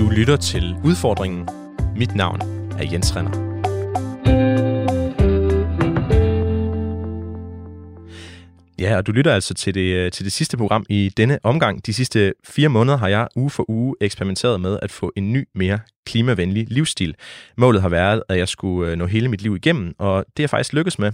Du 0.00 0.08
lytter 0.08 0.36
til 0.36 0.76
Udfordringen. 0.84 1.48
Mit 1.96 2.14
navn 2.14 2.40
er 2.78 2.88
Jens 2.92 3.16
Renner. 3.16 3.30
Ja, 8.78 8.96
og 8.96 9.06
du 9.06 9.12
lytter 9.12 9.34
altså 9.34 9.54
til 9.54 9.74
det, 9.74 9.94
øh, 9.94 10.12
til 10.12 10.24
det 10.24 10.32
sidste 10.32 10.56
program 10.56 10.86
i 10.88 11.12
denne 11.16 11.38
omgang. 11.42 11.86
De 11.86 11.92
sidste 11.92 12.32
fire 12.44 12.68
måneder 12.68 12.98
har 12.98 13.08
jeg 13.08 13.28
uge 13.36 13.50
for 13.50 13.70
uge 13.70 13.94
eksperimenteret 14.00 14.60
med 14.60 14.78
at 14.82 14.90
få 14.90 15.12
en 15.16 15.32
ny, 15.32 15.48
mere 15.54 15.78
klimavenlig 16.06 16.66
livsstil. 16.70 17.14
Målet 17.56 17.82
har 17.82 17.88
været, 17.88 18.22
at 18.28 18.38
jeg 18.38 18.48
skulle 18.48 18.90
øh, 18.90 18.98
nå 18.98 19.06
hele 19.06 19.28
mit 19.28 19.42
liv 19.42 19.56
igennem, 19.56 19.94
og 19.98 20.24
det 20.36 20.42
er 20.42 20.44
jeg 20.44 20.50
faktisk 20.50 20.72
lykkes 20.72 20.98
med. 20.98 21.12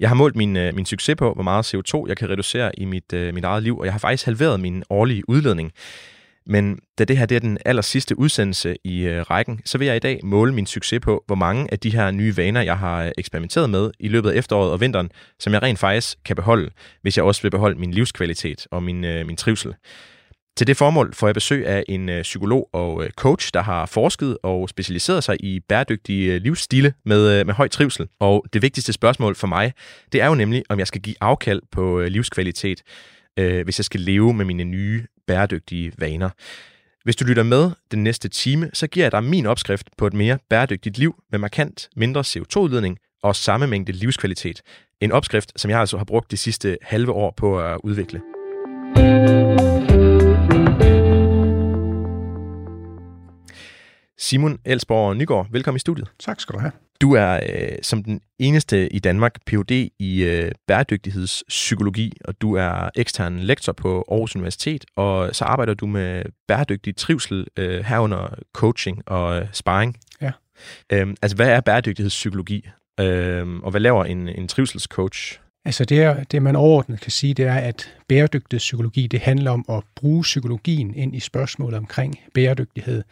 Jeg 0.00 0.08
har 0.10 0.14
målt 0.14 0.36
min, 0.36 0.56
øh, 0.56 0.74
min 0.74 0.86
succes 0.86 1.16
på, 1.16 1.34
hvor 1.34 1.42
meget 1.42 1.74
CO2 1.74 2.08
jeg 2.08 2.16
kan 2.16 2.30
reducere 2.30 2.78
i 2.78 2.84
mit, 2.84 3.12
mit 3.12 3.44
eget 3.44 3.62
liv, 3.62 3.78
og 3.78 3.84
jeg 3.84 3.94
har 3.94 3.98
faktisk 3.98 4.24
halveret 4.24 4.60
min 4.60 4.82
årlige 4.90 5.28
udledning. 5.28 5.72
Men 6.46 6.78
da 6.98 7.04
det 7.04 7.18
her 7.18 7.26
det 7.26 7.36
er 7.36 7.40
den 7.40 7.58
aller 7.64 7.82
sidste 7.82 8.18
udsendelse 8.18 8.76
i 8.84 9.00
øh, 9.00 9.20
rækken, 9.20 9.60
så 9.64 9.78
vil 9.78 9.86
jeg 9.86 9.96
i 9.96 9.98
dag 9.98 10.20
måle 10.24 10.54
min 10.54 10.66
succes 10.66 11.00
på, 11.00 11.24
hvor 11.26 11.36
mange 11.36 11.72
af 11.72 11.78
de 11.78 11.90
her 11.90 12.10
nye 12.10 12.36
vaner, 12.36 12.62
jeg 12.62 12.78
har 12.78 13.04
øh, 13.04 13.10
eksperimenteret 13.18 13.70
med 13.70 13.90
i 14.00 14.08
løbet 14.08 14.30
af 14.30 14.36
efteråret 14.36 14.72
og 14.72 14.80
vinteren, 14.80 15.10
som 15.38 15.52
jeg 15.52 15.62
rent 15.62 15.78
faktisk 15.78 16.18
kan 16.24 16.36
beholde, 16.36 16.70
hvis 17.02 17.16
jeg 17.16 17.24
også 17.24 17.42
vil 17.42 17.50
beholde 17.50 17.78
min 17.78 17.90
livskvalitet 17.90 18.66
og 18.70 18.82
min, 18.82 19.04
øh, 19.04 19.26
min 19.26 19.36
trivsel. 19.36 19.74
Til 20.56 20.66
det 20.66 20.76
formål 20.76 21.14
får 21.14 21.26
jeg 21.26 21.34
besøg 21.34 21.66
af 21.66 21.84
en 21.88 22.08
øh, 22.08 22.22
psykolog 22.22 22.68
og 22.72 23.04
øh, 23.04 23.10
coach, 23.10 23.50
der 23.54 23.62
har 23.62 23.86
forsket 23.86 24.38
og 24.42 24.68
specialiseret 24.68 25.24
sig 25.24 25.44
i 25.44 25.60
bæredygtige 25.60 26.32
øh, 26.32 26.40
livsstile 26.42 26.94
med, 27.04 27.40
øh, 27.40 27.46
med 27.46 27.54
høj 27.54 27.68
trivsel. 27.68 28.08
Og 28.20 28.44
det 28.52 28.62
vigtigste 28.62 28.92
spørgsmål 28.92 29.34
for 29.34 29.46
mig, 29.46 29.72
det 30.12 30.20
er 30.20 30.26
jo 30.26 30.34
nemlig, 30.34 30.62
om 30.68 30.78
jeg 30.78 30.86
skal 30.86 31.00
give 31.00 31.16
afkald 31.20 31.62
på 31.72 32.00
øh, 32.00 32.06
livskvalitet, 32.06 32.82
hvis 33.36 33.78
jeg 33.78 33.84
skal 33.84 34.00
leve 34.00 34.34
med 34.34 34.44
mine 34.44 34.64
nye 34.64 35.06
bæredygtige 35.32 35.92
vaner. 35.98 36.30
Hvis 37.04 37.16
du 37.16 37.24
lytter 37.24 37.42
med 37.42 37.70
den 37.90 38.04
næste 38.04 38.28
time, 38.28 38.70
så 38.72 38.86
giver 38.86 39.04
jeg 39.04 39.12
dig 39.12 39.24
min 39.24 39.46
opskrift 39.46 39.88
på 39.98 40.06
et 40.06 40.12
mere 40.12 40.38
bæredygtigt 40.50 40.98
liv 40.98 41.14
med 41.30 41.38
markant 41.38 41.88
mindre 41.96 42.20
CO2-udledning 42.20 42.98
og 43.22 43.36
samme 43.36 43.66
mængde 43.66 43.92
livskvalitet. 43.92 44.62
En 45.00 45.12
opskrift, 45.12 45.52
som 45.56 45.70
jeg 45.70 45.80
altså 45.80 45.96
har 45.96 46.04
brugt 46.04 46.30
de 46.30 46.36
sidste 46.36 46.78
halve 46.82 47.12
år 47.12 47.34
på 47.36 47.60
at 47.60 47.78
udvikle. 47.84 48.20
Simon 54.22 54.58
Elsborg 54.64 55.16
Nygaard, 55.16 55.46
velkommen 55.50 55.76
i 55.76 55.78
studiet. 55.78 56.08
Tak 56.18 56.40
skal 56.40 56.54
du 56.54 56.60
have. 56.60 56.72
Du 57.00 57.12
er 57.12 57.40
øh, 57.48 57.78
som 57.82 58.04
den 58.04 58.20
eneste 58.38 58.92
i 58.92 58.98
Danmark 58.98 59.34
Ph.D. 59.46 59.88
i 59.98 60.22
øh, 60.22 60.52
bæredygtighedspsykologi, 60.66 62.12
og 62.24 62.40
du 62.40 62.54
er 62.54 62.90
ekstern 62.96 63.38
lektor 63.38 63.72
på 63.72 64.04
Aarhus 64.10 64.36
Universitet, 64.36 64.84
og 64.96 65.34
så 65.34 65.44
arbejder 65.44 65.74
du 65.74 65.86
med 65.86 66.22
bæredygtig 66.48 66.96
trivsel 66.96 67.46
øh, 67.56 67.84
herunder 67.84 68.34
coaching 68.52 69.02
og 69.06 69.36
øh, 69.36 69.46
sparring. 69.52 69.96
Ja. 70.20 70.32
Øhm, 70.92 71.16
altså, 71.22 71.36
hvad 71.36 71.48
er 71.48 71.60
bæredygtighedspsykologi, 71.60 72.68
øhm, 73.00 73.62
og 73.62 73.70
hvad 73.70 73.80
laver 73.80 74.04
en, 74.04 74.28
en 74.28 74.48
trivselscoach? 74.48 75.38
Altså 75.64 75.84
det, 75.84 76.02
er, 76.02 76.24
det, 76.24 76.42
man 76.42 76.56
overordnet 76.56 77.00
kan 77.00 77.10
sige, 77.10 77.34
det 77.34 77.44
er, 77.44 77.54
at 77.54 77.94
bæredygtig 78.08 78.56
psykologi, 78.56 79.06
det 79.06 79.20
handler 79.20 79.50
om 79.50 79.64
at 79.68 79.82
bruge 79.94 80.22
psykologien 80.22 80.94
ind 80.94 81.16
i 81.16 81.20
spørgsmålet 81.20 81.78
omkring 81.78 82.20
bæredygtighed 82.34 83.02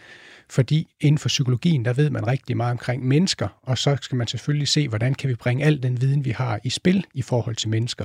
fordi 0.50 0.88
inden 1.00 1.18
for 1.18 1.28
psykologien, 1.28 1.84
der 1.84 1.92
ved 1.92 2.10
man 2.10 2.26
rigtig 2.26 2.56
meget 2.56 2.70
omkring 2.70 3.06
mennesker, 3.06 3.48
og 3.62 3.78
så 3.78 3.96
skal 4.00 4.16
man 4.16 4.26
selvfølgelig 4.26 4.68
se, 4.68 4.88
hvordan 4.88 5.14
kan 5.14 5.28
vi 5.28 5.34
bringe 5.34 5.64
al 5.64 5.82
den 5.82 6.00
viden, 6.00 6.24
vi 6.24 6.30
har 6.30 6.60
i 6.64 6.70
spil 6.70 7.04
i 7.14 7.22
forhold 7.22 7.56
til 7.56 7.68
mennesker. 7.68 8.04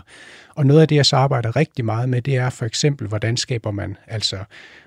Og 0.55 0.65
noget 0.65 0.81
af 0.81 0.87
det, 0.87 0.95
jeg 0.95 1.05
så 1.05 1.15
arbejder 1.15 1.55
rigtig 1.55 1.85
meget 1.85 2.09
med, 2.09 2.21
det 2.21 2.35
er 2.35 2.49
for 2.49 2.65
eksempel, 2.65 3.07
hvordan 3.07 3.37
skaber 3.37 3.71
man 3.71 3.97
altså 4.07 4.37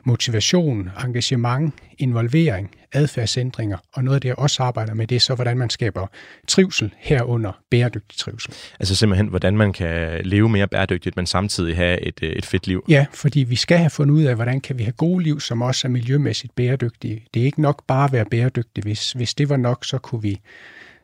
motivation, 0.05 0.91
engagement, 1.05 1.75
involvering, 1.98 2.70
adfærdsændringer, 2.92 3.77
og 3.92 4.05
noget 4.05 4.14
af 4.14 4.20
det, 4.20 4.28
jeg 4.28 4.39
også 4.39 4.62
arbejder 4.62 4.94
med, 4.94 5.06
det 5.06 5.17
er 5.17 5.20
så, 5.20 5.34
hvordan 5.34 5.58
man 5.58 5.70
skaber 5.70 6.06
trivsel 6.47 6.94
herunder 6.97 7.53
bæredygtig 7.70 8.19
trivsel. 8.19 8.54
Altså 8.81 8.94
simpelthen, 8.94 9.26
hvordan 9.26 9.56
man 9.56 9.72
kan 9.72 10.25
leve 10.25 10.49
mere 10.49 10.69
bæredygtigt, 10.69 11.16
men 11.16 11.27
samtidig 11.27 11.77
have 11.77 12.00
et, 12.00 12.19
et 12.22 12.47
fedt 12.47 12.66
liv. 12.66 12.84
Ja, 12.88 13.06
fordi 13.12 13.41
vi 13.41 13.56
skal 13.56 13.78
have 13.78 13.91
fundet 13.91 14.15
ud 14.15 14.22
af, 14.22 14.34
hvordan 14.34 14.60
kan 14.60 14.78
vi 14.78 14.82
have 14.82 14.93
gode 14.93 15.22
liv, 15.22 15.41
som 15.41 15.62
også 15.62 15.87
er 15.87 15.91
miljømæssigt 15.91 16.54
bæredygtige. 16.54 17.25
Det 17.34 17.41
er 17.41 17.44
ikke 17.44 17.62
nok 17.62 17.84
bare 17.87 18.04
at 18.04 18.12
være 18.12 18.25
bæredygtig. 18.25 18.82
Hvis, 18.82 19.12
hvis 19.12 19.34
det 19.34 19.48
var 19.48 19.56
nok, 19.56 19.84
så 19.84 19.98
kunne 19.98 20.22
vi 20.22 20.41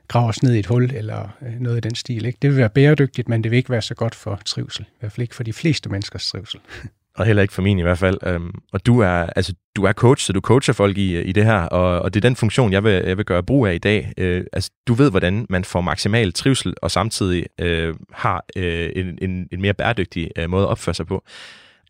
grave 0.09 0.29
os 0.29 0.43
ned 0.43 0.55
i 0.55 0.59
et 0.59 0.67
hul 0.67 0.91
eller 0.95 1.29
øh, 1.47 1.61
noget 1.61 1.77
i 1.77 1.81
den 1.81 1.95
stil. 1.95 2.25
Ikke? 2.25 2.39
Det 2.43 2.51
vil 2.51 2.57
være 2.57 2.71
bæredygtigt, 2.71 3.29
men 3.29 3.45
det 3.45 3.51
vil 3.51 3.57
ikke 3.57 3.71
være 3.71 3.83
så 3.83 3.95
godt 3.95 4.15
for 4.15 4.41
trivsel. 4.45 4.85
I 4.85 4.97
hvert 5.01 5.13
fald 5.13 5.23
ikke 5.23 5.35
for 5.35 5.43
de 5.43 5.53
fleste 5.53 5.89
menneskers 5.89 6.27
trivsel. 6.27 6.61
og 7.17 7.27
heller 7.27 7.43
ikke 7.43 7.55
for 7.55 7.63
min 7.63 7.79
i 7.79 7.83
hvert 7.83 7.99
fald. 7.99 8.35
Um, 8.37 8.55
og 8.73 8.87
du 8.87 9.01
er, 9.01 9.09
altså, 9.09 9.55
du 9.77 9.85
er 9.85 9.93
coach, 9.93 10.27
så 10.27 10.33
du 10.33 10.41
coacher 10.41 10.75
folk 10.75 10.99
i, 10.99 11.21
i 11.21 11.33
det 11.33 11.45
her, 11.45 11.61
og, 11.61 12.03
og 12.03 12.15
det 12.15 12.25
er 12.25 12.29
den 12.29 12.37
funktion, 12.37 12.73
jeg 12.73 12.85
vil, 12.85 12.93
jeg 12.93 13.17
vil 13.17 13.25
gøre 13.25 13.43
brug 13.43 13.67
af 13.67 13.75
i 13.75 13.79
dag. 13.79 14.13
Øh, 14.19 14.45
altså, 14.53 14.71
du 14.87 14.95
ved, 14.95 15.11
hvordan 15.11 15.47
man 15.49 15.65
får 15.65 15.81
maksimal 15.81 16.33
trivsel, 16.33 16.75
og 16.83 16.91
samtidig 16.91 17.47
øh, 17.61 17.95
har 18.13 18.45
øh, 18.57 18.91
en, 18.97 19.19
en, 19.23 19.49
en 19.53 19.61
mere 19.61 19.75
bæredygtig 19.75 20.31
øh, 20.37 20.51
måde 20.51 20.63
at 20.63 20.69
opføre 20.69 20.95
sig 20.95 21.07
på. 21.07 21.25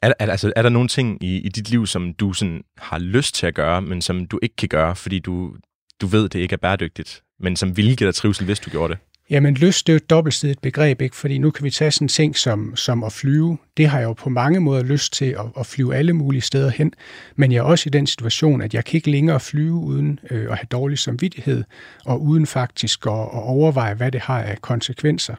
Er, 0.02 0.12
er, 0.18 0.30
altså, 0.30 0.52
er 0.56 0.62
der 0.62 0.68
nogle 0.68 0.88
ting 0.88 1.24
i, 1.24 1.36
i 1.36 1.48
dit 1.48 1.70
liv, 1.70 1.86
som 1.86 2.14
du 2.14 2.32
sådan 2.32 2.62
har 2.78 2.98
lyst 2.98 3.34
til 3.34 3.46
at 3.46 3.54
gøre, 3.54 3.82
men 3.82 4.02
som 4.02 4.26
du 4.26 4.38
ikke 4.42 4.56
kan 4.56 4.68
gøre, 4.68 4.96
fordi 4.96 5.18
du, 5.18 5.56
du 6.00 6.06
ved, 6.06 6.28
det 6.28 6.38
ikke 6.40 6.52
er 6.52 6.58
bæredygtigt, 6.62 7.22
men 7.40 7.56
som 7.56 7.76
ville 7.76 7.96
give 7.96 8.06
dig 8.06 8.14
trivsel, 8.14 8.44
hvis 8.44 8.60
du 8.60 8.70
gjorde 8.70 8.92
det? 8.92 9.00
Jamen 9.30 9.54
lyst, 9.54 9.86
det 9.86 9.92
er 9.92 9.94
jo 9.94 9.96
et 9.96 10.10
dobbeltsidigt 10.10 10.60
begreb, 10.60 11.00
ikke? 11.00 11.16
fordi 11.16 11.38
nu 11.38 11.50
kan 11.50 11.64
vi 11.64 11.70
tage 11.70 11.90
sådan 11.90 12.04
en 12.04 12.08
ting 12.08 12.36
som, 12.36 12.76
som 12.76 13.04
at 13.04 13.12
flyve. 13.12 13.58
Det 13.76 13.88
har 13.88 13.98
jeg 13.98 14.04
jo 14.04 14.12
på 14.12 14.30
mange 14.30 14.60
måder 14.60 14.82
lyst 14.82 15.12
til 15.12 15.24
at, 15.24 15.44
at 15.58 15.66
flyve 15.66 15.94
alle 15.96 16.12
mulige 16.12 16.40
steder 16.40 16.70
hen, 16.70 16.92
men 17.36 17.52
jeg 17.52 17.58
er 17.58 17.62
også 17.62 17.88
i 17.88 17.90
den 17.90 18.06
situation, 18.06 18.62
at 18.62 18.74
jeg 18.74 18.84
kan 18.84 18.96
ikke 18.96 19.10
længere 19.10 19.40
flyve 19.40 19.74
uden 19.74 20.20
øh, 20.30 20.42
at 20.42 20.58
have 20.58 20.66
dårlig 20.70 20.98
samvittighed, 20.98 21.64
og 22.04 22.22
uden 22.22 22.46
faktisk 22.46 23.06
at, 23.06 23.12
at 23.12 23.42
overveje, 23.42 23.94
hvad 23.94 24.12
det 24.12 24.20
har 24.20 24.42
af 24.42 24.62
konsekvenser. 24.62 25.34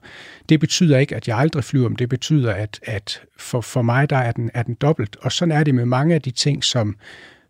Det 0.49 0.59
betyder 0.59 0.97
ikke, 0.97 1.15
at 1.15 1.27
jeg 1.27 1.37
aldrig 1.37 1.63
flyver, 1.63 1.89
men 1.89 1.97
det 1.97 2.09
betyder, 2.09 2.53
at, 2.53 2.79
at 2.83 3.21
for, 3.37 3.61
for 3.61 3.81
mig 3.81 4.09
der 4.09 4.17
er 4.17 4.31
den, 4.31 4.51
er 4.53 4.63
den 4.63 4.73
dobbelt. 4.73 5.17
Og 5.21 5.31
sådan 5.31 5.51
er 5.51 5.63
det 5.63 5.75
med 5.75 5.85
mange 5.85 6.15
af 6.15 6.21
de 6.21 6.31
ting, 6.31 6.63
som, 6.63 6.95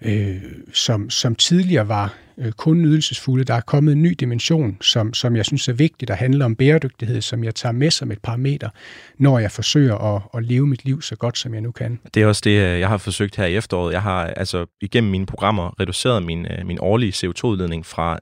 øh, 0.02 0.42
som, 0.74 1.10
som 1.10 1.36
tidligere 1.36 1.88
var 1.88 2.14
øh, 2.38 2.52
kun 2.52 2.82
nydelsesfulde. 2.82 3.44
Der 3.44 3.54
er 3.54 3.62
kommet 3.62 3.92
en 3.92 4.02
ny 4.02 4.16
dimension, 4.20 4.78
som, 4.82 5.14
som 5.14 5.36
jeg 5.36 5.46
synes 5.46 5.68
er 5.68 5.74
vigtig, 5.74 6.08
der 6.08 6.14
handler 6.14 6.46
om 6.46 6.56
bæredygtighed, 6.56 7.22
som 7.22 7.44
jeg 7.44 7.56
tager 7.56 7.74
med 7.74 7.92
som 7.92 8.12
et 8.12 8.20
parameter, 8.24 8.70
når 9.18 9.40
jeg 9.40 9.52
forsøger 9.52 10.16
at, 10.16 10.22
at 10.34 10.44
leve 10.44 10.68
mit 10.68 10.86
liv 10.86 11.02
så 11.02 11.16
godt, 11.16 11.38
som 11.38 11.54
jeg 11.54 11.62
nu 11.62 11.72
kan. 11.72 12.00
Det 12.14 12.24
er 12.24 12.28
også 12.28 12.42
det, 12.44 12.50
øh, 12.50 12.80
jeg 12.80 12.90
har 12.90 12.98
forsøgt 12.98 13.36
her 13.36 13.46
i 13.46 13.56
efteråret. 13.56 13.94
Jeg 13.94 14.02
har 14.02 14.26
altså 14.26 14.66
igennem 14.82 15.12
mine 15.12 15.26
programmer 15.26 15.80
reduceret 15.80 16.24
min, 16.24 16.46
øh, 16.46 16.66
min 16.66 16.78
årlige 16.82 17.12
CO2-udledning 17.12 17.86
fra 17.86 18.20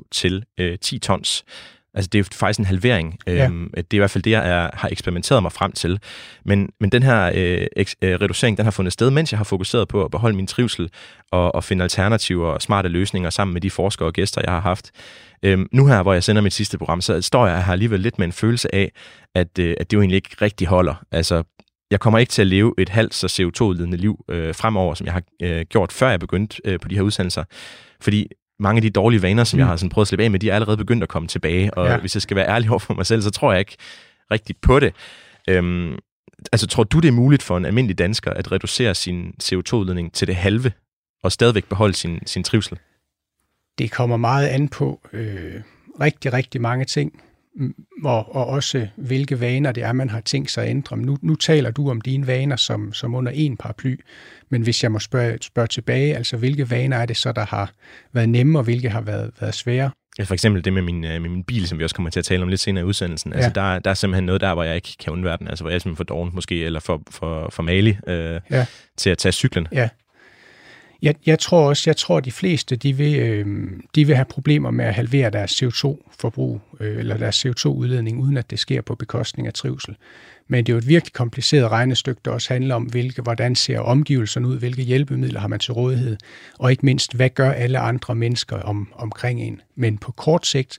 19,7 0.00 0.08
til 0.12 0.44
øh, 0.60 0.78
10 0.78 0.98
tons. 0.98 1.44
Altså 1.96 2.08
det 2.12 2.18
er 2.18 2.24
faktisk 2.32 2.58
en 2.58 2.64
halvering. 2.64 3.18
Ja. 3.26 3.46
Øhm, 3.46 3.70
det 3.76 3.92
er 3.92 3.94
i 3.94 3.98
hvert 3.98 4.10
fald 4.10 4.24
det, 4.24 4.30
jeg 4.30 4.48
er, 4.48 4.70
har 4.74 4.88
eksperimenteret 4.88 5.42
mig 5.42 5.52
frem 5.52 5.72
til. 5.72 5.98
Men, 6.44 6.68
men 6.80 6.90
den 6.90 7.02
her 7.02 7.30
øh, 7.34 7.66
eks, 7.76 7.96
øh, 8.02 8.14
reducering, 8.20 8.56
den 8.56 8.66
har 8.66 8.70
fundet 8.70 8.92
sted, 8.92 9.10
mens 9.10 9.32
jeg 9.32 9.38
har 9.38 9.44
fokuseret 9.44 9.88
på 9.88 10.04
at 10.04 10.10
beholde 10.10 10.36
min 10.36 10.46
trivsel 10.46 10.90
og, 11.32 11.54
og 11.54 11.64
finde 11.64 11.82
alternativer 11.82 12.48
og 12.48 12.62
smarte 12.62 12.88
løsninger 12.88 13.30
sammen 13.30 13.52
med 13.52 13.60
de 13.60 13.70
forskere 13.70 14.08
og 14.08 14.12
gæster, 14.12 14.40
jeg 14.44 14.52
har 14.52 14.60
haft. 14.60 14.90
Øhm, 15.42 15.68
nu 15.72 15.86
her, 15.86 16.02
hvor 16.02 16.12
jeg 16.12 16.24
sender 16.24 16.42
mit 16.42 16.52
sidste 16.52 16.78
program, 16.78 17.00
så 17.00 17.22
står 17.22 17.46
jeg 17.46 17.64
her 17.64 17.72
alligevel 17.72 18.00
lidt 18.00 18.18
med 18.18 18.26
en 18.26 18.32
følelse 18.32 18.74
af, 18.74 18.92
at, 19.34 19.58
øh, 19.58 19.76
at 19.80 19.90
det 19.90 19.96
jo 19.96 20.00
egentlig 20.00 20.16
ikke 20.16 20.36
rigtig 20.42 20.68
holder. 20.68 20.94
Altså, 21.12 21.42
jeg 21.90 22.00
kommer 22.00 22.18
ikke 22.18 22.30
til 22.30 22.42
at 22.42 22.48
leve 22.48 22.74
et 22.78 22.88
halvt 22.88 23.14
så 23.14 23.26
CO2-udledende 23.26 23.96
liv 23.96 24.24
øh, 24.28 24.54
fremover, 24.54 24.94
som 24.94 25.06
jeg 25.06 25.12
har 25.12 25.22
øh, 25.42 25.66
gjort, 25.68 25.92
før 25.92 26.10
jeg 26.10 26.20
begyndte 26.20 26.60
øh, 26.64 26.80
på 26.80 26.88
de 26.88 26.94
her 26.94 27.02
udsendelser. 27.02 27.44
Fordi 28.00 28.28
mange 28.60 28.78
af 28.78 28.82
de 28.82 28.90
dårlige 28.90 29.22
vaner, 29.22 29.44
som 29.44 29.56
mm. 29.56 29.58
jeg 29.58 29.66
har 29.66 29.76
sådan 29.76 29.90
prøvet 29.90 30.04
at 30.04 30.08
slippe 30.08 30.24
af 30.24 30.30
med, 30.30 30.40
de 30.40 30.50
er 30.50 30.54
allerede 30.54 30.76
begyndt 30.76 31.02
at 31.02 31.08
komme 31.08 31.28
tilbage. 31.28 31.74
Og 31.74 31.86
ja. 31.86 31.98
hvis 31.98 32.16
jeg 32.16 32.22
skal 32.22 32.36
være 32.36 32.48
ærlig 32.48 32.70
over 32.70 32.78
for 32.78 32.94
mig 32.94 33.06
selv, 33.06 33.22
så 33.22 33.30
tror 33.30 33.52
jeg 33.52 33.58
ikke 33.58 33.76
rigtigt 34.30 34.60
på 34.60 34.80
det. 34.80 34.94
Øhm, 35.48 35.98
altså, 36.52 36.66
tror 36.66 36.84
du, 36.84 36.98
det 36.98 37.08
er 37.08 37.12
muligt 37.12 37.42
for 37.42 37.56
en 37.56 37.64
almindelig 37.64 37.98
dansker 37.98 38.30
at 38.30 38.52
reducere 38.52 38.94
sin 38.94 39.34
CO2-udledning 39.42 40.12
til 40.12 40.28
det 40.28 40.36
halve, 40.36 40.72
og 41.22 41.32
stadigvæk 41.32 41.68
beholde 41.68 41.94
sin, 41.94 42.20
sin 42.26 42.44
trivsel? 42.44 42.78
Det 43.78 43.90
kommer 43.90 44.16
meget 44.16 44.48
an 44.48 44.68
på 44.68 45.00
øh, 45.12 45.60
rigtig, 46.00 46.32
rigtig 46.32 46.60
mange 46.60 46.84
ting 46.84 47.22
og, 48.04 48.34
og 48.34 48.46
også 48.46 48.88
hvilke 48.96 49.40
vaner 49.40 49.72
det 49.72 49.82
er, 49.82 49.92
man 49.92 50.10
har 50.10 50.20
tænkt 50.20 50.50
sig 50.50 50.64
at 50.64 50.70
ændre. 50.70 50.96
Nu, 50.96 51.18
nu 51.22 51.34
taler 51.34 51.70
du 51.70 51.90
om 51.90 52.00
dine 52.00 52.26
vaner 52.26 52.56
som, 52.56 52.92
som 52.92 53.14
under 53.14 53.32
en 53.34 53.56
paraply, 53.56 54.00
men 54.50 54.62
hvis 54.62 54.82
jeg 54.82 54.92
må 54.92 54.98
spørge, 54.98 55.38
spørge 55.40 55.68
tilbage, 55.68 56.16
altså 56.16 56.36
hvilke 56.36 56.70
vaner 56.70 56.96
er 56.96 57.06
det 57.06 57.16
så, 57.16 57.32
der 57.32 57.46
har 57.46 57.72
været 58.12 58.28
nemme, 58.28 58.58
og 58.58 58.64
hvilke 58.64 58.90
har 58.90 59.00
været, 59.00 59.30
været 59.40 59.54
svære? 59.54 59.90
Ja, 60.18 60.24
for 60.24 60.34
eksempel 60.34 60.64
det 60.64 60.72
med 60.72 60.82
min, 60.82 61.04
øh, 61.04 61.22
med 61.22 61.30
min 61.30 61.44
bil, 61.44 61.68
som 61.68 61.78
vi 61.78 61.84
også 61.84 61.96
kommer 61.96 62.10
til 62.10 62.18
at 62.18 62.24
tale 62.24 62.42
om 62.42 62.48
lidt 62.48 62.60
senere 62.60 62.84
i 62.84 62.86
udsendelsen. 62.86 63.32
Altså, 63.32 63.52
ja. 63.60 63.68
der, 63.68 63.78
der 63.78 63.90
er 63.90 63.94
simpelthen 63.94 64.24
noget 64.24 64.40
der, 64.40 64.54
hvor 64.54 64.62
jeg 64.62 64.74
ikke 64.74 64.94
kan 65.00 65.12
undvære 65.12 65.36
den. 65.36 65.48
Altså, 65.48 65.64
hvor 65.64 65.70
jeg 65.70 65.74
er 65.74 65.78
simpelthen 65.78 65.96
for 65.96 66.04
doven 66.04 66.30
måske, 66.34 66.64
eller 66.64 66.80
for, 66.80 67.02
for, 67.10 67.50
for 67.50 67.62
malig 67.62 68.08
øh, 68.08 68.40
ja. 68.50 68.66
til 68.96 69.10
at 69.10 69.18
tage 69.18 69.32
cyklen. 69.32 69.68
Ja. 69.72 69.88
Jeg, 71.06 71.14
jeg 71.26 71.38
tror 71.38 71.68
også, 71.68 71.90
jeg 71.90 71.96
tror, 71.96 72.18
at 72.18 72.24
de 72.24 72.32
fleste 72.32 72.76
de 72.76 72.92
vil, 72.92 73.18
øh, 73.18 73.46
de 73.94 74.06
vil 74.06 74.14
have 74.14 74.24
problemer 74.24 74.70
med 74.70 74.84
at 74.84 74.94
halvere 74.94 75.30
deres 75.30 75.62
CO2-forbrug 75.62 76.60
øh, 76.80 76.98
eller 76.98 77.16
deres 77.16 77.46
CO2-udledning, 77.46 78.20
uden 78.20 78.36
at 78.36 78.50
det 78.50 78.58
sker 78.58 78.80
på 78.80 78.94
bekostning 78.94 79.46
af 79.46 79.54
trivsel. 79.54 79.96
Men 80.48 80.66
det 80.66 80.72
er 80.72 80.74
jo 80.74 80.78
et 80.78 80.88
virkelig 80.88 81.12
kompliceret 81.12 81.70
regnestykke, 81.70 82.20
der 82.24 82.30
også 82.30 82.52
handler 82.52 82.74
om, 82.74 82.82
hvilke, 82.82 83.22
hvordan 83.22 83.54
ser 83.54 83.78
omgivelserne 83.78 84.48
ud, 84.48 84.58
hvilke 84.58 84.82
hjælpemidler 84.82 85.40
har 85.40 85.48
man 85.48 85.58
til 85.58 85.72
rådighed, 85.72 86.16
og 86.58 86.70
ikke 86.70 86.86
mindst, 86.86 87.14
hvad 87.14 87.30
gør 87.30 87.50
alle 87.50 87.78
andre 87.78 88.14
mennesker 88.14 88.56
om, 88.56 88.92
omkring 88.94 89.40
en. 89.40 89.60
Men 89.74 89.98
på 89.98 90.12
kort 90.12 90.46
sigt, 90.46 90.78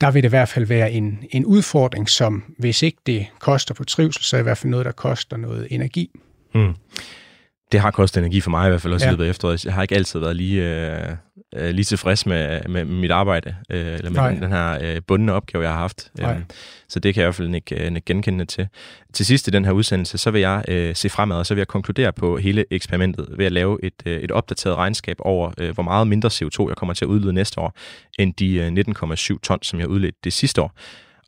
der 0.00 0.10
vil 0.10 0.22
det 0.22 0.28
i 0.28 0.30
hvert 0.30 0.48
fald 0.48 0.66
være 0.66 0.92
en, 0.92 1.24
en 1.30 1.44
udfordring, 1.44 2.10
som 2.10 2.54
hvis 2.58 2.82
ikke 2.82 2.98
det 3.06 3.26
koster 3.38 3.74
på 3.74 3.84
trivsel, 3.84 4.24
så 4.24 4.36
er 4.36 4.38
det 4.38 4.42
i 4.42 4.48
hvert 4.48 4.58
fald 4.58 4.70
noget, 4.70 4.86
der 4.86 4.92
koster 4.92 5.36
noget 5.36 5.66
energi. 5.70 6.10
Mm 6.54 6.74
det 7.74 7.82
har 7.82 7.90
kostet 7.90 8.20
energi 8.20 8.40
for 8.40 8.50
mig 8.50 8.66
i 8.66 8.68
hvert 8.68 8.80
fald 8.80 8.92
også 8.92 9.06
ja. 9.06 9.10
i 9.10 9.12
løbet 9.12 9.24
af 9.24 9.30
efteråret. 9.30 9.64
Jeg 9.64 9.74
har 9.74 9.82
ikke 9.82 9.94
altid 9.94 10.20
været 10.20 10.36
lige, 10.36 10.62
øh, 10.62 11.16
øh 11.56 11.70
lige 11.70 11.84
tilfreds 11.84 12.26
med, 12.26 12.60
med 12.68 12.84
mit 12.84 13.10
arbejde, 13.10 13.56
øh, 13.70 13.86
eller 13.86 14.10
med 14.10 14.22
den, 14.22 14.42
den 14.42 14.52
her 14.52 14.78
øh, 14.82 15.02
bundne 15.06 15.32
opgave, 15.32 15.64
jeg 15.64 15.72
har 15.72 15.78
haft. 15.78 16.10
Øh, 16.20 16.28
så 16.88 17.00
det 17.00 17.14
kan 17.14 17.20
jeg 17.20 17.26
i 17.26 17.26
hvert 17.26 17.34
fald 17.34 17.54
ikke, 17.54 17.74
øh, 17.74 17.86
ikke 17.86 18.00
genkende 18.06 18.44
til. 18.44 18.68
Til 19.12 19.26
sidst 19.26 19.48
i 19.48 19.50
den 19.50 19.64
her 19.64 19.72
udsendelse, 19.72 20.18
så 20.18 20.30
vil 20.30 20.40
jeg 20.40 20.64
øh, 20.68 20.94
se 20.94 21.08
fremad, 21.08 21.36
og 21.36 21.46
så 21.46 21.54
vil 21.54 21.60
jeg 21.60 21.68
konkludere 21.68 22.12
på 22.12 22.36
hele 22.36 22.64
eksperimentet 22.70 23.26
ved 23.38 23.46
at 23.46 23.52
lave 23.52 23.84
et, 23.84 24.02
øh, 24.06 24.20
et 24.20 24.30
opdateret 24.30 24.76
regnskab 24.76 25.16
over, 25.20 25.52
øh, 25.58 25.74
hvor 25.74 25.82
meget 25.82 26.08
mindre 26.08 26.28
CO2 26.28 26.68
jeg 26.68 26.76
kommer 26.76 26.94
til 26.94 27.04
at 27.04 27.08
udlede 27.08 27.32
næste 27.32 27.60
år, 27.60 27.72
end 28.18 28.34
de 28.34 28.54
øh, 28.54 28.72
19,7 29.12 29.38
ton, 29.42 29.58
som 29.62 29.80
jeg 29.80 29.88
udledte 29.88 30.18
det 30.24 30.32
sidste 30.32 30.62
år. 30.62 30.74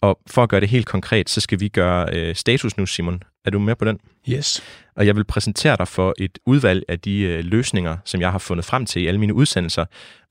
Og 0.01 0.19
for 0.27 0.43
at 0.43 0.49
gøre 0.49 0.61
det 0.61 0.69
helt 0.69 0.87
konkret, 0.87 1.31
så 1.31 1.41
skal 1.41 1.61
vi 1.61 1.69
gøre 1.69 2.09
øh, 2.13 2.35
status 2.35 2.77
nu, 2.77 2.87
Simon. 2.87 3.23
Er 3.45 3.51
du 3.51 3.59
med 3.59 3.75
på 3.75 3.85
den? 3.85 3.99
Yes. 4.29 4.63
Og 4.97 5.07
jeg 5.07 5.17
vil 5.17 5.25
præsentere 5.25 5.77
dig 5.77 5.89
for 5.89 6.15
et 6.19 6.39
udvalg 6.47 6.83
af 6.89 7.01
de 7.01 7.21
øh, 7.21 7.45
løsninger, 7.45 7.97
som 8.05 8.21
jeg 8.21 8.33
har 8.33 8.39
fundet 8.39 8.65
frem 8.65 8.87
til 8.87 9.03
i 9.03 9.07
alle 9.07 9.21
mine 9.21 9.35
udsendelser. 9.35 9.85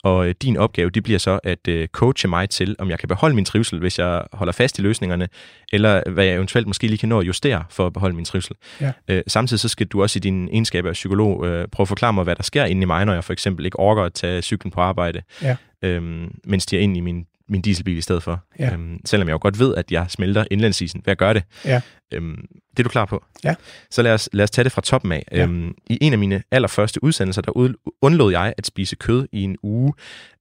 Og 0.03 0.27
øh, 0.27 0.35
din 0.41 0.57
opgave, 0.57 0.89
det 0.89 1.03
bliver 1.03 1.19
så 1.19 1.39
at 1.44 1.67
øh, 1.67 1.88
coache 1.88 2.29
mig 2.29 2.50
til, 2.50 2.75
om 2.79 2.89
jeg 2.89 3.00
kan 3.00 3.07
beholde 3.07 3.35
min 3.35 3.45
trivsel, 3.45 3.79
hvis 3.79 4.00
jeg 4.00 4.23
holder 4.33 4.53
fast 4.53 4.79
i 4.79 4.81
løsningerne, 4.81 5.27
eller 5.73 6.09
hvad 6.09 6.25
jeg 6.25 6.35
eventuelt 6.35 6.68
måske 6.68 6.88
lige 6.88 6.97
kan 6.97 7.09
nå 7.09 7.19
at 7.19 7.27
justere 7.27 7.63
for 7.69 7.85
at 7.88 7.94
beholde 7.94 8.15
min 8.15 8.25
trivsel. 8.25 8.56
Ja. 8.81 8.91
Øh, 9.07 9.23
samtidig 9.27 9.59
så 9.59 9.69
skal 9.69 9.88
du 9.88 10.01
også 10.01 10.19
i 10.19 10.21
din 10.21 10.50
egenskab 10.50 10.85
af 10.85 10.94
psykolog 10.94 11.45
øh, 11.47 11.68
prøve 11.68 11.83
at 11.83 11.88
forklare 11.88 12.13
mig, 12.13 12.23
hvad 12.23 12.35
der 12.35 12.44
sker 12.44 12.65
inde 12.65 12.81
i 12.81 12.85
mig, 12.85 13.06
når 13.06 13.13
jeg 13.13 13.23
for 13.23 13.33
eksempel 13.33 13.65
ikke 13.65 13.79
orker 13.79 14.03
at 14.03 14.13
tage 14.13 14.41
cyklen 14.41 14.71
på 14.71 14.81
arbejde, 14.81 15.21
ja. 15.41 15.56
øh, 15.81 16.27
mens 16.44 16.65
de 16.65 16.77
er 16.77 16.81
ind 16.81 16.97
i 16.97 17.00
min 17.00 17.25
min 17.50 17.62
dieselbil 17.62 17.97
i 17.97 18.01
stedet 18.01 18.24
for. 18.24 18.44
Ja. 18.59 18.74
Øhm, 18.74 19.00
selvom 19.06 19.27
jeg 19.27 19.33
jo 19.33 19.39
godt 19.42 19.59
ved, 19.59 19.75
at 19.75 19.92
jeg 19.92 20.06
smelter 20.09 20.45
indlandsisen 20.51 21.01
ved 21.06 21.12
at 21.12 21.18
gøre 21.18 21.33
det. 21.33 21.44
Ja. 21.65 21.81
Øhm, 22.13 22.45
det 22.71 22.80
er 22.80 22.83
du 22.83 22.89
klar 22.89 23.06
på? 23.06 23.24
Ja. 23.44 23.56
Så 23.92 24.01
lad 24.01 24.13
os, 24.13 24.30
lad 24.33 24.44
os 24.44 24.51
tage 24.51 24.63
det 24.63 24.71
fra 24.71 24.81
toppen 24.81 25.12
af. 25.12 25.24
Ja. 25.31 25.44
Øhm, 25.44 25.74
I 25.88 25.97
en 26.01 26.13
af 26.13 26.19
mine 26.19 26.44
allerførste 26.51 27.03
udsendelser, 27.03 27.42
der 27.42 27.74
undlod 28.01 28.31
jeg 28.31 28.53
at 28.57 28.65
spise 28.65 28.95
kød 28.95 29.27
i 29.31 29.42
en 29.42 29.57
uge. 29.63 29.94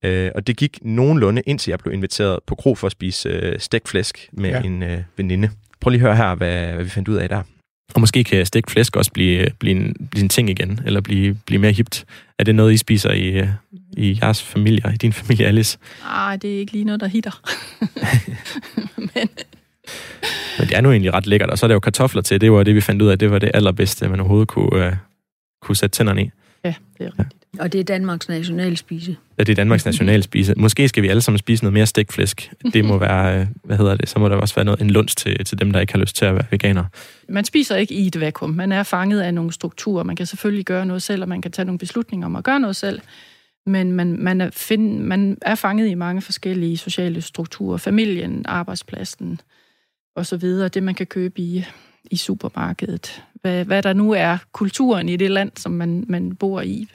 Øh, 0.03 0.31
og 0.35 0.47
det 0.47 0.57
gik 0.57 0.79
nogenlunde, 0.83 1.43
indtil 1.47 1.71
jeg 1.71 1.79
blev 1.79 1.93
inviteret 1.93 2.39
på 2.47 2.55
kro 2.55 2.75
for 2.75 2.87
at 2.87 2.93
spise 2.93 3.29
øh, 3.29 3.61
stegt 3.61 3.89
flæsk 3.89 4.29
med 4.33 4.51
ja. 4.51 4.63
en 4.63 4.83
øh, 4.83 5.03
veninde. 5.17 5.51
Prøv 5.81 5.91
lige 5.91 6.01
at 6.01 6.07
høre 6.07 6.17
her, 6.17 6.35
hvad, 6.35 6.73
hvad 6.73 6.85
vi 6.85 6.91
fandt 6.91 7.09
ud 7.09 7.17
af 7.17 7.29
der. 7.29 7.43
Og 7.95 8.01
måske 8.01 8.25
kan 8.25 8.47
stegt 8.47 8.71
flæsk 8.71 8.97
også 8.97 9.13
blive, 9.13 9.47
blive, 9.59 9.77
en, 9.77 10.09
blive 10.11 10.23
en 10.23 10.29
ting 10.29 10.51
igen, 10.51 10.81
eller 10.87 11.01
blive, 11.01 11.39
blive 11.47 11.61
mere 11.61 11.73
hipt. 11.73 12.05
Er 12.39 12.45
det 12.45 12.55
noget, 12.55 12.73
I 12.73 12.77
spiser 12.77 13.13
i, 13.13 13.49
i 13.97 14.19
jeres 14.23 14.43
familie, 14.43 14.83
i 14.95 14.97
din 14.97 15.13
familie, 15.13 15.47
Alice? 15.47 15.79
Nej, 16.01 16.37
det 16.37 16.55
er 16.55 16.59
ikke 16.59 16.73
lige 16.73 16.85
noget, 16.85 17.01
der 17.01 17.07
hitter. 17.07 17.41
Men... 19.15 19.29
Men 20.59 20.69
det 20.69 20.77
er 20.77 20.81
nu 20.81 20.91
egentlig 20.91 21.15
ret 21.15 21.27
lækkert, 21.27 21.51
og 21.51 21.59
så 21.59 21.67
er 21.67 21.69
der 21.69 21.75
jo 21.75 21.81
kartofler 21.81 22.23
til. 22.23 22.41
Det 22.41 22.53
var 22.53 22.63
det, 22.63 22.75
vi 22.75 22.81
fandt 22.81 23.03
ud 23.03 23.09
af, 23.09 23.19
det 23.19 23.31
var 23.31 23.39
det 23.39 23.51
allerbedste, 23.55 24.09
man 24.09 24.21
overhovedet 24.21 24.49
kunne, 24.49 24.87
uh, 24.87 24.93
kunne 25.63 25.77
sætte 25.77 25.97
tænderne 25.97 26.23
i. 26.23 26.31
Ja, 26.65 26.75
det 26.99 27.07
er 27.07 27.19
rigtigt. 27.19 27.44
Og 27.59 27.73
det 27.73 27.81
er 27.81 27.85
Danmarks 27.85 28.29
nationalspise. 28.29 29.17
Ja, 29.39 29.43
det 29.43 29.53
er 29.53 29.57
Danmarks 29.57 29.85
nationalspise. 29.85 30.55
Måske 30.57 30.89
skal 30.89 31.03
vi 31.03 31.09
alle 31.09 31.23
sammen 31.23 31.39
spise 31.39 31.65
noget 31.65 31.73
mere 31.73 31.87
stikflæsk. 31.87 32.53
Det 32.73 32.85
må 32.85 32.99
være, 33.09 33.41
øh, 33.41 33.47
hvad 33.65 33.77
hedder 33.77 33.97
det, 33.97 34.09
så 34.09 34.19
må 34.19 34.29
der 34.29 34.37
også 34.37 34.55
være 34.55 34.65
noget, 34.65 34.81
en 34.81 34.91
lunds 34.91 35.15
til, 35.15 35.45
til 35.45 35.59
dem, 35.59 35.73
der 35.73 35.81
ikke 35.81 35.93
har 35.93 36.01
lyst 36.01 36.17
til 36.17 36.25
at 36.25 36.35
være 36.35 36.45
veganer. 36.51 36.85
Man 37.29 37.45
spiser 37.45 37.77
ikke 37.77 37.95
i 37.95 38.07
et 38.07 38.21
vakuum. 38.21 38.51
Man 38.51 38.73
er 38.73 38.83
fanget 38.83 39.21
af 39.21 39.35
nogle 39.35 39.53
strukturer. 39.53 40.05
Man 40.05 40.17
kan 40.17 40.27
selvfølgelig 40.27 40.65
gøre 40.65 40.87
noget 40.87 41.03
selv, 41.03 41.23
og 41.23 41.29
man 41.29 41.43
kan 41.43 41.53
tage 41.53 41.67
nogle 41.67 41.79
beslutninger 41.79 42.27
om 42.27 42.37
at 42.37 42.45
gøre 42.45 42.61
noget 42.61 42.77
selv. 42.77 43.01
Men 43.67 43.93
man, 43.93 44.17
man, 44.23 44.41
er, 44.41 44.51
find, 44.51 45.01
man 45.01 45.39
er 45.43 45.55
fanget 45.55 45.89
i 45.89 45.95
mange 45.95 46.23
forskellige 46.23 46.77
sociale 46.77 47.23
strukturer. 47.23 47.77
Familien, 47.77 48.43
arbejdspladsen 48.49 49.41
og 50.17 50.27
så 50.27 50.37
videre. 50.37 50.69
Det, 50.69 50.83
man 50.83 50.95
kan 50.95 51.07
købe 51.07 51.41
i, 51.41 51.65
i 52.11 52.17
supermarkedet. 52.17 53.23
Hvad, 53.35 53.65
hvad 53.65 53.83
der 53.83 53.93
nu 53.93 54.13
er 54.13 54.39
kulturen 54.53 55.09
i 55.09 55.17
det 55.17 55.31
land, 55.31 55.53
som 55.57 55.73
man, 55.73 56.05
man 56.09 56.37
bor 56.37 56.61
i 56.61 56.89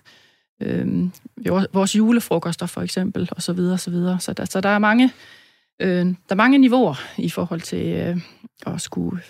øh, 0.62 1.10
vores 1.74 1.96
julefrokoster 1.96 2.66
for 2.66 2.82
eksempel, 2.82 3.30
og 3.32 3.42
så 3.42 3.54
videre, 3.54 3.78
så 3.78 3.92
videre. 3.92 4.20
Så 4.20 4.34
der, 4.34 4.46
så 4.46 4.62
der 4.62 4.70
er 4.70 4.80
mange, 4.80 5.12
øh, 5.80 6.06
der 6.06 6.14
er 6.30 6.36
mange 6.36 6.58
niveauer 6.58 7.02
i 7.18 7.30
forhold 7.30 7.62
til 7.62 7.86
øh, 7.88 8.18
at 8.68 8.82
skulle, 8.82 9.22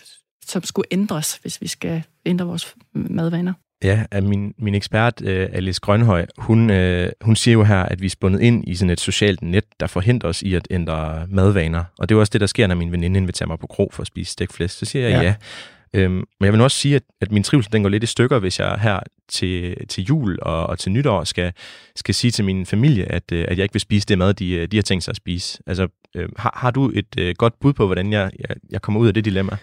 som 0.45 0.63
skulle 0.63 0.87
ændres, 0.91 1.35
hvis 1.35 1.61
vi 1.61 1.67
skal 1.67 2.03
ændre 2.25 2.45
vores 2.45 2.75
madvaner. 2.93 3.53
Ja, 3.83 4.05
min, 4.21 4.53
min 4.57 4.75
ekspert, 4.75 5.21
uh, 5.21 5.27
Alice 5.29 5.81
Grønhøj, 5.81 6.25
hun, 6.37 6.69
uh, 6.69 7.07
hun 7.21 7.35
siger 7.35 7.53
jo 7.53 7.63
her, 7.63 7.83
at 7.83 8.01
vi 8.01 8.05
er 8.05 8.09
spundet 8.09 8.41
ind 8.41 8.67
i 8.67 8.75
sådan 8.75 8.89
et 8.89 8.99
socialt 8.99 9.41
net, 9.41 9.65
der 9.79 9.87
forhindrer 9.87 10.29
os 10.29 10.41
i 10.41 10.53
at 10.53 10.67
ændre 10.71 11.27
madvaner. 11.29 11.83
Og 11.99 12.09
det 12.09 12.15
er 12.15 12.19
også 12.19 12.29
det, 12.29 12.41
der 12.41 12.47
sker, 12.47 12.67
når 12.67 12.75
min 12.75 12.91
veninde 12.91 13.17
inviterer 13.19 13.47
mig 13.47 13.59
på 13.59 13.67
krog 13.67 13.89
for 13.93 14.01
at 14.01 14.07
spise 14.07 14.31
stegflæsk. 14.31 14.77
Så 14.77 14.85
siger 14.85 15.07
jeg 15.07 15.21
ja. 15.21 15.21
ja. 15.21 15.35
Øhm, 15.93 16.13
men 16.13 16.45
jeg 16.45 16.53
vil 16.53 16.61
også 16.61 16.77
sige, 16.77 16.95
at, 16.95 17.03
at 17.21 17.31
min 17.31 17.43
trivsel 17.43 17.73
den 17.73 17.81
går 17.81 17.89
lidt 17.89 18.03
i 18.03 18.07
stykker, 18.07 18.39
hvis 18.39 18.59
jeg 18.59 18.79
her 18.81 18.99
til, 19.27 19.87
til 19.87 20.03
jul 20.03 20.39
og, 20.41 20.67
og 20.67 20.79
til 20.79 20.91
nytår 20.91 21.23
skal, 21.23 21.53
skal 21.95 22.15
sige 22.15 22.31
til 22.31 22.45
min 22.45 22.65
familie, 22.65 23.05
at, 23.11 23.31
øh, 23.31 23.45
at 23.47 23.57
jeg 23.57 23.63
ikke 23.63 23.73
vil 23.73 23.81
spise 23.81 24.05
det 24.07 24.17
mad, 24.17 24.33
de, 24.33 24.51
øh, 24.51 24.67
de 24.67 24.77
har 24.77 24.81
tænkt 24.81 25.03
sig 25.03 25.11
at 25.11 25.15
spise. 25.15 25.59
Altså, 25.67 25.87
øh, 26.15 26.29
har, 26.37 26.53
har 26.57 26.71
du 26.71 26.91
et 26.93 27.19
øh, 27.19 27.35
godt 27.37 27.59
bud 27.59 27.73
på, 27.73 27.85
hvordan 27.85 28.13
jeg, 28.13 28.31
jeg, 28.39 28.55
jeg 28.69 28.81
kommer 28.81 29.01
ud 29.01 29.07
af 29.07 29.13
det 29.13 29.25
dilemma? 29.25 29.57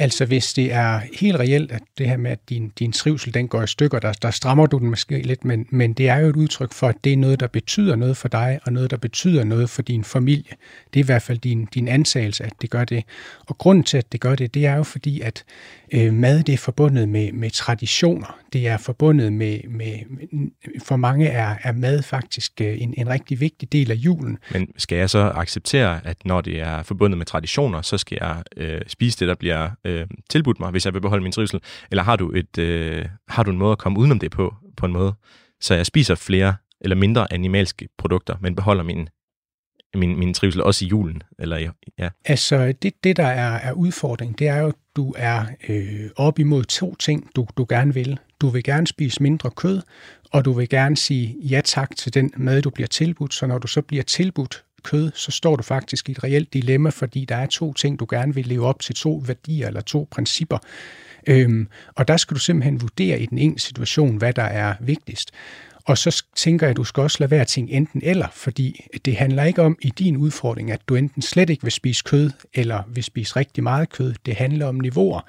Altså 0.00 0.24
hvis 0.24 0.52
det 0.52 0.72
er 0.72 1.00
helt 1.20 1.36
reelt, 1.36 1.72
at 1.72 1.82
det 1.98 2.08
her 2.08 2.16
med, 2.16 2.30
at 2.30 2.48
din, 2.48 2.72
din 2.78 2.92
trivsel 2.92 3.34
den 3.34 3.48
går 3.48 3.62
i 3.62 3.66
stykker, 3.66 3.98
der, 3.98 4.12
der 4.12 4.30
strammer 4.30 4.66
du 4.66 4.78
den 4.78 4.90
måske 4.90 5.22
lidt, 5.22 5.44
men, 5.44 5.66
men 5.70 5.92
det 5.92 6.08
er 6.08 6.16
jo 6.16 6.28
et 6.28 6.36
udtryk 6.36 6.72
for, 6.72 6.88
at 6.88 6.96
det 7.04 7.12
er 7.12 7.16
noget, 7.16 7.40
der 7.40 7.46
betyder 7.46 7.96
noget 7.96 8.16
for 8.16 8.28
dig, 8.28 8.60
og 8.66 8.72
noget, 8.72 8.90
der 8.90 8.96
betyder 8.96 9.44
noget 9.44 9.70
for 9.70 9.82
din 9.82 10.04
familie. 10.04 10.52
Det 10.94 11.00
er 11.00 11.04
i 11.04 11.06
hvert 11.06 11.22
fald 11.22 11.38
din, 11.38 11.64
din 11.64 11.88
antagelse, 11.88 12.44
at 12.44 12.52
det 12.62 12.70
gør 12.70 12.84
det. 12.84 13.04
Og 13.46 13.58
grunden 13.58 13.84
til, 13.84 13.98
at 13.98 14.12
det 14.12 14.20
gør 14.20 14.34
det, 14.34 14.54
det 14.54 14.66
er 14.66 14.76
jo 14.76 14.82
fordi, 14.82 15.20
at 15.20 15.44
øh, 15.92 16.12
mad 16.14 16.42
det 16.42 16.52
er 16.52 16.58
forbundet 16.58 17.08
med, 17.08 17.32
med 17.32 17.50
traditioner. 17.50 18.38
Det 18.52 18.68
er 18.68 18.76
forbundet 18.76 19.32
med, 19.32 19.60
med 19.68 19.98
for 20.82 20.96
mange 20.96 21.26
er, 21.26 21.54
er 21.62 21.72
mad 21.72 22.02
faktisk 22.02 22.60
øh, 22.60 22.82
en, 22.82 22.94
en 22.98 23.08
rigtig 23.08 23.40
vigtig 23.40 23.72
del 23.72 23.90
af 23.90 23.94
julen. 23.94 24.38
Men 24.52 24.72
skal 24.76 24.98
jeg 24.98 25.10
så 25.10 25.32
acceptere, 25.34 26.00
at 26.04 26.16
når 26.24 26.40
det 26.40 26.60
er 26.60 26.82
forbundet 26.82 27.18
med 27.18 27.26
traditioner, 27.26 27.82
så 27.82 27.98
skal 27.98 28.18
jeg 28.20 28.42
øh, 28.56 28.80
spise 28.86 29.18
det, 29.20 29.28
der 29.28 29.34
bliver 29.34 29.70
øh, 29.90 30.06
tilbudt 30.30 30.60
mig, 30.60 30.70
hvis 30.70 30.84
jeg 30.84 30.94
vil 30.94 31.00
beholde 31.00 31.22
min 31.22 31.32
trivsel? 31.32 31.60
Eller 31.90 32.02
har 32.02 32.16
du, 32.16 32.32
et, 32.32 32.58
øh, 32.58 33.04
har 33.28 33.42
du 33.42 33.50
en 33.50 33.58
måde 33.58 33.72
at 33.72 33.78
komme 33.78 33.98
udenom 33.98 34.18
det 34.18 34.30
på, 34.30 34.54
på 34.76 34.86
en 34.86 34.92
måde, 34.92 35.14
så 35.60 35.74
jeg 35.74 35.86
spiser 35.86 36.14
flere 36.14 36.54
eller 36.80 36.96
mindre 36.96 37.32
animalske 37.32 37.88
produkter, 37.98 38.36
men 38.40 38.56
beholder 38.56 38.82
min 38.82 39.08
min, 39.94 40.18
min 40.18 40.34
trivsel 40.34 40.62
også 40.62 40.84
i 40.84 40.88
julen? 40.88 41.22
Eller, 41.38 41.72
ja. 41.98 42.08
Altså, 42.24 42.72
det, 42.82 43.04
det 43.04 43.16
der 43.16 43.26
er, 43.26 43.52
er 43.52 43.72
udfordringen, 43.72 44.34
det 44.38 44.48
er 44.48 44.56
jo, 44.56 44.68
at 44.68 44.74
du 44.96 45.14
er 45.16 45.44
øh, 45.68 46.10
op 46.16 46.38
imod 46.38 46.64
to 46.64 46.94
ting, 46.94 47.30
du, 47.36 47.46
du 47.56 47.66
gerne 47.68 47.94
vil. 47.94 48.18
Du 48.40 48.48
vil 48.48 48.64
gerne 48.64 48.86
spise 48.86 49.22
mindre 49.22 49.50
kød, 49.50 49.82
og 50.32 50.44
du 50.44 50.52
vil 50.52 50.68
gerne 50.68 50.96
sige 50.96 51.36
ja 51.42 51.60
tak 51.64 51.96
til 51.96 52.14
den 52.14 52.30
mad, 52.36 52.62
du 52.62 52.70
bliver 52.70 52.88
tilbudt. 52.88 53.34
Så 53.34 53.46
når 53.46 53.58
du 53.58 53.66
så 53.66 53.82
bliver 53.82 54.02
tilbudt 54.02 54.64
kød, 54.82 55.10
så 55.14 55.30
står 55.30 55.56
du 55.56 55.62
faktisk 55.62 56.08
i 56.08 56.12
et 56.12 56.24
reelt 56.24 56.52
dilemma, 56.52 56.90
fordi 56.90 57.24
der 57.24 57.36
er 57.36 57.46
to 57.46 57.72
ting, 57.72 58.00
du 58.00 58.06
gerne 58.10 58.34
vil 58.34 58.46
leve 58.46 58.66
op 58.66 58.80
til, 58.80 58.94
to 58.94 59.22
værdier 59.26 59.66
eller 59.66 59.80
to 59.80 60.08
principper. 60.10 60.58
Øhm, 61.26 61.68
og 61.94 62.08
der 62.08 62.16
skal 62.16 62.34
du 62.34 62.40
simpelthen 62.40 62.80
vurdere 62.80 63.20
i 63.20 63.26
den 63.26 63.38
ene 63.38 63.58
situation, 63.58 64.16
hvad 64.16 64.32
der 64.32 64.42
er 64.42 64.74
vigtigst. 64.80 65.30
Og 65.84 65.98
så 65.98 66.24
tænker 66.36 66.66
jeg, 66.66 66.70
at 66.70 66.76
du 66.76 66.84
skal 66.84 67.02
også 67.02 67.16
lade 67.20 67.30
være 67.30 67.40
at 67.40 67.46
tænke 67.46 67.72
enten 67.72 68.00
eller, 68.04 68.28
fordi 68.32 68.86
det 69.04 69.16
handler 69.16 69.44
ikke 69.44 69.62
om 69.62 69.78
i 69.82 69.90
din 69.98 70.16
udfordring, 70.16 70.70
at 70.70 70.80
du 70.88 70.94
enten 70.94 71.22
slet 71.22 71.50
ikke 71.50 71.62
vil 71.62 71.72
spise 71.72 72.02
kød, 72.04 72.30
eller 72.54 72.82
vil 72.88 73.04
spise 73.04 73.36
rigtig 73.36 73.62
meget 73.62 73.90
kød. 73.90 74.14
Det 74.26 74.34
handler 74.34 74.66
om 74.66 74.80
niveauer. 74.80 75.20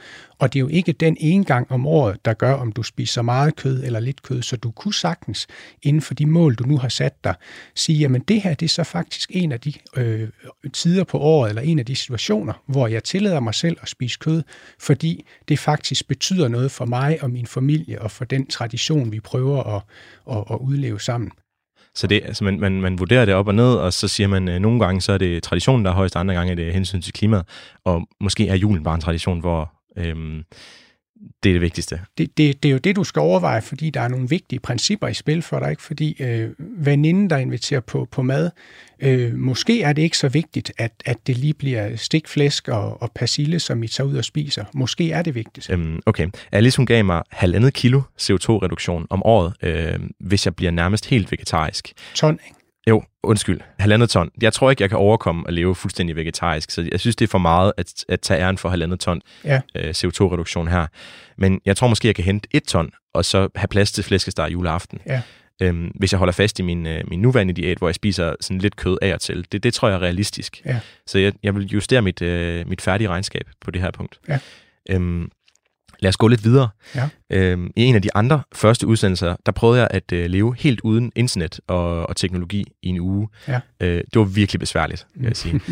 Og 0.42 0.54
det 0.54 0.60
er 0.60 0.62
jo 0.62 0.68
ikke 0.68 0.92
den 0.92 1.18
ene 1.20 1.46
gang 1.46 1.72
om 1.72 1.88
året, 1.88 2.26
der 2.26 2.34
gør, 2.34 2.54
om 2.54 2.72
du 2.72 2.84
spiser 2.84 3.22
meget 3.22 3.56
kød 3.56 3.84
eller 3.84 4.00
lidt 4.00 4.24
kød. 4.24 4.42
Så 4.42 4.56
du 4.56 4.72
kunne 4.72 4.94
sagtens, 4.94 5.48
inden 5.84 6.02
for 6.02 6.14
de 6.14 6.26
mål, 6.26 6.56
du 6.56 6.64
nu 6.64 6.78
har 6.78 6.90
sat 6.90 7.24
dig, 7.24 7.36
sige, 7.76 8.00
jamen 8.00 8.22
det 8.22 8.42
her 8.42 8.54
det 8.54 8.66
er 8.66 8.70
så 8.70 8.84
faktisk 8.84 9.30
en 9.34 9.52
af 9.52 9.60
de 9.60 9.74
øh, 9.98 10.30
tider 10.74 11.04
på 11.04 11.18
året, 11.18 11.50
eller 11.50 11.62
en 11.62 11.80
af 11.80 11.86
de 11.86 11.96
situationer, 11.96 12.54
hvor 12.66 12.88
jeg 12.88 13.04
tillader 13.04 13.40
mig 13.40 13.56
selv 13.56 13.78
at 13.82 13.90
spise 13.90 14.18
kød, 14.20 14.44
fordi 14.80 15.26
det 15.48 15.60
faktisk 15.60 16.08
betyder 16.08 16.48
noget 16.48 16.72
for 16.72 16.86
mig 16.86 17.24
og 17.24 17.30
min 17.30 17.48
familie, 17.48 18.02
og 18.02 18.12
for 18.12 18.26
den 18.26 18.48
tradition, 18.48 19.12
vi 19.12 19.20
prøver 19.20 19.76
at, 19.76 19.82
at, 20.32 20.41
at 20.52 20.58
udleve 20.62 21.00
sammen. 21.00 21.32
Så 21.96 22.08
det, 22.08 22.22
altså 22.26 22.44
man, 22.44 22.60
man, 22.60 22.82
man 22.82 23.00
vurderer 23.00 23.26
det 23.26 23.34
op 23.34 23.48
og 23.48 23.56
ned, 23.56 23.74
og 23.74 23.94
så 23.94 24.08
siger 24.08 24.28
man, 24.28 24.48
at 24.48 24.56
øh, 24.56 24.62
nogle 24.62 24.80
gange 24.80 25.02
så 25.02 25.12
er 25.12 25.18
det 25.18 25.44
traditionen, 25.44 25.86
der 25.86 25.92
er 25.92 25.96
højst, 25.96 26.16
andre 26.16 26.34
gange 26.34 26.52
er 26.52 26.56
det 26.56 26.74
hensyn 26.74 27.02
til 27.02 27.14
klimaet, 27.14 27.46
og 27.86 28.08
måske 28.22 28.48
er 28.48 28.56
julen 28.56 28.84
bare 28.84 28.96
en 28.96 29.02
tradition, 29.02 29.40
hvor 29.40 29.74
øhm, 29.98 30.44
det 31.44 31.50
er 31.50 31.54
det 31.54 31.62
vigtigste. 31.62 32.02
Det, 32.18 32.38
det, 32.38 32.64
det 32.64 32.70
er 32.70 32.74
jo 32.74 32.78
det, 32.78 32.96
du 32.96 33.04
skal 33.04 33.20
overveje, 33.20 33.62
fordi 33.62 33.90
der 33.90 34.02
er 34.02 34.08
nogle 34.08 34.30
vigtige 34.30 34.60
principper 34.60 35.08
i 35.08 35.14
spil 35.14 35.42
for 35.42 35.60
dig, 35.60 35.70
ikke? 35.70 35.82
fordi 35.82 36.16
øh, 36.20 36.50
veninden, 36.60 37.30
der 37.30 37.38
inviterer 37.38 37.80
på, 37.80 38.08
på 38.12 38.22
mad, 38.22 38.50
øh, 39.00 39.36
måske 39.36 39.82
er 39.82 39.94
det 39.94 40.02
ikke 40.02 40.18
så 40.18 40.30
vigtigt, 40.30 40.72
at, 40.78 40.92
at 41.06 41.28
det 41.28 41.38
lige 41.38 41.54
bliver 41.54 41.96
stikflæsk 41.96 42.68
og, 42.68 43.02
og 43.02 43.12
persille, 43.16 43.60
som 43.60 43.84
I 43.84 43.88
tager 43.88 44.08
ud 44.08 44.16
og 44.16 44.26
spiser. 44.26 44.66
Måske 44.74 45.12
er 45.12 45.22
det 45.22 45.36
vigtigt. 45.36 45.70
Øhm, 45.70 46.00
okay. 46.06 46.28
Alice, 46.52 46.78
hun 46.78 46.86
gav 46.86 47.06
mig 47.06 47.24
halvandet 47.30 47.74
kilo 47.74 48.02
CO2-reduktion 48.22 49.08
om 49.10 49.24
året, 49.26 49.54
øh, 49.62 50.00
hvis 50.20 50.46
jeg 50.46 50.56
bliver 50.56 50.72
nærmest 50.72 51.06
helt 51.06 51.32
vegetarisk. 51.32 51.94
Ton, 52.16 52.34
ikke? 52.34 52.61
Jo, 52.90 53.04
undskyld. 53.24 53.60
Halvandet 53.80 54.10
ton. 54.10 54.30
Jeg 54.42 54.54
tror 54.54 54.70
ikke, 54.70 54.82
jeg 54.82 54.90
kan 54.90 54.98
overkomme 54.98 55.44
at 55.48 55.54
leve 55.54 55.76
fuldstændig 55.76 56.16
vegetarisk, 56.16 56.72
så 56.72 56.88
jeg 56.92 57.00
synes, 57.00 57.16
det 57.16 57.26
er 57.26 57.30
for 57.30 57.38
meget 57.38 57.74
at, 57.78 58.06
at 58.10 58.22
tage 58.22 58.42
æren 58.42 58.58
for 58.58 58.70
halvandet 58.70 59.00
ton 59.00 59.22
Ja. 59.46 59.62
øh, 59.76 59.90
CO2-reduktion 59.90 60.68
her. 60.68 60.88
Men 61.38 61.62
jeg 61.66 61.78
tror 61.78 61.88
måske, 61.88 62.08
jeg 62.08 62.16
kan 62.16 62.24
hente 62.24 62.48
et 62.52 62.64
ton, 62.64 62.92
og 63.14 63.26
så 63.26 63.48
have 63.56 63.68
plads 63.68 63.92
til 63.92 64.04
flæskesteg 64.04 64.50
juleaften. 64.52 65.00
Ja. 65.06 65.22
Øhm, 65.62 65.88
hvis 65.96 66.12
jeg 66.14 66.18
holder 66.18 66.32
fast 66.32 66.60
i 66.60 66.62
min, 66.62 66.88
øh, 66.88 67.04
min 67.08 67.22
nuværende 67.22 67.54
diæt, 67.54 67.78
hvor 67.78 67.88
jeg 67.88 67.96
spiser 67.96 68.36
sådan 68.42 68.60
lidt 68.60 68.76
kød 68.76 68.98
af 69.02 69.14
og 69.14 69.22
til. 69.22 69.46
Det, 69.52 69.64
det 69.64 69.74
tror 69.74 69.88
jeg 69.88 69.96
er 69.96 70.02
realistisk. 70.02 70.62
Ja. 70.66 70.80
Så 71.08 71.20
jeg, 71.20 71.34
jeg 71.44 71.56
vil 71.56 71.66
justere 71.66 72.02
mit, 72.02 72.22
øh, 72.22 72.70
mit 72.70 72.82
færdige 72.82 73.08
regnskab 73.10 73.50
på 73.62 73.72
det 73.72 73.82
her 73.82 73.92
punkt. 73.92 74.20
Ja. 74.30 74.40
Øhm, 74.90 75.30
lad 76.02 76.10
os 76.10 76.18
gå 76.18 76.28
lidt 76.28 76.44
videre. 76.44 76.70
Ja. 76.96 77.10
Øhm, 77.30 77.72
I 77.76 77.84
en 77.84 77.96
af 77.96 78.02
de 78.02 78.16
andre 78.16 78.42
første 78.56 78.88
udsendelser, 78.88 79.36
der 79.46 79.52
prøvede 79.52 79.80
jeg 79.80 79.88
at 79.92 80.12
øh, 80.14 80.26
leve 80.30 80.56
helt 80.60 80.82
uden 80.82 81.12
internet 81.16 81.60
og, 81.68 82.10
og 82.10 82.16
teknologi 82.16 82.66
i 82.82 82.88
en 82.88 83.00
uge. 83.00 83.28
Ja. 83.48 83.60
Øh, 83.80 83.98
det 83.98 84.16
var 84.16 84.24
virkelig 84.24 84.60
besværligt, 84.60 85.08
vil 85.16 85.28
jeg 85.28 85.38
sige. 85.38 85.62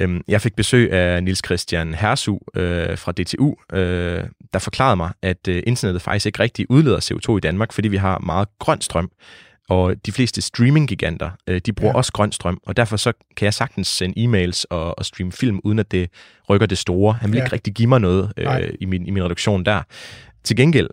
Øhm, 0.00 0.22
Jeg 0.28 0.40
fik 0.40 0.56
besøg 0.56 0.92
af 0.92 1.22
Nils 1.24 1.40
Christian 1.46 1.94
Hersu 1.94 2.38
øh, 2.56 2.98
fra 2.98 3.12
DTU, 3.12 3.54
øh, 3.72 4.24
der 4.52 4.58
forklarede 4.58 4.96
mig, 4.96 5.10
at 5.22 5.48
øh, 5.48 5.62
internettet 5.66 6.02
faktisk 6.02 6.26
ikke 6.26 6.40
rigtig 6.42 6.70
udleder 6.70 7.00
CO2 7.00 7.36
i 7.36 7.40
Danmark, 7.40 7.72
fordi 7.72 7.88
vi 7.88 7.96
har 7.96 8.18
meget 8.18 8.48
grøn 8.58 8.80
strøm. 8.80 9.10
Og 9.68 10.06
de 10.06 10.12
fleste 10.12 10.42
streaming-giganter, 10.42 11.30
øh, 11.46 11.60
de 11.66 11.72
bruger 11.72 11.92
ja. 11.92 11.96
Også 11.96 12.12
grøn 12.12 12.32
strøm, 12.32 12.60
og 12.66 12.76
derfor 12.76 12.96
så 12.96 13.12
kan 13.36 13.44
jeg 13.44 13.54
sagtens 13.54 13.88
sende 13.88 14.24
e-mails 14.24 14.64
og, 14.70 14.98
og 14.98 15.04
streame 15.04 15.32
film, 15.32 15.60
uden 15.64 15.78
at 15.78 15.90
det 15.90 16.10
rykker 16.50 16.66
det 16.66 16.78
store. 16.78 17.12
Han 17.14 17.32
vil 17.32 17.36
Ja. 17.38 17.44
ikke 17.44 17.52
rigtig 17.52 17.74
give 17.74 17.88
mig 17.88 18.00
noget 18.00 18.32
Nej. 18.36 18.62
øh, 18.62 18.74
i, 18.80 18.84
min, 18.84 19.06
i 19.06 19.10
min 19.10 19.24
reduktion 19.24 19.64
der. 19.64 19.82
Til 20.44 20.56
gengæld, 20.56 20.88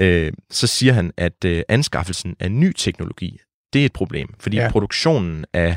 øh, 0.00 0.32
så 0.50 0.66
siger 0.66 0.92
han, 0.92 1.12
at 1.16 1.44
øh, 1.44 1.62
anskaffelsen 1.68 2.36
af 2.40 2.50
ny 2.52 2.72
teknologi, 2.76 3.38
det 3.72 3.80
er 3.82 3.84
et 3.86 3.92
problem, 3.92 4.34
fordi. 4.40 4.56
Ja. 4.56 4.70
produktionen 4.70 5.44
af 5.52 5.76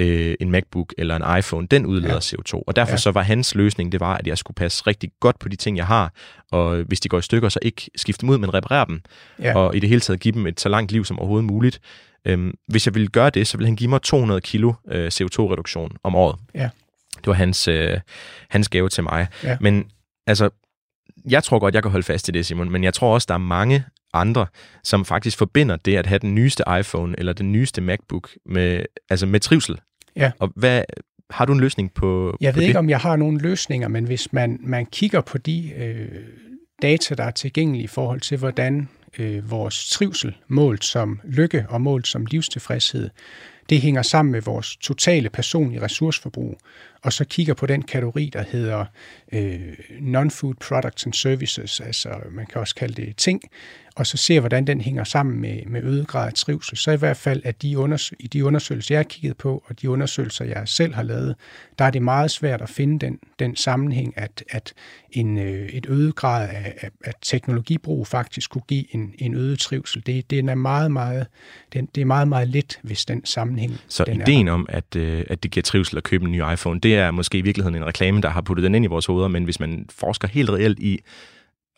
øh, 0.00 0.34
en 0.40 0.50
MacBook 0.50 0.94
eller 0.98 1.16
en 1.16 1.38
iPhone, 1.38 1.66
den 1.66 1.86
udleder 1.86 2.14
ja. 2.14 2.18
CO2. 2.18 2.62
Og 2.66 2.76
derfor 2.76 2.92
ja. 2.92 2.96
Så 2.96 3.10
var 3.10 3.22
hans 3.22 3.54
løsning, 3.54 3.92
det 3.92 4.00
var, 4.00 4.16
at 4.16 4.26
jeg 4.26 4.38
skulle 4.38 4.54
passe 4.54 4.82
rigtig 4.86 5.10
godt 5.20 5.38
på 5.38 5.48
de 5.48 5.56
ting, 5.56 5.76
jeg 5.76 5.86
har, 5.86 6.12
og 6.52 6.76
hvis 6.76 7.00
de 7.00 7.08
går 7.08 7.18
i 7.18 7.22
stykker, 7.22 7.48
så 7.48 7.58
ikke 7.62 7.90
skifte 7.96 8.20
dem 8.20 8.28
ud, 8.28 8.38
men 8.38 8.54
reparere 8.54 8.86
dem, 8.88 9.02
Ja. 9.38 9.56
og 9.58 9.76
i 9.76 9.80
det 9.80 9.88
hele 9.88 10.00
taget 10.00 10.20
give 10.20 10.32
dem 10.32 10.46
et 10.46 10.60
så 10.60 10.68
langt 10.68 10.92
liv 10.92 11.04
som 11.04 11.18
overhovedet 11.18 11.44
muligt. 11.44 11.80
Øhm, 12.24 12.54
hvis 12.68 12.86
jeg 12.86 12.94
ville 12.94 13.08
gøre 13.08 13.30
det, 13.30 13.46
så 13.46 13.56
ville 13.56 13.66
han 13.66 13.76
give 13.76 13.90
mig 13.90 14.02
200 14.02 14.40
kilo 14.40 14.72
øh, 14.90 15.06
CO2-reduktion 15.08 15.96
om 16.02 16.14
året. 16.14 16.38
Ja. 16.54 16.68
Det 17.16 17.26
var 17.26 17.32
hans, 17.32 17.68
øh, 17.68 18.00
hans 18.50 18.68
gave 18.68 18.88
til 18.88 19.02
mig. 19.02 19.26
Ja. 19.44 19.56
Men 19.60 19.84
altså, 20.26 20.50
jeg 21.30 21.44
tror 21.44 21.58
godt, 21.58 21.74
jeg 21.74 21.82
kan 21.82 21.90
holde 21.90 22.04
fast 22.06 22.28
i 22.28 22.32
det, 22.32 22.46
Simon, 22.46 22.70
men 22.70 22.84
jeg 22.84 22.94
tror 22.94 23.14
også, 23.14 23.26
der 23.28 23.34
er 23.34 23.38
mange 23.38 23.84
andre, 24.14 24.46
som 24.84 25.04
faktisk 25.04 25.38
forbinder 25.38 25.76
det 25.76 25.96
at 25.96 26.06
have 26.06 26.18
den 26.18 26.34
nyeste 26.34 26.64
iPhone 26.80 27.14
eller 27.18 27.32
den 27.32 27.52
nyeste 27.52 27.80
MacBook 27.80 28.30
med, 28.46 28.84
altså 29.10 29.26
med 29.26 29.40
trivsel. 29.40 29.78
Ja. 30.16 30.30
Og 30.38 30.52
hvad, 30.56 30.82
har 31.30 31.44
du 31.44 31.52
en 31.52 31.60
løsning 31.60 31.94
på, 31.94 32.36
Jeg 32.40 32.52
på 32.52 32.56
ved 32.56 32.62
det? 32.62 32.68
ikke, 32.68 32.78
om 32.78 32.90
jeg 32.90 32.98
har 32.98 33.16
nogle 33.16 33.38
løsninger, 33.38 33.88
men 33.88 34.04
hvis 34.04 34.32
man, 34.32 34.58
man 34.60 34.86
kigger 34.86 35.20
på 35.20 35.38
de 35.38 35.72
øh, 35.76 36.08
data, 36.82 37.14
der 37.14 37.24
er 37.24 37.30
tilgængelige 37.30 37.84
i 37.84 37.86
forhold 37.86 38.20
til, 38.20 38.38
hvordan 38.38 38.88
øh, 39.18 39.50
vores 39.50 39.88
trivsel, 39.90 40.36
målt 40.48 40.84
som 40.84 41.20
lykke 41.24 41.66
og 41.68 41.80
målt 41.80 42.06
som 42.06 42.26
livstilfredshed, 42.26 43.10
det 43.70 43.80
hænger 43.80 44.02
sammen 44.02 44.32
med 44.32 44.40
vores 44.40 44.76
totale 44.76 45.30
personlige 45.30 45.82
ressourceforbrug, 45.82 46.58
og 47.02 47.12
så 47.12 47.24
kigger 47.24 47.54
på 47.54 47.66
den 47.66 47.82
kategori, 47.82 48.30
der 48.32 48.44
hedder 48.52 48.84
øh, 49.32 49.72
non-food 49.90 50.54
products 50.68 51.06
and 51.06 51.14
services, 51.14 51.80
altså 51.80 52.08
man 52.30 52.46
kan 52.46 52.60
også 52.60 52.74
kalde 52.74 53.02
det 53.02 53.16
ting, 53.16 53.42
og 54.00 54.06
så 54.06 54.16
ser, 54.16 54.40
hvordan 54.40 54.66
den 54.66 54.80
hænger 54.80 55.04
sammen 55.04 55.40
med, 55.40 55.62
med 55.66 55.82
øget 55.82 56.06
grad 56.06 56.26
af 56.26 56.34
trivsel. 56.34 56.76
Så 56.76 56.90
i 56.90 56.96
hvert 56.96 57.16
fald, 57.16 57.42
at 57.44 57.62
de 57.62 57.78
unders- 57.78 58.10
i 58.18 58.26
de 58.26 58.44
undersøgelser, 58.44 58.94
jeg 58.94 58.98
har 58.98 59.04
kigget 59.04 59.36
på, 59.36 59.64
og 59.66 59.80
de 59.82 59.90
undersøgelser, 59.90 60.44
jeg 60.44 60.62
selv 60.68 60.94
har 60.94 61.02
lavet, 61.02 61.34
der 61.78 61.84
er 61.84 61.90
det 61.90 62.02
meget 62.02 62.30
svært 62.30 62.60
at 62.60 62.68
finde 62.68 63.06
den, 63.06 63.18
den 63.38 63.56
sammenhæng, 63.56 64.12
at, 64.16 64.44
at 64.50 64.72
en, 65.12 65.38
øh, 65.38 65.68
et 65.68 65.86
øget 65.88 66.14
grad 66.14 66.48
af, 66.48 66.74
af, 66.80 66.90
af 67.04 67.12
teknologibrug 67.22 68.06
faktisk 68.06 68.50
kunne 68.50 68.62
give 68.68 68.94
en, 68.94 69.14
en 69.18 69.34
øget 69.34 69.58
trivsel. 69.58 70.06
Det, 70.06 70.30
det 70.30 70.38
er 70.38 70.54
meget, 70.54 70.92
meget, 70.92 71.26
den, 71.72 71.88
det 71.94 72.00
er 72.00 72.04
meget, 72.04 72.28
meget 72.28 72.48
let, 72.48 72.78
hvis 72.82 73.04
den 73.04 73.24
sammenhæng 73.24 73.72
Så 73.88 74.04
den 74.04 74.20
ideen 74.20 74.48
om, 74.48 74.66
at, 74.68 74.96
øh, 74.96 75.24
at 75.28 75.42
det 75.42 75.50
giver 75.50 75.62
trivsel 75.62 75.96
at 75.96 76.02
købe 76.02 76.24
en 76.24 76.32
ny 76.32 76.52
iPhone, 76.52 76.80
det 76.80 76.89
er 76.94 77.10
måske 77.10 77.38
i 77.38 77.40
virkeligheden 77.40 77.76
en 77.76 77.86
reklame, 77.86 78.20
der 78.20 78.28
har 78.28 78.40
puttet 78.40 78.64
den 78.64 78.74
ind 78.74 78.84
i 78.84 78.88
vores 78.88 79.06
hoveder, 79.06 79.28
men 79.28 79.44
hvis 79.44 79.60
man 79.60 79.86
forsker 79.90 80.28
helt 80.28 80.50
reelt 80.50 80.78
i, 80.78 81.00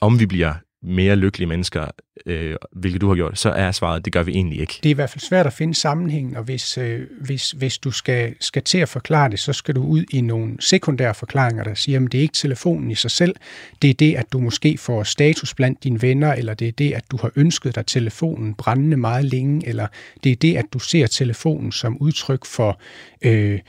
om 0.00 0.21
vi 0.21 0.26
bliver 0.26 0.54
mere 0.83 1.16
lykkelige 1.16 1.49
mennesker, 1.49 1.87
øh, 2.26 2.57
hvilket 2.73 3.00
du 3.00 3.09
har 3.09 3.14
gjort, 3.14 3.38
så 3.38 3.50
er 3.50 3.73
svaret, 3.73 4.04
det 4.04 4.12
gør 4.12 4.23
vi 4.23 4.33
egentlig 4.33 4.61
ikke. 4.61 4.81
Det 4.83 4.88
er 4.88 4.90
i 4.90 4.95
hvert 4.95 5.11
fald 5.11 5.21
svært 5.21 5.47
at 5.47 5.52
finde 5.52 5.75
sammenhængen, 5.75 6.37
og 6.37 6.42
hvis, 6.42 6.78
øh, 6.78 7.00
hvis, 7.21 7.50
hvis 7.50 7.78
du 7.78 7.90
skal, 7.90 8.35
skal 8.40 8.62
til 8.62 8.78
at 8.78 8.88
forklare 8.88 9.31
det, 9.31 9.38
så 9.38 9.52
skal 9.52 9.75
du 9.75 9.83
ud 9.83 10.04
i 10.11 10.21
nogle 10.21 10.57
sekundære 10.61 11.14
forklaringer, 11.14 11.64
der 11.64 11.75
siger, 11.75 12.04
at 12.04 12.12
det 12.12 12.19
er 12.19 12.23
ikke 12.23 12.35
telefonen 12.35 12.90
i 12.90 12.95
sig 12.95 13.11
selv, 13.11 13.37
det 13.83 13.90
er 13.90 13.95
det, 13.95 14.14
at 14.14 14.33
du 14.33 14.38
måske 14.38 14.78
får 14.78 15.02
status 15.02 15.54
blandt 15.54 15.85
dine 15.85 16.02
venner, 16.02 16.33
eller 16.33 16.54
det 16.54 16.69
er 16.69 16.73
det, 16.73 16.92
at 16.92 17.04
du 17.11 17.16
har 17.16 17.31
ønsket 17.37 17.75
dig 17.75 17.87
telefonen 17.87 18.54
brændende 18.54 18.97
meget 18.97 19.25
længe, 19.25 19.69
eller 19.69 19.87
det 20.25 20.33
er 20.33 20.37
det, 20.37 20.57
at 20.57 20.64
du 20.73 20.78
ser 20.78 21.07
telefonen 21.07 21.73
som 21.73 21.97
udtryk 22.00 22.45
for 22.45 22.81
øh, 23.23 23.61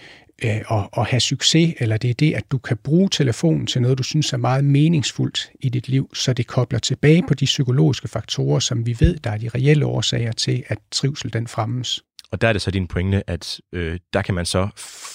øh, 0.45 0.55
at, 0.71 0.89
at 0.97 1.05
have 1.05 1.19
succes, 1.19 1.73
eller 1.79 1.97
det 1.97 2.09
er 2.09 2.13
det, 2.13 2.33
at 2.33 2.51
du 2.51 2.57
kan 2.57 2.77
bruge 2.77 3.09
telefonen 3.09 3.67
til 3.67 3.81
noget, 3.81 3.97
du 3.97 4.03
synes 4.03 4.33
er 4.33 4.37
meget 4.37 4.65
meningsfuldt 4.65 5.51
i 5.61 5.69
dit 5.69 5.87
liv, 5.87 6.09
så 6.13 6.33
det 6.33 6.47
kobler 6.47 6.79
tilbage 6.79 7.23
på 7.27 7.33
de 7.33 7.45
psykologiske 7.45 8.07
faktorer, 8.07 8.59
som 8.59 8.85
vi 8.85 8.95
ved, 8.99 9.17
der 9.17 9.29
er 9.29 9.37
de 9.37 9.49
reelle 9.49 9.85
årsager 9.85 10.31
til, 10.31 10.63
at 10.67 10.77
trivsel 10.91 11.33
den 11.33 11.47
fremmes. 11.47 12.03
Og 12.33 12.41
der 12.41 12.47
er 12.47 12.53
det 12.53 12.61
så 12.61 12.71
din 12.71 12.87
pointe, 12.87 13.29
at 13.29 13.59
øh, 13.73 13.99
der 14.13 14.21
kan 14.21 14.35
man 14.35 14.45
så 14.45 14.67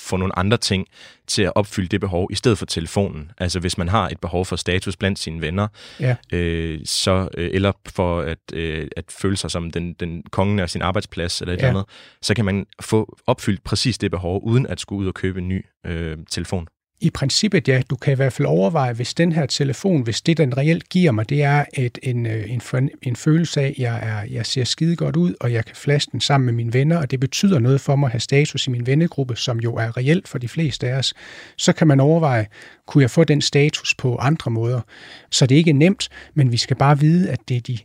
få 0.08 0.16
nogle 0.16 0.38
andre 0.38 0.56
ting 0.56 0.86
til 1.26 1.42
at 1.42 1.52
opfylde 1.54 1.88
det 1.88 2.00
behov, 2.00 2.28
i 2.30 2.34
stedet 2.34 2.58
for 2.58 2.66
telefonen. 2.66 3.30
Altså 3.38 3.60
hvis 3.60 3.78
man 3.78 3.88
har 3.88 4.08
et 4.08 4.20
behov 4.20 4.44
for 4.46 4.56
status 4.56 4.96
blandt 4.96 5.18
sine 5.18 5.40
venner, 5.40 5.68
Ja. 6.00 6.16
øh, 6.32 6.80
så, 6.84 7.28
øh, 7.34 7.50
eller 7.52 7.72
for 7.86 8.20
at, 8.20 8.38
øh, 8.52 8.88
at 8.96 9.04
føle 9.22 9.36
sig 9.36 9.50
som 9.50 9.70
den, 9.70 9.92
den 9.92 10.22
kongen 10.30 10.58
af 10.58 10.70
sin 10.70 10.82
arbejdsplads, 10.82 11.40
eller 11.40 11.54
et 11.54 11.58
Ja. 11.62 11.66
eller 11.66 11.80
andet, 11.80 11.90
så 12.22 12.34
kan 12.34 12.44
man 12.44 12.66
få 12.80 13.18
opfyldt 13.26 13.64
præcis 13.64 13.98
det 13.98 14.10
behov, 14.10 14.40
uden 14.44 14.66
at 14.66 14.80
skulle 14.80 15.00
ud 15.02 15.06
og 15.06 15.14
købe 15.14 15.38
en 15.38 15.48
ny 15.48 15.64
øh, 15.86 16.16
telefon. 16.30 16.66
I 17.00 17.10
princippet, 17.10 17.68
ja, 17.68 17.82
du 17.90 17.96
kan 17.96 18.12
i 18.12 18.16
hvert 18.16 18.32
fald 18.32 18.48
overveje, 18.48 18.92
hvis 18.92 19.14
den 19.14 19.32
her 19.32 19.46
telefon, 19.46 20.02
hvis 20.02 20.20
det, 20.20 20.36
den 20.36 20.56
reelt 20.56 20.88
giver 20.88 21.12
mig, 21.12 21.28
det 21.28 21.42
er 21.42 21.64
et, 21.74 21.98
en, 22.02 22.26
øh, 22.26 22.50
en, 22.50 22.90
en 23.02 23.16
følelse 23.16 23.60
af, 23.60 23.66
at 23.66 23.78
jeg, 23.78 23.98
er, 24.02 24.22
jeg 24.30 24.46
ser 24.46 24.64
skide 24.64 24.96
godt 24.96 25.16
ud, 25.16 25.34
og 25.40 25.52
jeg 25.52 25.64
kan 25.64 25.76
flaske 25.76 26.12
den 26.12 26.20
sammen 26.20 26.44
med 26.46 26.54
mine 26.54 26.72
venner, 26.72 26.96
og 26.98 27.10
det 27.10 27.20
betyder 27.20 27.58
noget 27.58 27.80
for 27.80 27.96
mig 27.96 28.06
at 28.06 28.12
have 28.12 28.20
status 28.20 28.66
i 28.66 28.70
min 28.70 28.86
vennegruppe, 28.86 29.36
som 29.36 29.60
jo 29.60 29.74
er 29.74 29.96
reelt 29.96 30.28
for 30.28 30.38
de 30.38 30.48
fleste 30.48 30.88
af 30.88 30.98
os, 30.98 31.14
så 31.56 31.72
kan 31.72 31.86
man 31.86 32.00
overveje, 32.00 32.46
kunne 32.86 33.02
jeg 33.02 33.10
få 33.10 33.24
den 33.24 33.40
status 33.40 33.94
på 33.94 34.16
andre 34.16 34.50
måder? 34.50 34.80
Så 35.30 35.46
det 35.46 35.54
er 35.54 35.58
ikke 35.58 35.72
nemt, 35.72 36.08
men 36.34 36.52
vi 36.52 36.56
skal 36.56 36.76
bare 36.76 37.00
vide, 37.00 37.30
at 37.30 37.38
det 37.48 37.56
er 37.56 37.60
de 37.60 37.78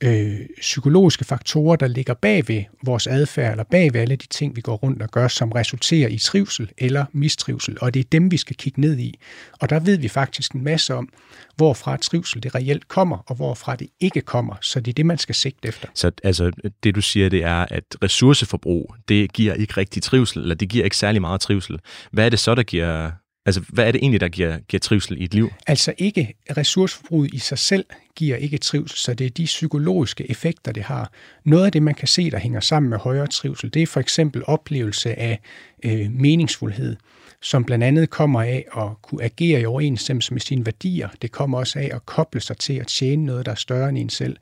øh, 0.00 0.40
psykologiske 0.60 1.24
faktorer, 1.24 1.76
der 1.76 1.86
ligger 1.86 2.14
bag 2.14 2.48
ved 2.48 2.62
vores 2.84 3.06
adfærd, 3.06 3.50
eller 3.50 3.64
bag 3.64 3.94
ved 3.94 4.00
alle 4.00 4.16
de 4.16 4.26
ting, 4.26 4.56
vi 4.56 4.60
går 4.60 4.74
rundt 4.76 5.02
og 5.02 5.08
gør, 5.08 5.28
som 5.28 5.52
resulterer 5.52 6.08
i 6.08 6.18
trivsel 6.18 6.70
eller 6.78 7.04
mistrivsel, 7.12 7.76
og 7.80 7.94
det 7.94 8.00
er 8.00 8.08
dem, 8.12 8.30
vi 8.30 8.36
skal 8.36 8.56
kigge 8.56 8.80
ned 8.80 8.98
i. 8.98 9.18
Og 9.60 9.70
der 9.70 9.80
ved 9.80 9.98
vi 9.98 10.08
faktisk 10.08 10.52
en 10.52 10.64
masse 10.64 10.94
om, 10.94 11.08
hvorfra 11.56 11.96
trivsel 11.96 12.42
det 12.42 12.54
reelt 12.54 12.88
kommer, 12.88 13.18
og 13.26 13.36
hvorfra 13.36 13.76
det 13.76 13.88
ikke 14.00 14.20
kommer, 14.20 14.54
så 14.60 14.80
det 14.80 14.88
er 14.88 14.94
det, 14.94 15.06
man 15.06 15.18
skal 15.18 15.34
sigte 15.34 15.68
efter. 15.68 15.88
Så 15.94 16.10
altså, 16.24 16.52
det 16.82 16.94
du 16.94 17.00
siger, 17.00 17.28
det 17.28 17.44
er, 17.44 17.66
at 17.70 17.84
ressourceforbrug, 18.02 18.94
det 19.08 19.32
giver 19.32 19.54
ikke 19.54 19.76
rigtig 19.76 20.02
trivsel, 20.02 20.42
eller 20.42 20.54
det 20.54 20.68
giver 20.68 20.84
ikke 20.84 20.96
særlig 20.96 21.20
meget 21.20 21.40
trivsel. 21.40 21.78
Hvad 22.12 22.26
er 22.26 22.28
det 22.28 22.38
så, 22.38 22.54
der 22.54 22.62
giver... 22.62 23.10
Altså, 23.46 23.62
hvad 23.68 23.86
er 23.86 23.92
det 23.92 23.98
egentlig, 23.98 24.20
der 24.20 24.28
giver, 24.28 24.58
giver 24.58 24.78
trivsel 24.78 25.20
i 25.20 25.24
et 25.24 25.34
liv? 25.34 25.52
Altså 25.66 25.94
ikke 25.98 26.34
ressourceforbruget 26.56 27.34
i 27.34 27.38
sig 27.38 27.58
selv 27.58 27.84
giver 28.16 28.36
ikke 28.36 28.58
trivsel, 28.58 28.98
så 28.98 29.14
det 29.14 29.26
er 29.26 29.30
de 29.30 29.44
psykologiske 29.44 30.30
effekter, 30.30 30.72
det 30.72 30.82
har. 30.82 31.12
Noget 31.44 31.66
af 31.66 31.72
det, 31.72 31.82
man 31.82 31.94
kan 31.94 32.08
se, 32.08 32.30
der 32.30 32.38
hænger 32.38 32.60
sammen 32.60 32.90
med 32.90 32.98
højere 32.98 33.26
trivsel, 33.26 33.74
det 33.74 33.82
er 33.82 33.86
for 33.86 34.00
eksempel 34.00 34.42
oplevelse 34.46 35.18
af 35.18 35.40
øh, 35.84 36.10
meningsfuldhed 36.10 36.96
som 37.42 37.64
blandt 37.64 37.84
andet 37.84 38.10
kommer 38.10 38.42
af 38.42 38.64
at 38.76 39.02
kunne 39.02 39.22
agere 39.22 39.60
i 39.60 39.66
overensstemmelse 39.66 40.32
med 40.32 40.40
sine 40.40 40.66
værdier. 40.66 41.08
Det 41.22 41.32
kommer 41.32 41.58
også 41.58 41.78
af 41.78 41.90
at 41.94 42.06
koble 42.06 42.40
sig 42.40 42.56
til 42.56 42.74
at 42.74 42.86
tjene 42.86 43.24
noget, 43.24 43.46
der 43.46 43.52
er 43.52 43.56
større 43.56 43.88
end 43.88 43.98
en 43.98 44.10
selv. 44.10 44.36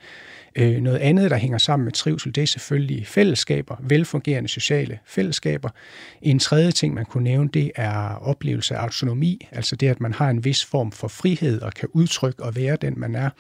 Øh, 0.57 0.81
noget 0.81 0.99
andet, 0.99 1.31
der 1.31 1.37
hænger 1.37 1.59
sammen 1.59 1.85
med 1.85 1.93
trivsel, 1.93 2.35
det 2.35 2.43
er 2.43 2.47
selvfølgelig 2.47 3.07
fællesskaber, 3.07 3.76
velfungerende 3.81 4.49
sociale 4.49 4.99
fællesskaber. 5.07 5.69
En 6.23 6.38
tredje 6.38 6.71
ting, 6.71 6.95
man 6.95 7.05
kunne 7.05 7.25
nævne, 7.25 7.49
det 7.49 7.71
er 7.76 8.14
oplevelse 8.14 8.76
af 8.76 8.83
autonomi, 8.83 9.49
altså 9.52 9.76
det, 9.76 9.88
at 9.88 10.00
man 10.00 10.12
har 10.12 10.31
en 10.31 10.45
vis 10.45 10.64
form 10.64 10.93
for 10.93 11.09
frihed 11.09 11.62
og 11.62 11.75
kan 11.75 11.88
udtrykke 11.93 12.43
og 12.43 12.57
være 12.57 12.76
den, 12.76 12.95
man 12.97 13.14
er. 13.14 13.31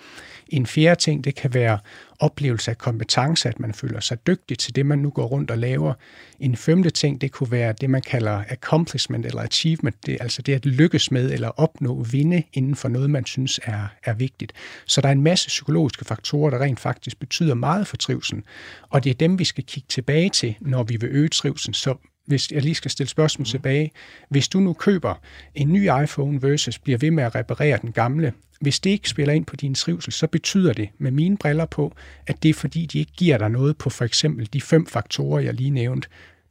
En 0.48 0.66
fjerde 0.66 1.00
ting, 1.00 1.24
det 1.24 1.34
kan 1.34 1.54
være 1.54 1.78
oplevelse 2.20 2.70
af 2.70 2.78
kompetence, 2.78 3.48
at 3.48 3.60
man 3.60 3.74
føler 3.74 4.00
sig 4.00 4.26
dygtig 4.26 4.58
til 4.58 4.76
det, 4.76 4.86
man 4.86 4.98
nu 4.98 5.10
går 5.10 5.26
rundt 5.26 5.50
og 5.50 5.58
laver. 5.58 5.94
En 6.40 6.56
femte 6.56 6.90
ting, 6.90 7.20
det 7.20 7.32
kunne 7.32 7.50
være 7.50 7.74
det, 7.80 7.90
man 7.90 8.02
kalder 8.02 8.44
accomplishment 8.48 9.26
eller 9.26 9.42
achievement, 9.42 10.06
det 10.06 10.14
er 10.14 10.18
altså 10.20 10.42
det 10.42 10.54
at 10.54 10.66
lykkes 10.66 11.10
med 11.10 11.32
eller 11.32 11.48
opnå 11.48 12.02
vinde 12.02 12.42
inden 12.52 12.74
for 12.74 12.88
noget, 12.88 13.10
man 13.10 13.26
synes 13.26 13.60
er, 13.62 13.86
er 14.04 14.12
vigtigt. 14.12 14.52
Så 14.86 15.00
der 15.00 15.08
er 15.08 15.12
en 15.12 15.22
masse 15.22 15.48
psykologiske 15.48 16.04
faktorer, 16.04 16.50
der 16.50 16.58
rent 16.58 16.80
faktisk 16.80 17.20
betyder 17.20 17.54
meget 17.54 17.86
for 17.86 17.96
trivselen, 17.96 18.44
og 18.88 19.04
det 19.04 19.10
er 19.10 19.14
dem, 19.14 19.38
vi 19.38 19.44
skal 19.44 19.64
kigge 19.64 19.86
tilbage 19.88 20.30
til, 20.30 20.54
når 20.60 20.82
vi 20.82 20.96
vil 20.96 21.08
øge 21.12 21.28
trivselen. 21.28 21.74
Så 21.74 21.94
hvis 22.28 22.50
jeg 22.50 22.62
lige 22.62 22.74
skal 22.74 22.90
stille 22.90 23.10
spørgsmål 23.10 23.42
mm. 23.42 23.46
tilbage, 23.46 23.90
hvis 24.28 24.48
du 24.48 24.60
nu 24.60 24.72
køber 24.72 25.14
en 25.54 25.72
ny 25.72 25.88
iPhone 26.02 26.42
versus 26.42 26.78
bliver 26.78 26.98
ved 26.98 27.10
med 27.10 27.24
at 27.24 27.34
reparere 27.34 27.78
den 27.82 27.92
gamle, 27.92 28.32
hvis 28.60 28.80
det 28.80 28.90
ikke 28.90 29.08
spiller 29.08 29.34
ind 29.34 29.46
på 29.46 29.56
din 29.56 29.74
trivsel, 29.74 30.12
så 30.12 30.26
betyder 30.26 30.72
det 30.72 30.88
med 30.98 31.10
mine 31.10 31.36
briller 31.36 31.66
på, 31.66 31.94
at 32.26 32.42
det 32.42 32.48
er 32.48 32.54
fordi, 32.54 32.86
de 32.86 32.98
ikke 32.98 33.12
giver 33.12 33.38
dig 33.38 33.48
noget 33.48 33.78
på 33.78 33.90
for 33.90 34.04
eksempel 34.04 34.48
de 34.52 34.60
fem 34.60 34.86
faktorer, 34.86 35.40
jeg 35.40 35.54
lige 35.54 35.70
nævnte. 35.70 36.08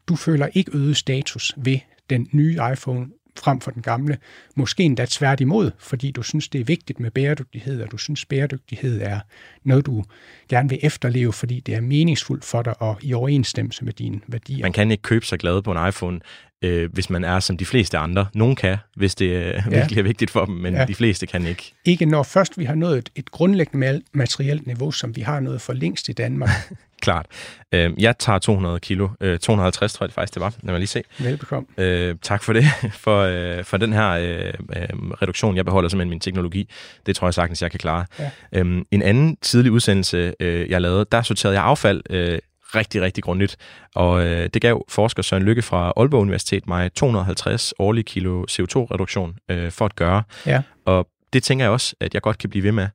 Du 0.08 0.16
føler 0.16 0.48
ikke 0.54 0.72
øget 0.78 0.98
status 0.98 1.54
ved 1.58 1.80
den 2.10 2.28
nye 2.32 2.60
iPhone 2.74 3.08
frem 3.40 3.62
for 3.62 3.72
den 3.72 3.82
gamle. 3.82 4.18
Måske 4.56 4.84
endda 4.84 5.06
tværtimod, 5.10 5.72
fordi 5.80 6.12
du 6.12 6.24
synes, 6.24 6.50
det 6.50 6.62
er 6.62 6.66
vigtigt 6.66 7.00
med 7.00 7.12
bæredygtighed, 7.12 7.82
og 7.82 7.92
du 7.92 7.98
synes, 7.98 8.26
bæredygtighed 8.26 9.02
er 9.02 9.20
noget, 9.64 9.86
du 9.86 10.04
gerne 10.50 10.70
vil 10.70 10.80
efterleve, 10.82 11.34
fordi 11.34 11.60
det 11.60 11.76
er 11.76 11.82
meningsfuldt 11.82 12.46
for 12.46 12.62
dig 12.62 12.82
og 12.82 12.98
i 13.02 13.14
overensstemmelse 13.14 13.86
med 13.86 13.94
dine 13.94 14.20
værdier. 14.28 14.66
Man 14.66 14.74
kan 14.74 14.92
ikke 14.92 15.02
købe 15.02 15.26
sig 15.26 15.40
glad 15.40 15.62
på 15.62 15.72
en 15.72 15.88
iPhone, 15.88 16.20
øh, 16.62 16.94
hvis 16.94 17.10
man 17.10 17.24
er 17.24 17.40
som 17.40 17.58
de 17.58 17.66
fleste 17.66 17.98
andre. 17.98 18.26
Nogen 18.34 18.56
kan, 18.56 18.78
hvis 18.96 19.16
det 19.16 19.26
øh, 19.26 19.44
ja. 19.44 19.62
virkelig 19.70 20.00
er 20.00 20.04
vigtigt 20.04 20.32
for 20.32 20.46
dem, 20.46 20.56
men 20.56 20.74
ja. 20.74 20.86
de 20.86 20.96
fleste 20.96 21.26
kan 21.26 21.46
ikke. 21.46 21.74
Ikke 21.86 22.06
når 22.06 22.24
først 22.24 22.60
vi 22.60 22.66
har 22.66 22.76
nået 22.76 22.98
et, 22.98 23.10
et 23.16 23.32
grundlæggende 23.32 24.02
materielt 24.14 24.68
niveau, 24.68 24.92
som 24.92 25.16
vi 25.16 25.22
har 25.22 25.40
nået 25.40 25.62
for 25.62 25.74
længst 25.74 26.10
i 26.10 26.12
Danmark. 26.12 26.50
Klart. 27.02 27.26
Øh, 27.72 27.92
jeg 27.98 28.18
tager 28.18 28.40
200 28.40 28.80
kilo. 28.80 29.10
Øh, 29.22 29.40
250 29.40 29.94
tror 29.94 30.04
jeg 30.04 30.08
det 30.08 30.14
faktisk, 30.16 30.34
det 30.34 30.42
var. 30.42 30.54
Lad 30.64 30.74
mig 30.74 30.80
lige 30.80 30.88
se. 30.88 31.04
Velbekomme. 31.20 31.68
Øh, 31.78 32.16
tak 32.22 32.44
for 32.44 32.54
det, 32.54 32.66
for, 33.04 33.22
øh, 33.22 33.64
for 33.64 33.78
den 33.78 33.94
her 33.94 34.10
øh, 34.10 34.54
øh, 34.76 34.90
reduktion. 35.22 35.56
Jeg 35.56 35.66
beholder 35.66 35.90
simpelthen 35.90 36.10
min 36.10 36.20
teknologi. 36.20 36.70
Det 37.06 37.16
tror 37.16 37.28
jeg 37.28 37.34
sagtens, 37.34 37.62
jeg 37.62 37.72
kan 37.72 37.80
klare. 37.80 38.06
Ja. 38.20 38.32
Øh, 38.52 38.82
en 38.92 39.02
anden 39.02 39.38
tidlig 39.42 39.72
udsendelse, 39.72 40.34
øh, 40.40 40.70
jeg 40.70 40.82
lavede, 40.82 41.06
der 41.12 41.22
sorterede 41.22 41.56
jeg 41.56 41.64
affald 41.64 42.02
øh, 42.10 42.40
rigtig, 42.75 43.01
rigtig 43.01 43.24
grundigt. 43.24 43.57
Og 43.95 44.25
øh, 44.25 44.50
det 44.53 44.62
gav 44.62 44.86
forsker 44.89 45.24
Søren 45.24 45.43
Lykke 45.43 45.62
fra 45.62 45.93
Aalborg 45.97 46.21
Universitet 46.21 46.67
mig 46.67 46.93
250 46.93 47.74
årlige 47.79 48.03
kilo 48.03 48.45
CO2-reduktion 48.51 49.36
øh, 49.51 49.71
for 49.71 49.86
at 49.86 49.95
gøre. 49.95 50.24
Ja. 50.45 50.62
Og 50.86 51.07
det 51.33 51.43
tænker 51.43 51.65
jeg 51.65 51.71
også, 51.71 51.95
at 52.00 52.13
jeg 52.13 52.21
godt 52.21 52.38
kan 52.38 52.50
blive 52.50 52.63
ved 52.63 52.71
med. 52.71 52.88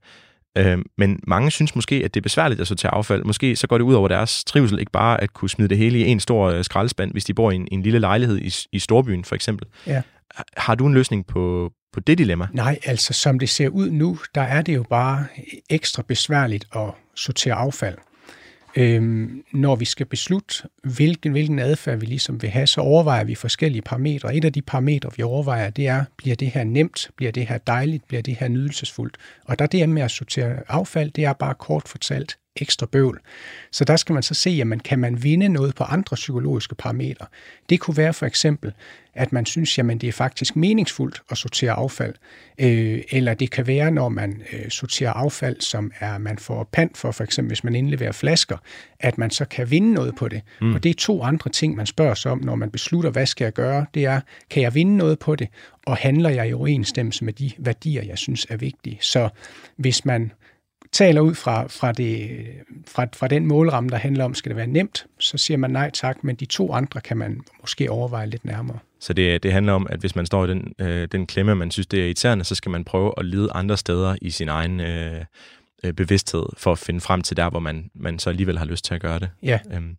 Øh, 0.59 0.79
men 0.99 1.21
mange 1.27 1.51
synes 1.51 1.75
måske, 1.75 1.95
at 2.05 2.15
det 2.15 2.21
er 2.21 2.23
besværligt 2.23 2.61
at 2.61 2.67
sortere 2.67 2.95
affald. 2.95 3.25
Måske 3.25 3.57
så 3.57 3.67
går 3.67 3.79
det 3.79 3.85
ud 3.85 3.95
over 3.95 4.09
deres 4.09 4.45
trivsel, 4.45 4.79
ikke 4.79 4.93
bare 4.93 5.23
at 5.23 5.33
kunne 5.33 5.51
smide 5.51 5.69
det 5.69 5.79
hele 5.79 5.99
i 5.99 6.09
en 6.09 6.21
stor 6.21 6.51
øh, 6.51 6.65
skraldespand, 6.65 7.13
hvis 7.13 7.25
de 7.25 7.35
bor 7.35 7.51
i 7.51 7.55
en, 7.55 7.69
en 7.73 7.83
lille 7.83 7.99
lejlighed 7.99 8.39
i, 8.39 8.55
i 8.73 8.79
storbyen 8.79 9.25
for 9.25 9.35
eksempel. 9.35 9.67
Ja. 9.87 10.03
Har 10.57 10.75
du 10.75 10.87
en 10.87 10.95
løsning 10.95 11.27
på, 11.27 11.73
på 11.93 12.01
det 12.01 12.19
dilemma? 12.19 12.47
Nej, 12.53 12.79
altså 12.85 13.13
som 13.13 13.39
det 13.39 13.49
ser 13.49 13.69
ud 13.69 13.91
nu, 13.91 14.19
der 14.35 14.43
er 14.43 14.63
det 14.63 14.75
jo 14.75 14.85
bare 14.91 15.27
ekstra 15.71 16.03
besværligt 16.09 16.65
at 16.77 16.91
sortere 17.15 17.55
affald. 17.55 17.99
Øhm, 18.77 19.45
når 19.53 19.77
vi 19.77 19.85
skal 19.85 20.07
beslutte, 20.07 20.55
hvilken, 20.85 21.33
hvilken 21.33 21.59
adfærd 21.59 21.99
vi 21.99 22.07
ligesom 22.07 22.43
vil 22.43 22.51
have, 22.51 22.67
så 22.67 22.81
overvejer 22.81 23.25
vi 23.25 23.35
forskellige 23.35 23.83
parametre. 23.83 24.37
Et 24.37 24.45
af 24.45 24.53
de 24.53 24.63
parametre, 24.63 25.11
vi 25.17 25.23
overvejer, 25.23 25.71
det 25.71 25.87
er, 25.87 26.05
bliver 26.17 26.37
det 26.37 26.51
her 26.51 26.65
nemt, 26.65 27.11
bliver 27.17 27.33
det 27.33 27.47
her 27.47 27.59
dejligt, 27.59 28.09
bliver 28.09 28.23
det 28.23 28.37
her 28.37 28.49
nydelsesfuldt. 28.49 29.17
Og 29.45 29.59
der 29.59 29.67
det 29.67 29.89
med 29.89 30.03
at 30.03 30.11
sortere 30.11 30.57
affald, 30.69 31.11
det 31.11 31.25
er 31.25 31.33
bare 31.33 31.55
kort 31.55 31.89
fortalt 31.89 32.39
ekstra 32.57 32.87
bøvl. 32.87 33.21
Så 33.71 33.85
der 33.85 33.97
skal 33.97 34.13
man 34.13 34.23
så 34.23 34.35
se, 34.35 34.51
jamen, 34.51 34.81
kan 34.81 34.99
man 34.99 35.23
vinde 35.23 35.49
noget 35.49 35.75
på 35.75 35.85
andre 35.85 36.15
psykologiske 36.15 36.75
parametre. 36.75 37.27
Det 37.71 37.81
kunne 37.81 37.97
være 37.97 38.13
for 38.13 38.27
eksempel, 38.27 38.73
at 39.15 39.33
man 39.33 39.47
synes, 39.47 39.79
jamen 39.79 39.99
det 39.99 40.09
er 40.09 40.13
faktisk 40.13 40.57
meningsfuldt 40.57 41.23
at 41.31 41.39
sortere 41.39 41.73
affald. 41.73 42.15
Øh, 42.59 43.03
eller 43.11 43.35
det 43.35 43.51
kan 43.51 43.67
være, 43.67 43.91
når 43.91 44.09
man 44.09 44.43
øh, 44.53 44.71
sorterer 44.71 45.13
affald, 45.13 45.61
som 45.61 45.93
er 46.01 46.19
man 46.19 46.39
får 46.39 46.69
pant 46.73 46.97
for, 46.97 47.11
for 47.11 47.25
eksempel 47.25 47.49
hvis 47.49 47.65
man 47.65 47.75
indleverer 47.75 48.13
flasker, 48.13 48.57
at 49.01 49.19
man 49.19 49.31
så 49.31 49.45
kan 49.45 49.71
vinde 49.71 49.93
noget 49.93 50.15
på 50.15 50.29
det. 50.29 50.43
Mm. 50.61 50.75
Og 50.75 50.83
det 50.83 50.91
er 50.91 50.95
to 50.95 51.23
andre 51.23 51.51
ting, 51.51 51.77
man 51.77 51.87
spørger 51.87 52.15
sig 52.15 52.33
om, 52.33 52.39
når 52.45 52.55
man 52.55 52.71
beslutter, 52.71 53.11
hvad 53.11 53.27
skal 53.27 53.45
jeg 53.45 53.53
gøre. 53.53 53.87
Det 53.95 54.05
er, 54.05 54.21
kan 54.51 54.63
jeg 54.63 54.75
vinde 54.75 54.97
noget 54.97 55.19
på 55.19 55.37
det, 55.37 55.49
og 55.87 55.97
handler 55.97 56.31
jeg 56.31 56.49
i 56.49 56.53
overensstemmelse 56.53 57.25
med 57.25 57.33
de 57.33 57.51
værdier, 57.59 58.03
jeg 58.03 58.19
synes 58.19 58.47
er 58.51 58.57
vigtige. 58.57 58.99
Så 59.01 59.29
hvis 59.77 60.05
man 60.05 60.33
taler 60.93 61.21
ud 61.21 61.35
fra, 61.35 61.67
fra, 61.67 61.93
det, 61.93 62.31
fra, 62.89 63.07
fra 63.17 63.29
den 63.29 63.47
målramme, 63.47 63.91
der 63.91 63.97
handler 63.97 64.25
om, 64.25 64.35
skal 64.35 64.51
det 64.51 64.57
være 64.57 64.67
nemt, 64.67 65.07
så 65.19 65.39
siger 65.39 65.57
man 65.57 65.71
nej 65.71 65.91
tak, 65.91 66.25
men 66.25 66.37
de 66.37 66.45
to 66.45 66.73
andre 66.73 67.01
kan 67.01 67.17
man 67.17 67.41
måske 67.61 67.91
overveje 67.91 68.27
lidt 68.27 68.45
nærmere. 68.45 68.79
Så 69.01 69.13
det, 69.13 69.43
det 69.43 69.53
handler 69.53 69.73
om, 69.73 69.87
at 69.91 70.01
hvis 70.01 70.17
man 70.17 70.27
står 70.27 70.45
i 70.45 70.49
den, 70.49 70.75
øh, 70.79 71.09
den 71.13 71.27
klemme, 71.27 71.55
man 71.55 71.71
synes, 71.71 71.87
det 71.87 72.01
er 72.01 72.05
irriterende, 72.05 72.45
så 72.45 72.55
skal 72.55 72.71
man 72.71 72.85
prøve 72.85 73.13
at 73.17 73.25
lede 73.25 73.49
andre 73.55 73.77
steder 73.77 74.17
i 74.23 74.31
sin 74.31 74.49
egen 74.49 74.81
øh, 74.81 75.25
øh, 75.85 75.93
bevidsthed, 75.93 76.47
for 76.57 76.73
at 76.73 76.79
finde 76.79 77.01
frem 77.01 77.23
til 77.23 77.37
der, 77.37 77.51
hvor 77.51 77.61
man, 77.61 77.91
man 77.95 78.19
så 78.19 78.31
alligevel 78.31 78.59
har 78.59 78.65
lyst 78.65 78.85
til 78.85 78.95
at 78.95 79.01
gøre 79.01 79.19
det. 79.19 79.31
Ja. 79.43 79.59
Øhm, 79.73 79.97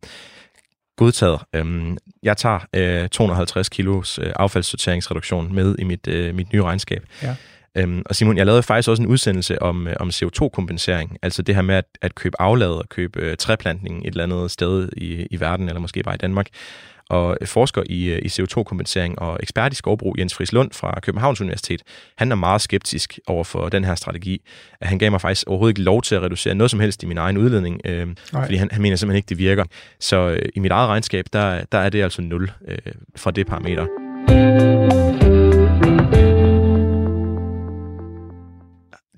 godtaget. 0.95 1.39
Øhm, 1.53 1.97
jeg 2.23 2.37
tager 2.37 2.59
øh, 2.73 3.09
250 3.09 3.69
kilos 3.69 4.19
øh, 4.19 4.33
affaldssorteringsreduktion 4.35 5.53
med 5.53 5.75
i 5.79 5.83
mit, 5.83 6.07
øh, 6.07 6.35
mit 6.35 6.53
nye 6.53 6.63
regnskab. 6.63 7.03
Ja. 7.23 7.35
Øhm, 7.77 8.01
og 8.05 8.15
Simon, 8.15 8.37
jeg 8.37 8.45
lavede 8.45 8.63
faktisk 8.63 8.89
også 8.89 9.03
en 9.03 9.09
udsendelse 9.09 9.61
om, 9.61 9.87
øh, 9.87 9.95
om 9.99 10.09
CO2-kompensering, 10.09 11.17
altså 11.21 11.41
det 11.41 11.55
her 11.55 11.61
med 11.61 11.75
at, 11.75 11.85
at 12.01 12.15
købe 12.15 12.41
aflad 12.41 12.71
og 12.71 12.89
købe 12.89 13.19
øh, 13.19 13.37
træplantning 13.37 14.01
et 14.01 14.07
eller 14.07 14.23
andet 14.23 14.51
sted 14.51 14.89
i, 14.97 15.27
i 15.31 15.39
verden, 15.39 15.69
eller 15.69 15.79
måske 15.79 16.03
bare 16.03 16.15
i 16.15 16.17
Danmark. 16.17 16.47
Og 17.09 17.37
forsker 17.45 17.83
i, 17.85 18.05
øh, 18.05 18.19
i 18.21 18.27
CO2-kompensering 18.27 19.19
og 19.19 19.39
ekspert 19.41 19.73
i 19.73 19.75
skovbrug, 19.75 20.15
Jens 20.19 20.33
Friis 20.33 20.53
Lund 20.53 20.71
fra 20.71 20.99
Københavns 20.99 21.41
Universitet, 21.41 21.81
han 22.17 22.31
er 22.31 22.35
meget 22.35 22.61
skeptisk 22.61 23.19
over 23.27 23.43
for 23.43 23.69
den 23.69 23.83
her 23.83 23.95
strategi. 23.95 24.41
At 24.81 24.87
han 24.87 24.97
gav 24.99 25.11
mig 25.11 25.21
faktisk 25.21 25.47
overhovedet 25.47 25.71
ikke 25.71 25.81
lov 25.81 26.01
til 26.01 26.15
at 26.15 26.21
reducere 26.21 26.55
noget 26.55 26.71
som 26.71 26.79
helst 26.79 27.03
i 27.03 27.05
min 27.05 27.17
egen 27.17 27.37
udledning, 27.37 27.81
øh, 27.85 28.07
fordi 28.31 28.55
han, 28.55 28.69
han 28.71 28.81
mener 28.81 28.95
simpelthen 28.95 29.17
ikke, 29.17 29.29
det 29.29 29.37
virker. 29.37 29.65
Så 29.99 30.29
øh, 30.29 30.49
i 30.55 30.59
mit 30.59 30.71
eget 30.71 30.87
regnskab, 30.89 31.25
der, 31.33 31.63
der 31.71 31.77
er 31.77 31.89
det 31.89 32.03
altså 32.03 32.21
0 32.21 32.51
øh, 32.67 32.77
fra 33.15 33.31
det 33.31 33.47
parameter. 33.47 35.02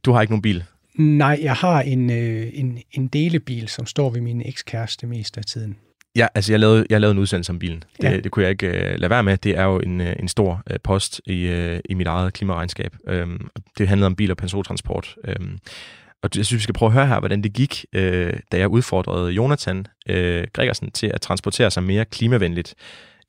Du 0.05 0.11
har 0.11 0.21
ikke 0.21 0.31
nogen 0.31 0.41
bil? 0.41 0.63
Nej, 0.95 1.39
jeg 1.41 1.53
har 1.53 1.81
en, 1.81 2.09
øh, 2.09 2.47
en, 2.53 2.79
en 2.91 3.07
delebil, 3.07 3.67
som 3.67 3.85
står 3.85 4.09
ved 4.09 4.21
min 4.21 4.41
ekskæreste 4.45 5.07
mest 5.07 5.37
af 5.37 5.43
tiden. 5.43 5.75
Ja, 6.15 6.27
altså 6.35 6.53
jeg 6.53 6.59
lavede, 6.59 6.85
jeg 6.89 7.01
lavede 7.01 7.11
en 7.11 7.19
udsendelse 7.19 7.51
om 7.51 7.59
bilen. 7.59 7.83
Det, 8.01 8.03
ja. 8.03 8.19
det 8.19 8.31
kunne 8.31 8.43
jeg 8.43 8.51
ikke 8.51 8.67
uh, 8.67 8.99
lade 8.99 9.09
være 9.09 9.23
med. 9.23 9.37
Det 9.37 9.57
er 9.57 9.63
jo 9.63 9.79
en, 9.79 10.01
uh, 10.01 10.07
en 10.19 10.27
stor 10.27 10.63
uh, 10.69 10.75
post 10.83 11.21
i, 11.25 11.49
uh, 11.49 11.79
i 11.89 11.93
mit 11.93 12.07
eget 12.07 12.33
klimaregnskab. 12.33 12.95
Um, 13.23 13.49
det 13.77 13.87
handlede 13.87 14.05
om 14.05 14.15
bil- 14.15 14.31
og 14.31 14.37
persontransport. 14.37 15.15
Um, 15.39 15.57
og 16.23 16.29
jeg 16.35 16.45
synes, 16.45 16.59
vi 16.59 16.63
skal 16.63 16.73
prøve 16.73 16.87
at 16.87 16.93
høre 16.93 17.07
her, 17.07 17.19
hvordan 17.19 17.41
det 17.41 17.53
gik, 17.53 17.85
uh, 17.97 18.01
da 18.51 18.57
jeg 18.57 18.67
udfordrede 18.67 19.31
Jonathan 19.31 19.77
uh, 20.09 20.15
Gregersen 20.53 20.91
til 20.91 21.07
at 21.07 21.21
transportere 21.21 21.71
sig 21.71 21.83
mere 21.83 22.05
klimavenligt 22.05 22.75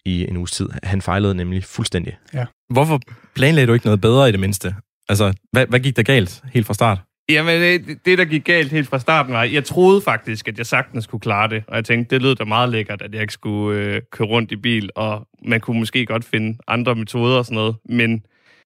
i 0.04 0.28
en 0.28 0.36
uges 0.36 0.50
tid. 0.50 0.68
Han 0.82 1.02
fejlede 1.02 1.34
nemlig 1.34 1.64
fuldstændig. 1.64 2.16
Ja. 2.34 2.44
Hvorfor 2.70 3.00
planlagde 3.34 3.66
du 3.66 3.72
ikke 3.72 3.86
noget 3.86 4.00
bedre 4.00 4.28
i 4.28 4.32
det 4.32 4.40
mindste? 4.40 4.74
Altså, 5.08 5.32
hvad, 5.52 5.66
hvad 5.66 5.80
gik 5.80 5.96
der 5.96 6.02
galt 6.02 6.42
helt 6.52 6.66
fra 6.66 6.74
start? 6.74 6.98
Jamen, 7.28 7.60
det, 7.60 7.98
det, 8.04 8.18
der 8.18 8.24
gik 8.24 8.44
galt 8.44 8.72
helt 8.72 8.88
fra 8.88 8.98
starten, 8.98 9.32
var, 9.32 9.44
jeg 9.44 9.64
troede 9.64 10.00
faktisk, 10.00 10.48
at 10.48 10.58
jeg 10.58 10.66
sagtens 10.66 11.06
kunne 11.06 11.20
klare 11.20 11.48
det. 11.48 11.64
Og 11.68 11.76
jeg 11.76 11.84
tænkte, 11.84 12.14
det 12.14 12.22
lød 12.22 12.34
da 12.34 12.44
meget 12.44 12.68
lækkert, 12.68 13.02
at 13.02 13.12
jeg 13.12 13.20
ikke 13.20 13.32
skulle 13.32 13.80
øh, 13.80 14.02
køre 14.12 14.28
rundt 14.28 14.52
i 14.52 14.56
bil, 14.56 14.90
og 14.96 15.28
man 15.44 15.60
kunne 15.60 15.78
måske 15.78 16.06
godt 16.06 16.24
finde 16.24 16.58
andre 16.66 16.94
metoder 16.94 17.38
og 17.38 17.44
sådan 17.44 17.54
noget. 17.54 17.76
Men 17.88 18.22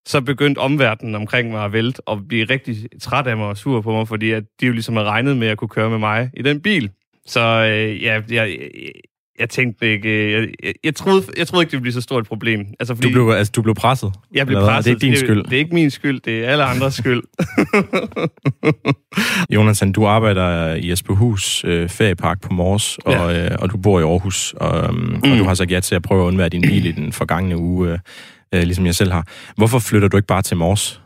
så 0.06 0.20
begyndte 0.20 0.58
omverdenen 0.58 1.14
omkring 1.14 1.50
mig 1.50 1.64
at 1.64 1.72
vælte 1.72 2.08
og 2.08 2.28
blive 2.28 2.44
rigtig 2.44 2.76
træt 3.00 3.26
af 3.26 3.36
mig 3.36 3.46
og 3.46 3.56
sur 3.56 3.80
på 3.80 3.92
mig, 3.92 4.08
fordi 4.08 4.30
at 4.30 4.44
de 4.60 4.66
jo 4.66 4.72
ligesom 4.72 4.96
havde 4.96 5.08
regnet 5.08 5.36
med 5.36 5.48
at 5.48 5.58
kunne 5.58 5.68
køre 5.68 5.90
med 5.90 5.98
mig 5.98 6.30
i 6.36 6.42
den 6.42 6.60
bil. 6.60 6.90
Så 7.26 7.40
øh, 7.40 8.02
ja, 8.02 8.20
jeg, 8.30 8.58
jeg 9.40 9.48
tænkte 9.48 9.92
ikke... 9.92 10.08
Øh, 10.08 10.32
jeg, 10.32 10.48
jeg, 10.62 10.74
jeg, 10.84 10.94
troede, 10.94 11.22
jeg 11.36 11.46
troede 11.46 11.62
ikke, 11.62 11.70
det 11.70 11.72
ville 11.72 11.82
blive 11.82 11.92
så 11.92 12.00
stort 12.00 12.22
et 12.22 12.28
problem. 12.28 12.66
Altså, 12.80 12.94
fordi, 12.94 13.08
du, 13.08 13.12
blev, 13.12 13.36
altså, 13.36 13.52
du 13.56 13.62
blev 13.62 13.74
presset? 13.74 14.12
Jeg 14.34 14.46
blev 14.46 14.58
presset. 14.58 15.00
Det 15.00 15.06
er 15.06 15.10
din 15.10 15.16
skyld? 15.16 15.38
Det, 15.38 15.50
det 15.50 15.54
er 15.54 15.58
ikke 15.58 15.74
min 15.74 15.90
skyld, 15.90 16.20
det 16.20 16.44
er 16.44 16.48
alle 16.48 16.64
andres 16.64 16.94
skyld. 16.94 17.22
Jonathan, 19.54 19.92
du 19.92 20.06
arbejder 20.06 20.74
i 20.74 20.92
Esbjerghus 20.92 21.64
øh, 21.64 21.88
feriepark 21.88 22.40
på 22.40 22.52
Mors, 22.52 22.98
og, 22.98 23.12
ja. 23.12 23.46
øh, 23.46 23.56
og 23.58 23.70
du 23.70 23.76
bor 23.76 24.00
i 24.00 24.02
Aarhus, 24.02 24.54
og, 24.56 24.88
um, 24.88 24.94
mm. 24.94 25.32
og 25.32 25.38
du 25.38 25.44
har 25.44 25.54
sagt 25.54 25.70
ja 25.70 25.80
til 25.80 25.94
at 25.94 26.02
prøve 26.02 26.22
at 26.22 26.26
undvære 26.26 26.48
din 26.48 26.62
bil 26.62 26.86
i 26.86 26.92
den 26.92 27.12
forgangne 27.12 27.56
uge. 27.56 27.98
øh, 28.54 28.62
ligesom 28.62 28.86
jeg 28.86 28.94
selv 28.94 29.12
har. 29.12 29.26
Hvorfor 29.56 29.78
flytter 29.78 30.08
du 30.08 30.16
ikke 30.16 30.26
bare 30.26 30.42
til 30.42 30.56
Mors? 30.56 31.00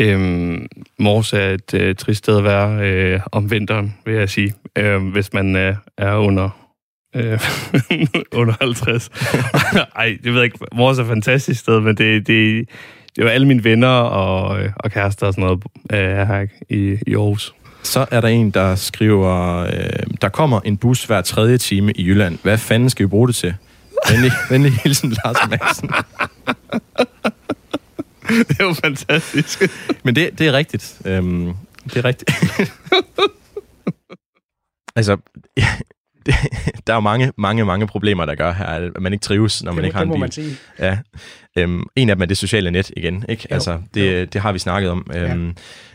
Øhm, 0.00 0.66
Mors 0.98 1.32
er 1.32 1.50
et 1.50 1.74
øh, 1.74 1.94
trist 1.94 2.18
sted 2.18 2.38
at 2.38 2.44
være 2.44 2.90
øh, 2.90 3.20
om 3.32 3.50
vinteren, 3.50 3.94
vil 4.04 4.14
jeg 4.14 4.28
sige, 4.28 4.54
øh, 4.78 5.06
hvis 5.06 5.32
man 5.32 5.56
øh, 5.56 5.76
er 5.98 6.14
under 6.14 6.44
øh, 6.44 6.67
under 8.32 8.54
50. 8.60 9.10
Ej, 9.96 10.18
det 10.24 10.32
ved 10.32 10.34
jeg 10.34 10.44
ikke. 10.44 10.58
Mors 10.72 10.98
er 10.98 11.02
et 11.02 11.08
fantastisk 11.08 11.60
sted, 11.60 11.80
men 11.80 11.96
det, 11.96 12.26
det, 12.26 12.68
det 13.16 13.24
var 13.24 13.30
alle 13.30 13.46
mine 13.46 13.64
venner 13.64 13.88
og, 13.88 14.62
øh, 14.62 14.72
og 14.76 14.90
kærester 14.90 15.26
og 15.26 15.34
sådan 15.34 15.44
noget 15.44 15.64
øh, 15.92 16.26
her 16.26 16.46
i, 16.68 16.98
i 17.06 17.14
Aarhus. 17.14 17.54
Så 17.82 18.06
er 18.10 18.20
der 18.20 18.28
en, 18.28 18.50
der 18.50 18.74
skriver, 18.74 19.58
øh, 19.58 20.06
der 20.20 20.28
kommer 20.28 20.60
en 20.60 20.76
bus 20.76 21.04
hver 21.04 21.20
tredje 21.20 21.58
time 21.58 21.92
i 21.92 22.06
Jylland. 22.06 22.38
Hvad 22.42 22.58
fanden 22.58 22.90
skal 22.90 23.06
vi 23.06 23.08
bruge 23.08 23.28
det 23.28 23.36
til? 23.36 23.54
Venlig, 24.10 24.32
venlig 24.50 24.72
hilsen, 24.72 25.10
Lars 25.10 25.36
Madsen. 25.50 25.90
det 28.48 28.60
er 28.60 28.64
jo 28.64 28.72
fantastisk. 28.72 29.62
Men 30.04 30.16
det, 30.16 30.38
det 30.38 30.48
er 30.48 30.52
rigtigt. 30.52 31.00
Øhm, 31.04 31.54
det 31.84 31.96
er 31.96 32.04
rigtigt. 32.04 32.30
altså, 34.96 35.16
der 36.86 36.92
er 36.92 36.94
jo 36.94 37.00
mange, 37.00 37.32
mange, 37.38 37.64
mange 37.64 37.86
problemer, 37.86 38.24
der 38.24 38.34
gør 38.34 38.52
her, 38.52 38.64
at 38.64 38.90
man 39.00 39.12
ikke 39.12 39.22
trives, 39.22 39.64
når 39.64 39.72
man 39.72 39.78
det, 39.78 39.86
ikke 39.86 39.96
har 39.96 40.04
en 40.04 40.10
bil. 40.10 40.20
man 40.20 40.32
sige. 40.32 40.56
Ja. 40.78 40.98
Øhm, 41.56 41.82
en 41.96 42.10
af 42.10 42.16
dem 42.16 42.22
er 42.22 42.26
det 42.26 42.36
sociale 42.36 42.70
net 42.70 42.90
igen, 42.96 43.24
ikke? 43.28 43.46
Jo, 43.50 43.54
altså, 43.54 43.78
det, 43.94 44.32
det 44.32 44.40
har 44.40 44.52
vi 44.52 44.58
snakket 44.58 44.90
om. 44.90 45.06
Ja. 45.14 45.36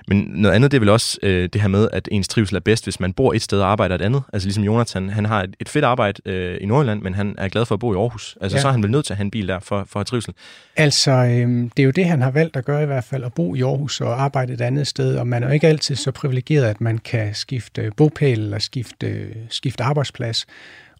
Men 0.07 0.17
noget 0.17 0.55
andet, 0.55 0.71
det 0.71 0.77
er 0.77 0.79
vel 0.79 0.89
også 0.89 1.17
øh, 1.23 1.49
det 1.53 1.61
her 1.61 1.67
med, 1.67 1.87
at 1.93 2.09
ens 2.11 2.27
trivsel 2.27 2.55
er 2.55 2.59
bedst, 2.59 2.85
hvis 2.85 2.99
man 2.99 3.13
bor 3.13 3.33
et 3.33 3.41
sted 3.41 3.59
og 3.59 3.71
arbejder 3.71 3.95
et 3.95 4.01
andet. 4.01 4.23
Altså 4.33 4.47
ligesom 4.47 4.63
Jonathan, 4.63 5.09
han 5.09 5.25
har 5.25 5.43
et, 5.43 5.55
et 5.59 5.69
fedt 5.69 5.85
arbejde 5.85 6.21
øh, 6.25 6.57
i 6.61 6.65
Nordjylland, 6.65 7.01
men 7.01 7.13
han 7.13 7.35
er 7.37 7.47
glad 7.49 7.65
for 7.65 7.75
at 7.75 7.79
bo 7.79 7.93
i 7.93 7.97
Aarhus. 7.97 8.37
Altså 8.41 8.57
Ja. 8.57 8.61
så 8.61 8.67
er 8.67 8.71
han 8.71 8.83
vel 8.83 8.91
nødt 8.91 9.05
til 9.05 9.13
at 9.13 9.17
have 9.17 9.25
en 9.25 9.31
bil 9.31 9.47
der 9.47 9.59
for, 9.59 9.85
for 9.89 9.99
at 9.99 9.99
have 9.99 10.03
trivsel. 10.05 10.33
Altså, 10.75 11.11
øhm, 11.11 11.69
det 11.69 11.83
er 11.83 11.85
jo 11.85 11.91
det, 11.91 12.05
han 12.05 12.21
har 12.21 12.31
valgt 12.31 12.55
at 12.55 12.65
gøre 12.65 12.83
i 12.83 12.85
hvert 12.85 13.03
fald, 13.03 13.23
at 13.23 13.33
bo 13.33 13.55
i 13.55 13.61
Aarhus 13.61 14.01
og 14.01 14.21
arbejde 14.21 14.53
et 14.53 14.61
andet 14.61 14.87
sted, 14.87 15.15
og 15.17 15.27
man 15.27 15.43
er 15.43 15.47
jo 15.47 15.53
ikke 15.53 15.67
altid 15.67 15.95
så 15.95 16.11
privilegeret, 16.11 16.65
at 16.65 16.81
man 16.81 16.97
kan 16.97 17.33
skifte 17.35 17.91
bopæl 17.97 18.39
eller 18.39 18.59
skifte, 18.59 19.27
skifte 19.49 19.83
arbejdsplads. 19.83 20.45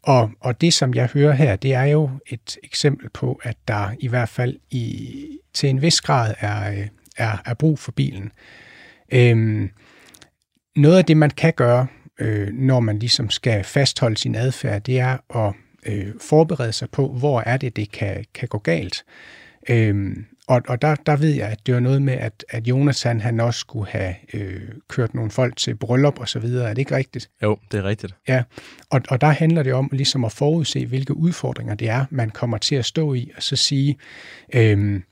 Og, 0.03 0.31
og 0.41 0.61
det, 0.61 0.73
som 0.73 0.93
jeg 0.93 1.09
hører 1.13 1.33
her, 1.33 1.55
det 1.55 1.73
er 1.73 1.83
jo 1.83 2.09
et 2.27 2.57
eksempel 2.63 3.09
på, 3.09 3.39
at 3.43 3.57
der 3.67 3.89
i 3.99 4.07
hvert 4.07 4.29
fald 4.29 4.55
i, 4.71 5.09
til 5.53 5.69
en 5.69 5.81
vis 5.81 6.01
grad 6.01 6.33
er, 6.39 6.71
øh, 6.71 6.87
er, 7.17 7.41
er 7.45 7.53
brug 7.53 7.79
for 7.79 7.91
bilen. 7.91 8.31
Øhm, 9.13 9.69
noget 10.76 10.97
af 10.97 11.06
det, 11.06 11.17
man 11.17 11.30
kan 11.30 11.54
gøre, 11.56 11.88
øh, 12.19 12.47
når 12.54 12.80
man 12.80 12.99
ligesom 12.99 13.30
skal 13.30 13.63
fastholde 13.63 14.17
sin 14.17 14.36
adfærd, 14.36 14.82
det 14.82 14.99
er 14.99 15.38
at 15.47 15.54
øh, 15.86 16.08
forberede 16.21 16.71
sig 16.71 16.89
på, 16.89 17.08
hvor 17.08 17.41
er 17.41 17.58
det, 17.58 17.76
det 17.76 17.91
kan, 17.91 18.26
kan 18.34 18.47
gå 18.47 18.58
galt. 18.58 19.04
Øhm, 19.69 20.26
og 20.47 20.62
og 20.67 20.82
der, 20.82 20.95
der 20.95 21.15
ved 21.15 21.30
jeg, 21.30 21.49
at 21.49 21.65
det 21.65 21.73
var 21.73 21.80
noget 21.80 22.02
med, 22.02 22.13
at, 22.13 22.45
at 22.49 22.67
Jonathan 22.67 23.21
han 23.21 23.39
også 23.39 23.60
skulle 23.60 23.88
have 23.89 24.15
øh, 24.34 24.62
kørt 24.88 25.13
nogle 25.13 25.32
folk 25.32 25.58
til 25.58 25.76
bryllup 25.76 26.19
og 26.19 26.30
så 26.30 26.39
videre. 26.39 26.69
Er 26.69 26.73
det 26.73 26.78
ikke 26.78 26.95
rigtigt? 26.95 27.30
Jo, 27.43 27.58
det 27.71 27.78
er 27.78 27.84
rigtigt. 27.84 28.15
Ja, 28.28 28.43
og, 28.89 29.02
og 29.10 29.21
der 29.21 29.28
handler 29.28 29.63
det 29.63 29.73
om 29.73 29.89
ligesom 29.91 30.26
at 30.26 30.32
forudse, 30.32 30.86
hvilke 30.86 31.17
udfordringer 31.17 31.76
det 31.76 31.89
er, 31.89 32.06
man 32.10 32.30
kommer 32.30 32.58
til 32.58 32.76
at 32.76 32.86
stå 32.86 33.13
i, 33.13 33.32
og 33.36 33.43
så 33.43 33.56
sige, 33.56 33.97
øhm, 34.56 35.04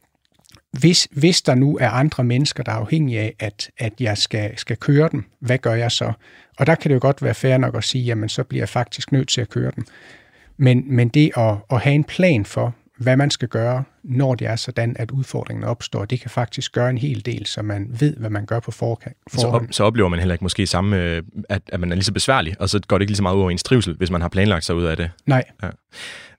hvis, 0.71 1.07
hvis 1.11 1.41
der 1.41 1.55
nu 1.55 1.77
er 1.81 1.89
andre 1.89 2.23
mennesker, 2.23 2.63
der 2.63 2.71
er 2.71 2.75
afhængige 2.75 3.19
af, 3.19 3.35
at, 3.39 3.69
at 3.77 3.93
jeg 3.99 4.17
skal, 4.17 4.57
skal 4.57 4.77
køre 4.77 5.09
dem, 5.11 5.25
hvad 5.39 5.57
gør 5.57 5.73
jeg 5.73 5.91
så? 5.91 6.13
Og 6.59 6.67
der 6.67 6.75
kan 6.75 6.89
det 6.89 6.95
jo 6.95 6.99
godt 7.01 7.23
være 7.23 7.33
fair 7.33 7.57
nok 7.57 7.77
at 7.77 7.83
sige, 7.83 8.03
jamen 8.03 8.29
så 8.29 8.43
bliver 8.43 8.61
jeg 8.61 8.69
faktisk 8.69 9.11
nødt 9.11 9.27
til 9.27 9.41
at 9.41 9.49
køre 9.49 9.71
dem. 9.75 9.85
Men, 10.57 10.83
men 10.95 11.09
det 11.09 11.31
at, 11.37 11.55
at 11.71 11.79
have 11.79 11.95
en 11.95 12.03
plan 12.03 12.45
for, 12.45 12.75
hvad 12.97 13.17
man 13.17 13.31
skal 13.31 13.47
gøre, 13.47 13.83
når 14.03 14.35
det 14.35 14.47
er 14.47 14.55
sådan, 14.55 14.95
at 14.99 15.11
udfordringen 15.11 15.63
opstår, 15.63 16.05
det 16.05 16.21
kan 16.21 16.29
faktisk 16.29 16.73
gøre 16.73 16.89
en 16.89 16.97
hel 16.97 17.25
del, 17.25 17.45
så 17.45 17.61
man 17.61 17.87
ved, 17.99 18.15
hvad 18.15 18.29
man 18.29 18.45
gør 18.45 18.59
på 18.59 18.71
forhånd. 18.71 19.13
Så, 19.37 19.47
op, 19.47 19.61
så 19.71 19.83
oplever 19.83 20.09
man 20.09 20.19
heller 20.19 20.33
ikke 20.33 20.43
måske 20.43 20.67
samme, 20.67 21.03
øh, 21.03 21.23
at, 21.49 21.61
at 21.67 21.79
man 21.79 21.91
er 21.91 21.95
lige 21.95 22.05
så 22.05 22.13
besværlig, 22.13 22.55
og 22.59 22.69
så 22.69 22.79
går 22.87 22.97
det 22.97 23.03
ikke 23.03 23.11
lige 23.11 23.17
så 23.17 23.23
meget 23.23 23.35
ud 23.35 23.41
over 23.41 23.51
ens 23.51 23.63
trivsel, 23.63 23.95
hvis 23.97 24.11
man 24.11 24.21
har 24.21 24.29
planlagt 24.29 24.65
sig 24.65 24.75
ud 24.75 24.83
af 24.83 24.97
det. 24.97 25.11
Nej, 25.25 25.43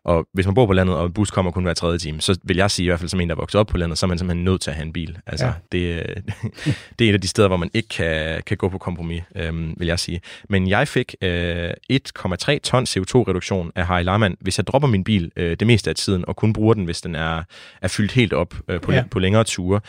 Og 0.04 0.26
hvis 0.34 0.46
man 0.46 0.54
bor 0.54 0.66
på 0.66 0.72
landet, 0.72 0.96
og 0.96 1.06
en 1.06 1.12
bus 1.12 1.30
kommer 1.30 1.50
kun 1.52 1.62
hver 1.62 1.74
tredje 1.74 1.98
time, 1.98 2.20
så 2.20 2.38
vil 2.44 2.56
jeg 2.56 2.70
sige, 2.70 2.84
i 2.84 2.88
hvert 2.88 2.98
fald 2.98 3.08
som 3.08 3.20
en, 3.20 3.28
der 3.28 3.34
er 3.34 3.38
vokset 3.38 3.58
op 3.58 3.66
på 3.66 3.76
landet, 3.76 3.98
så 3.98 4.06
er 4.06 4.08
man 4.08 4.18
simpelthen 4.18 4.44
nødt 4.44 4.60
til 4.60 4.70
at 4.70 4.76
have 4.76 4.86
en 4.86 4.92
bil. 4.92 5.18
Altså, 5.26 5.46
Ja. 5.46 5.52
det, 5.72 6.04
det 6.98 7.04
er 7.04 7.10
et 7.10 7.14
af 7.14 7.20
de 7.20 7.28
steder, 7.28 7.48
hvor 7.48 7.56
man 7.56 7.70
ikke 7.74 7.88
kan, 7.88 8.42
kan 8.46 8.56
gå 8.56 8.68
på 8.68 8.78
kompromis, 8.78 9.22
øhm, 9.36 9.74
vil 9.76 9.88
jeg 9.88 9.98
sige. 9.98 10.20
Men 10.48 10.68
jeg 10.68 10.88
fik 10.88 11.14
øh, 11.22 11.70
1,3 11.92 12.58
ton 12.62 12.84
CO2-reduktion 12.84 13.72
af 13.74 13.86
Harry 13.86 14.02
Larman, 14.04 14.36
hvis 14.40 14.58
jeg 14.58 14.66
dropper 14.66 14.88
min 14.88 15.04
bil 15.04 15.30
øh, 15.36 15.56
det 15.56 15.66
meste 15.66 15.90
af 15.90 15.96
tiden, 15.96 16.24
og 16.28 16.36
kun 16.36 16.52
bruger 16.52 16.74
den, 16.74 16.84
hvis 16.84 17.00
den 17.00 17.14
er, 17.14 17.42
er 17.82 17.88
fyldt 17.88 18.12
helt 18.12 18.32
op 18.32 18.54
øh, 18.68 18.80
på, 18.80 18.92
Ja. 18.92 19.04
på 19.10 19.18
længere 19.18 19.44
ture. 19.44 19.80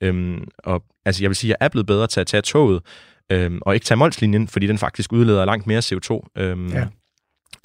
Øhm, 0.00 0.44
og 0.58 0.82
altså, 1.04 1.22
jeg 1.24 1.30
vil 1.30 1.36
sige, 1.36 1.50
at 1.54 1.56
jeg 1.60 1.64
er 1.64 1.68
blevet 1.68 1.86
bedre 1.86 2.06
til 2.06 2.20
at 2.20 2.26
tage 2.26 2.42
toget, 2.42 2.82
øhm, 3.30 3.58
og 3.62 3.74
ikke 3.74 3.84
tage 3.84 3.98
Molslinjen, 3.98 4.48
fordi 4.48 4.66
den 4.66 4.78
faktisk 4.78 5.12
udleder 5.12 5.44
langt 5.44 5.66
mere 5.66 5.78
CO2. 5.80 6.20
Øhm, 6.36 6.68
Ja. 6.68 6.86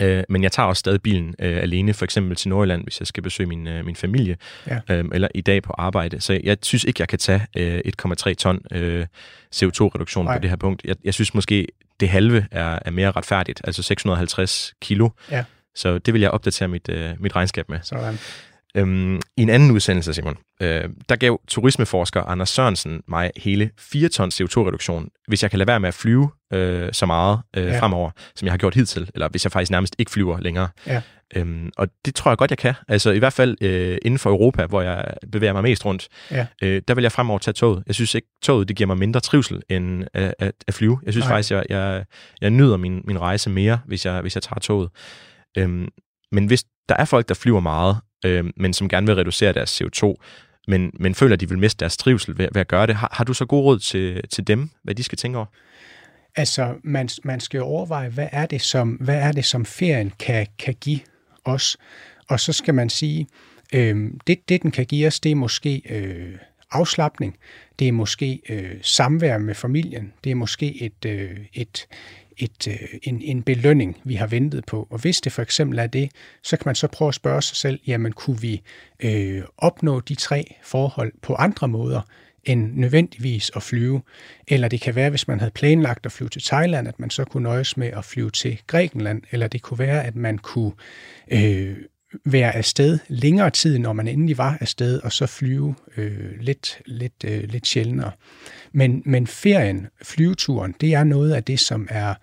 Øh, 0.01 0.23
men 0.29 0.43
jeg 0.43 0.51
tager 0.51 0.67
også 0.67 0.79
stadig 0.79 1.01
bilen 1.01 1.36
øh, 1.39 1.57
alene, 1.57 1.93
for 1.93 2.05
eksempel 2.05 2.36
til 2.36 2.49
Nordjylland, 2.49 2.83
hvis 2.83 2.99
jeg 2.99 3.07
skal 3.07 3.23
besøge 3.23 3.47
min, 3.49 3.67
øh, 3.67 3.86
min 3.86 3.95
familie, 3.95 4.38
Ja. 4.67 4.79
øh, 4.89 5.05
eller 5.13 5.27
i 5.36 5.41
dag 5.41 5.63
på 5.63 5.73
arbejde. 5.77 6.21
Så 6.21 6.39
jeg 6.43 6.57
synes 6.63 6.83
ikke, 6.83 7.01
jeg 7.01 7.07
kan 7.07 7.19
tage 7.19 7.47
øh, 7.57 7.81
1,3 8.05 8.33
ton 8.33 8.60
øh, 8.71 9.05
CO2-reduktion 9.55 10.25
Nej. 10.25 10.38
på 10.38 10.41
det 10.41 10.49
her 10.49 10.57
punkt. 10.57 10.81
Jeg, 10.86 10.95
jeg 11.03 11.13
synes 11.13 11.33
måske, 11.33 11.67
det 11.99 12.10
halve 12.10 12.45
er, 12.51 12.79
er 12.86 12.91
mere 12.91 13.12
retfærdigt, 13.12 13.62
altså 13.63 13.83
650 13.83 14.73
kilo. 14.81 15.10
Ja. 15.31 15.43
Så 15.75 15.97
det 15.97 16.13
vil 16.13 16.21
jeg 16.21 16.31
opdatere 16.31 16.67
mit, 16.67 16.89
øh, 16.89 17.10
mit 17.19 17.36
regnskab 17.36 17.69
med. 17.69 17.79
sådan. 17.83 18.19
Øhm, 18.77 19.15
I 19.37 19.41
en 19.41 19.49
anden 19.49 19.71
udsendelse, 19.71 20.13
Simon, 20.13 20.37
øh, 20.61 20.89
der 21.09 21.15
gav 21.15 21.39
turismeforsker 21.47 22.21
Anders 22.23 22.49
Sørensen 22.49 23.01
mig 23.07 23.31
hele 23.37 23.69
4 23.79 24.09
tons 24.09 24.41
CO2-reduktion, 24.41 25.09
hvis 25.27 25.43
jeg 25.43 25.51
kan 25.51 25.59
lade 25.59 25.67
være 25.67 25.79
med 25.79 25.87
at 25.87 25.93
flyve 25.93 26.29
øh, 26.53 26.89
så 26.93 27.05
meget 27.05 27.39
øh, 27.57 27.65
Ja. 27.65 27.79
fremover, 27.79 28.11
som 28.35 28.45
jeg 28.45 28.53
har 28.53 28.57
gjort 28.57 28.75
hidtil, 28.75 29.09
eller 29.13 29.29
hvis 29.29 29.45
jeg 29.45 29.51
faktisk 29.51 29.71
nærmest 29.71 29.95
ikke 29.99 30.11
flyver 30.11 30.39
længere. 30.39 30.69
Ja. 30.87 31.01
Øhm, 31.35 31.71
og 31.77 31.87
det 32.05 32.15
tror 32.15 32.31
jeg 32.31 32.37
godt, 32.37 32.51
jeg 32.51 32.57
kan. 32.57 32.73
Altså 32.87 33.11
i 33.11 33.19
hvert 33.19 33.33
fald 33.33 33.57
øh, 33.61 33.97
inden 34.05 34.19
for 34.19 34.29
Europa, 34.29 34.65
hvor 34.65 34.81
jeg 34.81 35.05
bevæger 35.31 35.53
mig 35.53 35.63
mest 35.63 35.85
rundt, 35.85 36.07
Ja. 36.31 36.45
øh, 36.63 36.81
der 36.87 36.93
vil 36.93 37.01
jeg 37.01 37.11
fremover 37.11 37.39
tage 37.39 37.53
toget. 37.53 37.83
Jeg 37.87 37.95
synes 37.95 38.15
ikke, 38.15 38.27
toget 38.43 38.67
det 38.67 38.75
giver 38.75 38.87
mig 38.87 38.97
mindre 38.97 39.19
trivsel 39.19 39.61
end 39.69 40.03
at, 40.13 40.33
at, 40.39 40.51
at 40.67 40.73
flyve. 40.73 40.99
Jeg 41.05 41.13
synes. 41.13 41.25
Nej. 41.25 41.33
faktisk, 41.33 41.51
jeg, 41.51 41.63
jeg, 41.69 42.05
jeg 42.41 42.49
nyder 42.49 42.77
min, 42.77 43.01
min 43.05 43.19
rejse 43.19 43.49
mere, 43.49 43.79
hvis 43.85 44.05
jeg, 44.05 44.21
hvis 44.21 44.35
jeg 44.35 44.43
tager 44.43 44.59
toget. 44.59 44.89
Øhm, 45.57 45.87
men 46.31 46.45
hvis 46.45 46.63
der 46.89 46.95
er 46.95 47.05
folk, 47.05 47.29
der 47.29 47.35
flyver 47.35 47.59
meget, 47.59 47.97
øh, 48.25 48.45
men 48.56 48.73
som 48.73 48.89
gerne 48.89 49.08
vil 49.08 49.15
reducere 49.15 49.53
deres 49.53 49.82
CO2, 49.82 50.15
men, 50.67 50.91
men 50.93 51.15
føler, 51.15 51.34
at 51.34 51.39
de 51.39 51.49
vil 51.49 51.60
miste 51.60 51.80
deres 51.80 51.97
trivsel 51.97 52.38
ved, 52.38 52.47
ved 52.53 52.62
at 52.62 52.67
gøre 52.67 52.88
det, 52.88 52.95
har, 52.95 53.10
har 53.12 53.23
du 53.23 53.34
så 53.34 53.45
god 53.45 53.63
råd 53.63 53.80
til, 53.80 54.27
til 54.30 54.47
dem, 54.47 54.69
hvad 54.84 54.95
de 54.95 55.03
skal 55.03 55.17
tænke 55.17 55.38
over? 55.38 55.47
Altså, 56.36 56.75
man, 56.84 57.10
man 57.23 57.39
skal 57.39 57.58
jo 57.58 57.63
overveje, 57.63 58.10
hvad 58.10 58.27
er 58.32 58.45
det, 58.45 58.62
som, 58.62 58.89
hvad 58.89 59.15
er 59.15 59.32
det, 59.32 59.45
som 59.45 59.65
ferien 59.65 60.13
kan, 60.19 60.47
kan 60.60 60.75
give 60.82 60.99
os? 61.45 61.77
Og 62.27 62.39
så 62.39 62.53
skal 62.53 62.73
man 62.73 62.89
sige, 62.89 63.27
øh, 63.73 64.12
det, 64.27 64.49
det, 64.49 64.63
den 64.63 64.71
kan 64.71 64.86
give 64.86 65.08
os, 65.08 65.19
det 65.19 65.32
er 65.32 65.36
måske 65.36 65.82
øh, 65.89 66.36
afslappning, 66.71 67.38
det 67.80 67.88
er 67.88 67.91
måske 67.91 68.41
øh, 68.49 68.75
samvær 68.82 69.38
med 69.38 69.56
familien, 69.56 70.13
det 70.23 70.32
er 70.32 70.36
måske 70.36 70.82
et, 70.82 71.06
øh, 71.06 71.38
et, 71.53 71.88
et, 72.38 72.67
øh, 72.67 73.00
en, 73.04 73.21
en 73.21 73.43
belønning, 73.43 73.97
vi 74.04 74.15
har 74.15 74.28
ventet 74.28 74.65
på. 74.65 74.88
Og 74.89 75.00
hvis 75.00 75.21
det 75.21 75.32
for 75.32 75.41
eksempel 75.41 75.80
er 75.80 75.88
det, 75.88 76.12
så 76.43 76.58
kan 76.58 76.63
man 76.65 76.76
så 76.76 76.88
prøve 76.88 77.10
at 77.10 77.15
spørge 77.15 77.41
sig 77.41 77.58
selv, 77.58 77.80
jamen 77.88 78.13
kunne 78.13 78.41
vi 78.41 78.62
øh, 79.00 79.41
opnå 79.58 80.00
de 80.00 80.15
tre 80.15 80.56
forhold 80.63 81.13
på 81.21 81.36
andre 81.36 81.67
måder, 81.67 82.02
end 82.47 82.73
nødvendigvis 82.73 83.52
at 83.56 83.63
flyve. 83.63 84.02
Eller 84.47 84.67
det 84.67 84.82
kan 84.82 84.95
være, 84.95 85.10
hvis 85.10 85.28
man 85.28 85.39
havde 85.39 85.52
planlagt 85.52 86.06
at 86.06 86.12
flyve 86.12 86.30
til 86.30 86.43
Thailand, 86.43 86.88
at 86.88 87.00
man 87.00 87.10
så 87.10 87.26
kunne 87.26 87.43
nøjes 87.43 87.78
med 87.78 87.88
at 87.88 88.06
flyve 88.06 88.32
til 88.32 88.62
Grækenland. 88.67 89.21
Eller 89.32 89.47
det 89.47 89.62
kunne 89.62 89.80
være, 89.80 90.04
at 90.04 90.15
man 90.15 90.38
kunne 90.38 90.71
øh, 91.32 91.78
være 92.25 92.55
afsted 92.55 92.99
længere 93.07 93.49
tid, 93.49 93.79
når 93.79 93.93
man 93.93 94.07
endelig 94.07 94.37
var 94.37 94.57
afsted, 94.61 94.99
og 94.99 95.11
så 95.11 95.25
flyve 95.25 95.75
øh, 95.97 96.39
lidt, 96.39 96.79
lidt, 96.85 97.23
øh, 97.25 97.43
lidt 97.43 97.67
sjældnere. 97.67 98.11
Men, 98.71 99.01
men 99.05 99.27
ferien, 99.27 99.87
flyveturen, 100.03 100.75
det 100.81 100.93
er 100.93 101.03
noget 101.03 101.33
af 101.33 101.43
det, 101.43 101.59
som 101.59 101.87
er, 101.89 102.13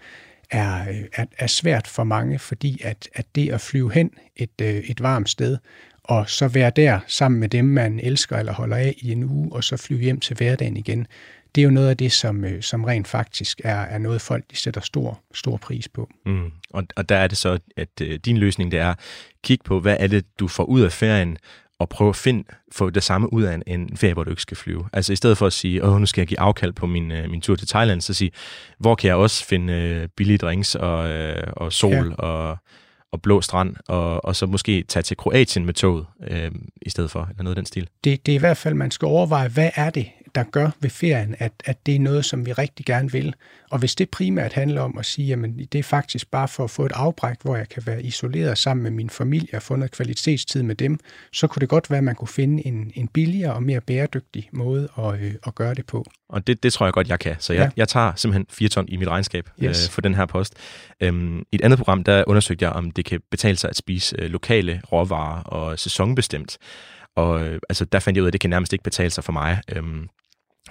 er, 0.51 0.89
øh, 0.89 1.05
er, 1.13 1.25
er 1.39 1.47
svært 1.47 1.87
for 1.87 2.05
mange, 2.05 2.39
fordi 2.39 2.81
at, 2.85 3.09
at 3.15 3.27
det 3.35 3.51
at 3.51 3.61
flyve 3.61 3.93
hen 3.93 4.11
et, 4.37 4.61
øh, 4.63 4.75
et 4.75 5.03
varmt 5.03 5.31
sted, 5.31 5.59
og 6.05 6.31
så 6.31 6.49
være 6.49 6.71
der 6.77 7.01
sammen 7.07 7.41
med 7.41 7.49
dem, 7.49 7.65
man 7.65 8.01
elsker 8.01 8.37
eller 8.37 8.53
holder 8.53 8.77
af 8.77 8.95
i 8.99 9.13
en 9.13 9.25
uge, 9.25 9.53
og 9.53 9.65
så 9.65 9.77
flyve 9.77 10.01
hjem 10.01 10.21
til 10.21 10.37
hverdagen 10.37 10.77
igen, 10.77 11.07
det 11.55 11.61
er 11.61 11.65
jo 11.65 11.71
noget 11.71 11.89
af 11.89 11.97
det, 11.97 12.13
som, 12.13 12.45
øh, 12.45 12.63
som 12.63 12.85
rent 12.85 13.09
faktisk 13.09 13.61
er, 13.65 13.81
er 13.81 13.99
noget, 13.99 14.21
folk 14.21 14.45
de 14.51 14.57
sætter 14.57 14.81
stor, 14.81 15.21
stor 15.35 15.57
pris 15.57 15.89
på. 15.89 16.11
Mm. 16.27 16.51
Og, 16.71 16.85
og 16.97 17.09
der 17.09 17.17
er 17.17 17.27
det 17.27 17.39
så, 17.39 17.59
at 17.77 17.89
øh, 18.03 18.19
din 18.25 18.37
løsning 18.37 18.73
det 18.73 18.81
er 18.81 18.95
kigge 19.43 19.65
på, 19.65 19.81
hvad 19.81 19.97
er 20.01 20.07
det, 20.07 20.25
du 20.41 20.49
får 20.49 20.65
ud 20.65 20.81
af 20.81 20.93
ferien, 20.93 21.39
og 21.79 21.89
prøve 21.89 22.09
at 22.09 22.17
finde, 22.17 22.45
få 22.73 22.91
det 22.91 23.03
samme 23.03 23.33
ud 23.33 23.43
af 23.43 23.55
en, 23.55 23.63
en 23.67 23.97
ferie, 23.97 24.15
hvor 24.15 24.25
du 24.25 24.31
ikke 24.31 24.43
skal 24.43 24.57
flyve. 24.57 24.89
Altså 24.93 25.13
i 25.13 25.17
stedet 25.17 25.39
for 25.39 25.47
at 25.47 25.53
sige, 25.53 25.85
åh, 25.85 26.01
nu 26.01 26.07
skal 26.07 26.21
jeg 26.21 26.29
give 26.29 26.41
afkald 26.41 26.73
på 26.73 26.87
min, 26.87 27.13
øh, 27.13 27.31
min 27.31 27.41
tur 27.41 27.57
til 27.57 27.69
Thailand, 27.69 28.01
så 28.01 28.15
sige, 28.15 28.31
hvor 28.79 28.95
kan 28.95 29.09
jeg 29.09 29.17
også 29.17 29.45
finde 29.45 29.73
øh, 29.73 30.09
billige 30.17 30.39
drinks 30.39 30.75
og, 30.75 31.09
øh, 31.09 31.43
og 31.53 31.73
sol 31.73 32.09
ja. 32.09 32.15
og, 32.15 32.59
og 33.13 33.23
blå 33.23 33.41
strand, 33.41 33.77
og, 33.89 34.25
og 34.25 34.37
så 34.37 34.47
måske 34.47 34.83
tage 34.83 35.03
til 35.03 35.17
Kroatien 35.17 35.67
med 35.67 35.75
toget 35.75 36.07
øh, 36.31 36.51
i 36.83 36.91
stedet 36.91 37.11
for, 37.11 37.29
eller 37.31 37.43
noget 37.43 37.57
af 37.57 37.63
den 37.63 37.67
stil. 37.67 37.89
Det, 38.05 38.27
det 38.27 38.33
er 38.33 38.37
i 38.37 38.39
hvert 38.39 38.57
fald, 38.57 38.75
man 38.75 38.91
skal 38.91 39.07
overveje, 39.07 39.49
hvad 39.49 39.71
er 39.75 39.91
det, 39.91 40.07
der 40.35 40.43
gør 40.43 40.71
ved 40.81 40.91
ferien, 40.91 41.35
at, 41.39 41.53
at 41.65 41.87
det 41.87 41.95
er 41.97 42.01
noget, 42.01 42.25
som 42.25 42.47
vi 42.47 42.53
rigtig 42.53 42.87
gerne 42.87 43.13
vil. 43.13 43.35
Og 43.71 43.79
hvis 43.79 43.95
det 43.95 44.11
primært 44.11 44.53
handler 44.53 44.81
om 44.81 44.99
at 44.99 45.07
sige, 45.07 45.33
at 45.33 45.39
det 45.73 45.79
er 45.79 45.83
faktisk 45.83 46.31
bare 46.31 46.49
for 46.49 46.65
at 46.65 46.71
få 46.71 46.87
et 46.87 46.93
afbræk, 46.93 47.37
hvor 47.43 47.57
jeg 47.57 47.69
kan 47.69 47.83
være 47.87 48.03
isoleret 48.03 48.59
sammen 48.59 48.83
med 48.83 48.91
min 48.91 49.11
familie 49.11 49.57
og 49.57 49.63
få 49.63 49.77
noget 49.77 49.91
kvalitetstid 49.91 50.63
med 50.63 50.75
dem, 50.75 50.99
så 51.33 51.47
kunne 51.47 51.61
det 51.61 51.69
godt 51.69 51.91
være, 51.91 51.99
at 51.99 52.05
man 52.05 52.15
kunne 52.15 52.29
finde 52.29 52.67
en, 52.67 52.93
en 52.95 53.09
billigere 53.09 53.55
og 53.55 53.63
mere 53.63 53.81
bæredygtig 53.81 54.49
måde 54.53 54.89
at, 54.99 55.21
øh, 55.21 55.35
at 55.47 55.55
gøre 55.55 55.75
det 55.75 55.87
på. 55.87 56.05
Og 56.29 56.47
det, 56.47 56.63
det 56.63 56.73
tror 56.73 56.87
jeg 56.87 56.93
godt, 56.93 57.09
jeg 57.09 57.19
kan. 57.19 57.37
Så 57.39 57.53
jeg, 57.53 57.63
ja. 57.63 57.71
jeg 57.77 57.89
tager 57.89 58.13
simpelthen 58.17 58.47
4 58.51 58.69
ton 58.69 58.89
i 58.89 58.97
mit 58.97 59.09
regnskab 59.09 59.49
yes. 59.63 59.87
øh, 59.87 59.91
for 59.91 60.01
den 60.01 60.15
her 60.15 60.27
post. 60.27 60.55
Øhm, 61.01 61.39
I 61.39 61.55
et 61.55 61.61
andet 61.61 61.79
program, 61.79 62.05
der 62.05 62.25
undersøgte 62.27 62.65
jeg, 62.65 62.73
om 62.73 62.91
det 62.91 63.05
kan 63.05 63.21
betale 63.31 63.57
sig 63.57 63.71
at 63.71 63.77
spise 63.77 64.17
øh, 64.19 64.31
lokale 64.31 64.81
råvarer 64.93 65.43
og 65.43 65.79
sæsonbestemt. 65.79 66.59
Og 67.17 67.47
øh, 67.47 67.61
altså, 67.69 67.85
der 67.85 67.99
fandt 67.99 68.17
jeg 68.17 68.23
ud 68.23 68.27
af, 68.27 68.29
at 68.29 68.33
det 68.33 68.41
kan 68.41 68.51
nærmest 68.51 68.73
ikke 68.73 68.83
betale 68.83 69.11
sig 69.11 69.25
for 69.25 69.33
mig. 69.33 69.61
Øhm, 69.73 70.09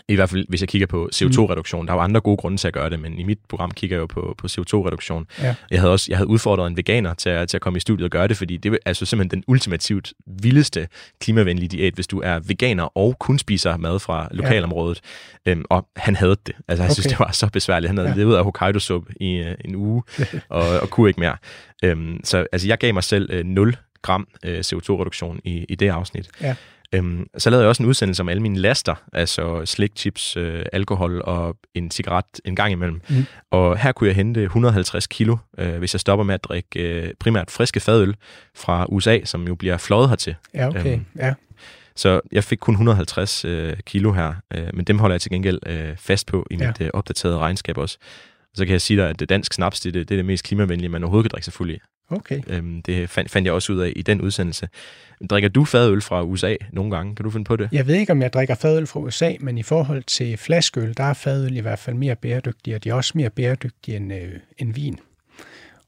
i 0.07 0.15
hvert 0.15 0.29
fald, 0.29 0.45
hvis 0.49 0.61
jeg 0.61 0.69
kigger 0.69 0.87
på 0.87 1.09
CO2-reduktion. 1.15 1.87
Der 1.87 1.93
er 1.93 1.97
jo 1.97 2.01
andre 2.01 2.21
gode 2.21 2.37
grunde 2.37 2.57
til 2.57 2.67
at 2.67 2.73
gøre 2.73 2.89
det, 2.89 2.99
men 2.99 3.19
i 3.19 3.23
mit 3.23 3.39
program 3.49 3.71
kigger 3.71 3.97
jeg 3.97 4.01
jo 4.01 4.05
på, 4.05 4.35
på 4.37 4.47
CO2-reduktion. 4.47 5.25
Ja. 5.41 5.55
Jeg 5.71 5.79
havde 5.79 5.91
også 5.91 6.05
jeg 6.09 6.17
havde 6.17 6.27
udfordret 6.27 6.67
en 6.67 6.77
veganer 6.77 7.13
til 7.13 7.29
at, 7.29 7.49
til 7.49 7.57
at 7.57 7.61
komme 7.61 7.77
i 7.77 7.79
studiet 7.79 8.05
og 8.05 8.11
gøre 8.11 8.27
det, 8.27 8.37
fordi 8.37 8.57
det 8.57 8.73
er 8.73 8.77
altså 8.85 9.05
simpelthen 9.05 9.41
den 9.41 9.43
ultimativt 9.47 10.13
vildeste 10.27 10.87
klimavenlige 11.19 11.69
diæt, 11.69 11.93
hvis 11.93 12.07
du 12.07 12.21
er 12.21 12.39
veganer 12.39 12.97
og 12.97 13.19
kun 13.19 13.39
spiser 13.39 13.77
mad 13.77 13.99
fra 13.99 14.27
lokalområdet. 14.31 15.01
Ja. 15.45 15.51
Øhm, 15.51 15.65
og 15.69 15.87
han 15.95 16.15
havde 16.15 16.35
det. 16.45 16.55
Altså, 16.67 16.83
jeg 16.83 16.89
okay. 16.89 16.93
synes, 16.93 17.07
det 17.07 17.19
var 17.19 17.31
så 17.31 17.49
besværligt. 17.49 17.89
Han 17.89 17.97
havde 17.97 18.09
ja. 18.09 18.15
levet 18.15 18.35
af 18.35 18.43
Hokkaido-suppe 18.43 19.13
i 19.19 19.41
uh, 19.41 19.47
en 19.65 19.75
uge, 19.75 20.03
og, 20.49 20.79
og 20.79 20.89
kunne 20.89 21.09
ikke 21.09 21.19
mere. 21.19 21.37
Øhm, 21.83 22.19
så 22.23 22.45
altså, 22.51 22.67
jeg 22.67 22.77
gav 22.77 22.93
mig 22.93 23.03
selv 23.03 23.39
uh, 23.39 23.45
0 23.45 23.75
gram 24.01 24.27
uh, 24.47 24.51
CO2-reduktion 24.51 25.39
i, 25.43 25.65
i 25.69 25.75
det 25.75 25.89
afsnit. 25.89 26.29
Ja. 26.41 26.55
Øhm, 26.93 27.27
så 27.37 27.49
lavede 27.49 27.63
jeg 27.63 27.69
også 27.69 27.83
en 27.83 27.89
udsendelse 27.89 28.21
om 28.21 28.29
alle 28.29 28.41
mine 28.41 28.57
laster, 28.57 28.95
altså 29.13 29.65
slik, 29.65 29.91
chips, 29.95 30.37
øh, 30.37 30.65
alkohol 30.73 31.21
og 31.25 31.57
en 31.73 31.91
cigaret 31.91 32.25
en 32.45 32.55
gang 32.55 32.71
imellem. 32.71 33.01
Mm. 33.09 33.25
Og 33.51 33.77
her 33.77 33.91
kunne 33.91 34.07
jeg 34.07 34.15
hente 34.15 34.43
150 34.43 35.07
kilo, 35.07 35.37
øh, 35.57 35.77
hvis 35.77 35.93
jeg 35.93 35.99
stopper 35.99 36.23
med 36.23 36.33
at 36.33 36.43
drikke 36.43 36.79
øh, 36.79 37.13
primært 37.19 37.51
friske 37.51 37.79
fadøl 37.79 38.15
fra 38.55 38.85
USA, 38.89 39.19
som 39.23 39.47
jo 39.47 39.55
bliver 39.55 39.77
fløjet 39.77 40.09
hertil. 40.09 40.35
Ja, 40.53 40.67
okay. 40.67 40.93
Øhm, 40.93 41.05
ja. 41.17 41.33
Så 41.95 42.21
jeg 42.31 42.43
fik 42.43 42.57
kun 42.57 42.73
150 42.73 43.45
øh, 43.45 43.77
kilo 43.85 44.11
her, 44.11 44.33
øh, 44.53 44.67
men 44.73 44.85
dem 44.85 44.99
holder 44.99 45.13
jeg 45.13 45.21
til 45.21 45.31
gengæld 45.31 45.59
øh, 45.65 45.97
fast 45.97 46.27
på 46.27 46.47
i 46.51 46.55
ja. 46.55 46.67
mit 46.67 46.81
øh, 46.81 46.89
opdaterede 46.93 47.37
regnskab 47.37 47.77
også. 47.77 47.97
Og 48.41 48.57
så 48.57 48.65
kan 48.65 48.71
jeg 48.71 48.81
sige 48.81 48.97
dig, 48.97 49.09
at 49.09 49.19
det 49.19 49.29
dansk 49.29 49.53
snaps, 49.53 49.79
det, 49.79 49.93
det 49.93 50.01
er 50.01 50.15
det 50.15 50.25
mest 50.25 50.43
klimavenlige, 50.43 50.89
man 50.89 51.03
overhovedet 51.03 51.31
kan 51.31 51.35
drikke 51.35 51.45
sig 51.45 51.53
fuld 51.53 51.71
i. 51.71 51.79
Okay. 52.09 52.41
Øhm, 52.47 52.81
det 52.81 53.09
fandt, 53.09 53.31
fandt 53.31 53.45
jeg 53.45 53.53
også 53.53 53.73
ud 53.73 53.79
af 53.79 53.93
i 53.95 54.01
den 54.01 54.21
udsendelse. 54.21 54.69
Drikker 55.29 55.49
du 55.49 55.65
fadøl 55.65 56.01
fra 56.01 56.23
USA 56.23 56.55
nogle 56.71 56.95
gange? 56.95 57.15
Kan 57.15 57.23
du 57.23 57.29
finde 57.29 57.45
på 57.45 57.55
det? 57.55 57.69
Jeg 57.71 57.87
ved 57.87 57.95
ikke, 57.95 58.11
om 58.11 58.21
jeg 58.21 58.33
drikker 58.33 58.55
fadøl 58.55 58.87
fra 58.87 58.99
USA, 58.99 59.33
men 59.39 59.57
i 59.57 59.63
forhold 59.63 60.03
til 60.03 60.37
flaskeøl, 60.37 60.93
der 60.97 61.03
er 61.03 61.13
fadøl 61.13 61.57
i 61.57 61.59
hvert 61.59 61.79
fald 61.79 61.95
mere 61.95 62.15
bæredygtige, 62.15 62.75
og 62.75 62.83
de 62.83 62.89
er 62.89 62.93
også 62.93 63.11
mere 63.15 63.29
bæredygtige 63.29 63.97
end, 63.97 64.13
øh, 64.13 64.31
end 64.57 64.73
vin. 64.73 64.99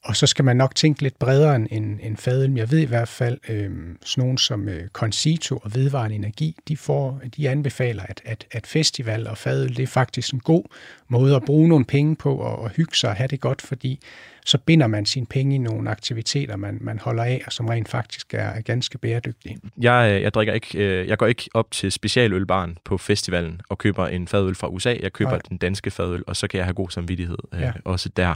Og 0.06 0.15
så 0.15 0.28
skal 0.28 0.45
man 0.45 0.58
nok 0.58 0.75
tænke 0.75 1.01
lidt 1.01 1.19
bredere 1.19 1.56
end, 1.56 1.99
end 2.01 2.17
fadøl. 2.17 2.54
Jeg 2.56 2.71
ved 2.71 2.80
i 2.80 2.86
hvert 2.86 3.08
fald, 3.08 3.38
øh, 3.49 3.71
sådan 4.06 4.21
nogen 4.21 4.38
som 4.38 4.69
øh, 4.69 4.88
Concito 4.88 5.58
og 5.58 5.75
Vedvarende 5.75 6.15
Energi, 6.15 6.56
de, 6.67 6.78
får, 6.78 7.21
de 7.38 7.49
anbefaler, 7.49 8.04
at, 8.04 8.21
at, 8.25 8.45
at 8.51 8.67
festival 8.67 9.28
og 9.28 9.38
fadøl, 9.38 9.78
det 9.78 9.84
er 9.84 9.88
faktisk 9.88 10.34
en 10.34 10.39
god 10.39 10.63
måde 11.08 11.36
at 11.36 11.45
bruge 11.45 11.69
nogle 11.69 11.86
penge 11.86 12.15
på 12.15 12.36
og, 12.36 12.60
og 12.60 12.69
hygge 12.69 12.95
sig 12.95 13.10
og 13.10 13.15
have 13.15 13.28
det 13.28 13.39
godt, 13.39 13.62
fordi 13.62 13.99
så 14.45 14.58
binder 14.58 14.88
man 14.88 15.05
sine 15.05 15.25
penge 15.25 15.55
i 15.55 15.58
nogle 15.58 15.89
aktiviteter, 15.89 16.55
man, 16.55 16.77
man 16.81 16.99
holder 16.99 17.23
af, 17.23 17.41
og 17.45 17.53
som 17.53 17.65
rent 17.65 17.89
faktisk 17.89 18.34
er, 18.34 18.38
er 18.38 18.62
ganske 18.62 18.97
bæredygtige. 18.97 19.58
Jeg, 19.81 20.12
øh, 20.15 20.21
jeg, 20.21 20.34
drikker 20.34 20.53
ikke, 20.53 20.77
øh, 20.77 21.08
jeg 21.08 21.17
går 21.17 21.25
ikke 21.25 21.49
op 21.53 21.71
til 21.71 21.91
specialølbaren 21.91 22.77
på 22.86 22.97
festivalen 22.97 23.62
og 23.69 23.77
køber 23.77 24.08
en 24.08 24.27
fadøl 24.27 24.55
fra 24.55 24.67
USA. 24.67 24.95
Jeg 25.01 25.13
køber 25.13 25.31
Nej. 25.31 25.39
den 25.49 25.58
danske 25.58 25.91
fadøl, 25.91 26.23
og 26.27 26.36
så 26.36 26.47
kan 26.47 26.58
jeg 26.58 26.65
have 26.65 26.73
god 26.73 26.89
samvittighed 26.89 27.38
øh, 27.53 27.62
ja. 27.62 27.71
også 27.86 28.10
der. 28.10 28.36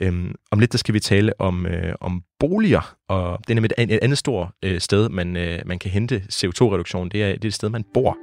Øhm, 0.00 0.34
om 0.50 0.58
lidt 0.58 0.72
der 0.72 0.78
skal 0.78 0.94
vi 0.94 1.00
tale 1.00 1.40
om, 1.40 1.66
øh, 1.66 1.94
om 2.00 2.22
boliger, 2.40 2.96
og 3.08 3.38
det 3.38 3.50
er 3.50 3.54
nemlig 3.54 3.70
et, 3.78 3.92
et 3.92 3.98
andet 4.02 4.18
stort 4.18 4.48
øh, 4.64 4.80
sted, 4.80 5.08
man, 5.08 5.36
øh, 5.36 5.58
man 5.66 5.78
kan 5.78 5.90
hente 5.90 6.22
CO2-reduktion. 6.32 7.08
Det 7.08 7.22
er, 7.22 7.32
det 7.32 7.44
er 7.44 7.48
et 7.48 7.54
sted, 7.54 7.68
man 7.68 7.84
bor. 7.94 8.16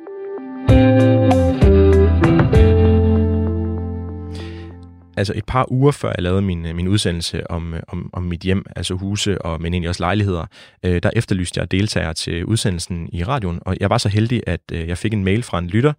Altså 5.18 5.34
et 5.36 5.46
par 5.46 5.72
uger 5.72 5.92
før 5.92 6.12
jeg 6.16 6.24
lavede 6.24 6.42
min, 6.42 6.76
min 6.76 6.88
udsendelse 6.88 7.52
om, 7.52 7.74
om, 7.88 8.10
om 8.14 8.24
mit 8.24 8.42
hjem, 8.42 8.66
altså 8.76 8.94
huse 8.94 9.42
og 9.42 9.62
men 9.62 9.74
egentlig 9.74 9.90
også 9.90 10.04
lejligheder, 10.04 10.46
øh, 10.86 11.04
der 11.04 11.10
efterlyste 11.16 11.60
jeg 11.60 11.72
deltagere 11.72 12.14
til 12.14 12.46
udsendelsen 12.46 13.10
i 13.14 13.24
radioen, 13.24 13.60
og 13.66 13.76
jeg 13.80 13.90
var 13.90 13.98
så 13.98 14.10
heldig, 14.10 14.42
at 14.48 14.62
øh, 14.74 14.88
jeg 14.88 14.98
fik 14.98 15.14
en 15.14 15.24
mail 15.24 15.44
fra 15.44 15.60
en 15.60 15.68
lytter, 15.68 15.94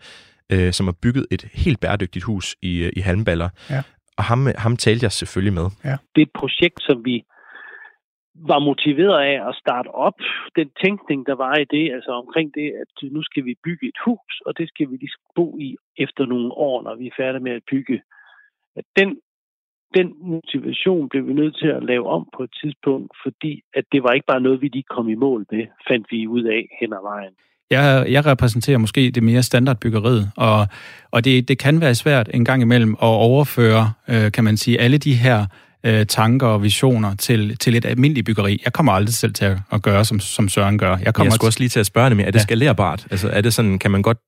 øh, 0.52 0.72
som 0.72 0.86
har 0.86 0.96
bygget 1.02 1.26
et 1.30 1.42
helt 1.54 1.80
bæredygtigt 1.80 2.24
hus 2.24 2.56
i, 2.62 2.84
øh, 2.84 2.92
i 2.96 3.00
Halmballer. 3.00 3.48
Ja. 3.70 3.82
Og 4.18 4.24
ham, 4.24 4.46
ham 4.58 4.76
talte 4.76 5.04
jeg 5.04 5.12
selvfølgelig 5.12 5.54
med. 5.54 5.68
Ja. 5.84 5.96
Det 6.14 6.20
er 6.22 6.26
et 6.26 6.38
projekt, 6.40 6.78
som 6.88 7.04
vi 7.04 7.24
var 8.52 8.58
motiveret 8.58 9.18
af 9.30 9.48
at 9.48 9.54
starte 9.62 9.88
op. 9.88 10.18
Den 10.56 10.68
tænkning, 10.84 11.26
der 11.26 11.34
var 11.34 11.54
i 11.56 11.64
det, 11.64 11.92
altså 11.96 12.10
omkring 12.10 12.54
det, 12.54 12.68
at 12.82 13.12
nu 13.12 13.22
skal 13.22 13.44
vi 13.44 13.54
bygge 13.64 13.88
et 13.88 13.98
hus, 14.04 14.32
og 14.46 14.58
det 14.58 14.68
skal 14.68 14.90
vi 14.90 14.96
lige 14.96 15.18
bo 15.34 15.58
i 15.58 15.76
efter 15.98 16.26
nogle 16.26 16.52
år, 16.52 16.82
når 16.82 16.94
vi 16.94 17.06
er 17.06 17.16
færdige 17.16 17.42
med 17.42 17.52
at 17.52 17.62
bygge 17.70 18.02
at 18.76 18.84
den, 18.98 19.08
den 19.96 20.08
motivation 20.32 21.08
blev 21.08 21.22
vi 21.28 21.32
nødt 21.32 21.56
til 21.62 21.68
at 21.76 21.82
lave 21.82 22.06
om 22.16 22.28
på 22.36 22.42
et 22.42 22.52
tidspunkt, 22.62 23.12
fordi 23.24 23.52
at 23.74 23.84
det 23.92 24.02
var 24.02 24.12
ikke 24.12 24.30
bare 24.32 24.40
noget, 24.40 24.62
vi 24.62 24.68
lige 24.68 24.90
kom 24.94 25.08
i 25.08 25.14
mål 25.14 25.46
med, 25.52 25.64
fandt 25.88 26.06
vi 26.10 26.26
ud 26.26 26.44
af 26.56 26.62
hen 26.80 26.92
ad 26.92 27.02
vejen. 27.02 27.34
Jeg, 27.70 28.06
jeg 28.08 28.26
repræsenterer 28.26 28.78
måske 28.78 29.10
det 29.10 29.22
mere 29.22 29.42
standardbyggeriet, 29.42 30.30
og, 30.36 30.66
og 31.10 31.24
det, 31.24 31.48
det 31.48 31.58
kan 31.58 31.80
være 31.80 31.94
svært 31.94 32.30
en 32.34 32.44
gang 32.44 32.62
imellem 32.62 32.92
at 32.92 33.16
overføre, 33.28 33.92
øh, 34.08 34.32
kan 34.32 34.44
man 34.44 34.56
sige, 34.56 34.80
alle 34.80 34.98
de 34.98 35.14
her 35.14 35.46
øh, 35.86 36.06
tanker 36.06 36.46
og 36.46 36.62
visioner 36.62 37.14
til, 37.14 37.58
til 37.58 37.76
et 37.76 37.84
almindeligt 37.84 38.26
byggeri. 38.26 38.60
Jeg 38.64 38.72
kommer 38.72 38.92
aldrig 38.92 39.14
selv 39.14 39.34
til 39.34 39.44
at, 39.44 39.58
at 39.72 39.82
gøre, 39.82 40.04
som, 40.04 40.20
som 40.20 40.48
Søren 40.48 40.78
gør. 40.78 40.96
Jeg, 41.04 41.14
kommer 41.14 41.26
jeg 41.26 41.32
skulle 41.32 41.48
også 41.48 41.60
lige 41.60 41.68
til 41.68 41.80
at 41.80 41.86
spørge 41.86 42.14
mere. 42.14 42.26
Er 42.26 42.30
det 42.30 42.38
ja. 42.38 42.42
skalerbart? 42.42 43.06
Altså, 43.10 43.28
er 43.28 43.40
det 43.40 43.54
sådan, 43.54 43.78
kan 43.78 43.90
man 43.90 44.02
godt 44.02 44.18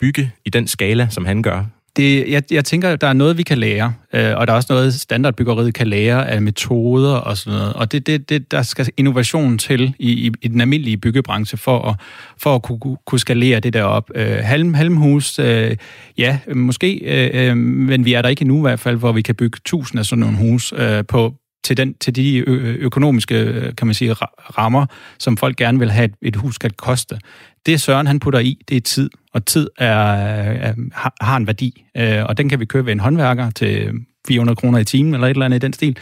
bygge 0.00 0.32
i 0.44 0.50
den 0.50 0.66
skala, 0.66 1.08
som 1.08 1.24
han 1.24 1.42
gør? 1.42 1.64
Det, 1.96 2.30
jeg, 2.30 2.42
jeg 2.50 2.64
tænker, 2.64 2.96
der 2.96 3.06
er 3.06 3.12
noget, 3.12 3.38
vi 3.38 3.42
kan 3.42 3.58
lære, 3.58 3.94
øh, 4.14 4.36
og 4.36 4.46
der 4.46 4.52
er 4.52 4.56
også 4.56 4.72
noget, 4.72 4.94
standardbyggeriet 4.94 5.74
kan 5.74 5.86
lære 5.86 6.28
af 6.28 6.42
metoder 6.42 7.14
og 7.14 7.36
sådan 7.36 7.58
noget. 7.58 7.72
Og 7.72 7.92
det, 7.92 8.06
det, 8.06 8.28
det, 8.28 8.50
der 8.50 8.62
skal 8.62 8.88
innovation 8.96 9.58
til 9.58 9.94
i, 9.98 10.12
i, 10.12 10.30
i 10.42 10.48
den 10.48 10.60
almindelige 10.60 10.96
byggebranche 10.96 11.58
for 11.58 11.88
at, 11.88 11.94
for 12.38 12.54
at 12.54 12.62
kunne, 12.62 12.96
kunne 13.06 13.18
skalere 13.18 13.60
det 13.60 13.72
der 13.72 13.82
op. 13.82 14.10
Øh, 14.14 14.36
halm, 14.42 14.74
halmhus, 14.74 15.38
øh, 15.38 15.76
ja, 16.18 16.38
måske, 16.54 16.94
øh, 16.94 17.48
øh, 17.50 17.56
men 17.56 18.04
vi 18.04 18.12
er 18.12 18.22
der 18.22 18.28
ikke 18.28 18.42
endnu 18.42 18.58
i 18.58 18.60
hvert 18.60 18.80
fald, 18.80 18.96
hvor 18.96 19.12
vi 19.12 19.22
kan 19.22 19.34
bygge 19.34 19.58
tusind 19.64 19.98
af 19.98 20.06
sådan 20.06 20.20
nogle 20.20 20.36
hus 20.36 20.72
øh, 20.76 21.04
på, 21.08 21.34
til, 21.64 21.76
den, 21.76 21.94
til 21.94 22.16
de 22.16 22.38
økonomiske 22.78 23.72
kan 23.76 23.86
man 23.86 23.94
sige, 23.94 24.12
rammer, 24.12 24.86
som 25.18 25.36
folk 25.36 25.56
gerne 25.56 25.78
vil 25.78 25.90
have, 25.90 26.04
et, 26.04 26.14
et 26.22 26.36
hus 26.36 26.54
skal 26.54 26.72
koste. 26.72 27.18
Det 27.66 27.80
Søren 27.80 28.06
han 28.06 28.20
putter 28.20 28.40
i, 28.40 28.58
det 28.68 28.76
er 28.76 28.80
tid, 28.80 29.10
og 29.32 29.46
tid 29.46 29.68
er, 29.78 29.92
er, 29.92 30.74
har 31.20 31.36
en 31.36 31.46
værdi, 31.46 31.84
øh, 31.96 32.24
og 32.24 32.38
den 32.38 32.48
kan 32.48 32.60
vi 32.60 32.64
købe 32.64 32.86
ved 32.86 32.92
en 32.92 33.00
håndværker 33.00 33.50
til 33.50 33.90
400 34.28 34.56
kroner 34.56 34.78
i 34.78 34.84
timen, 34.84 35.14
eller 35.14 35.26
et 35.26 35.30
eller 35.30 35.44
andet 35.44 35.56
i 35.56 35.66
den 35.66 35.72
stil. 35.72 35.96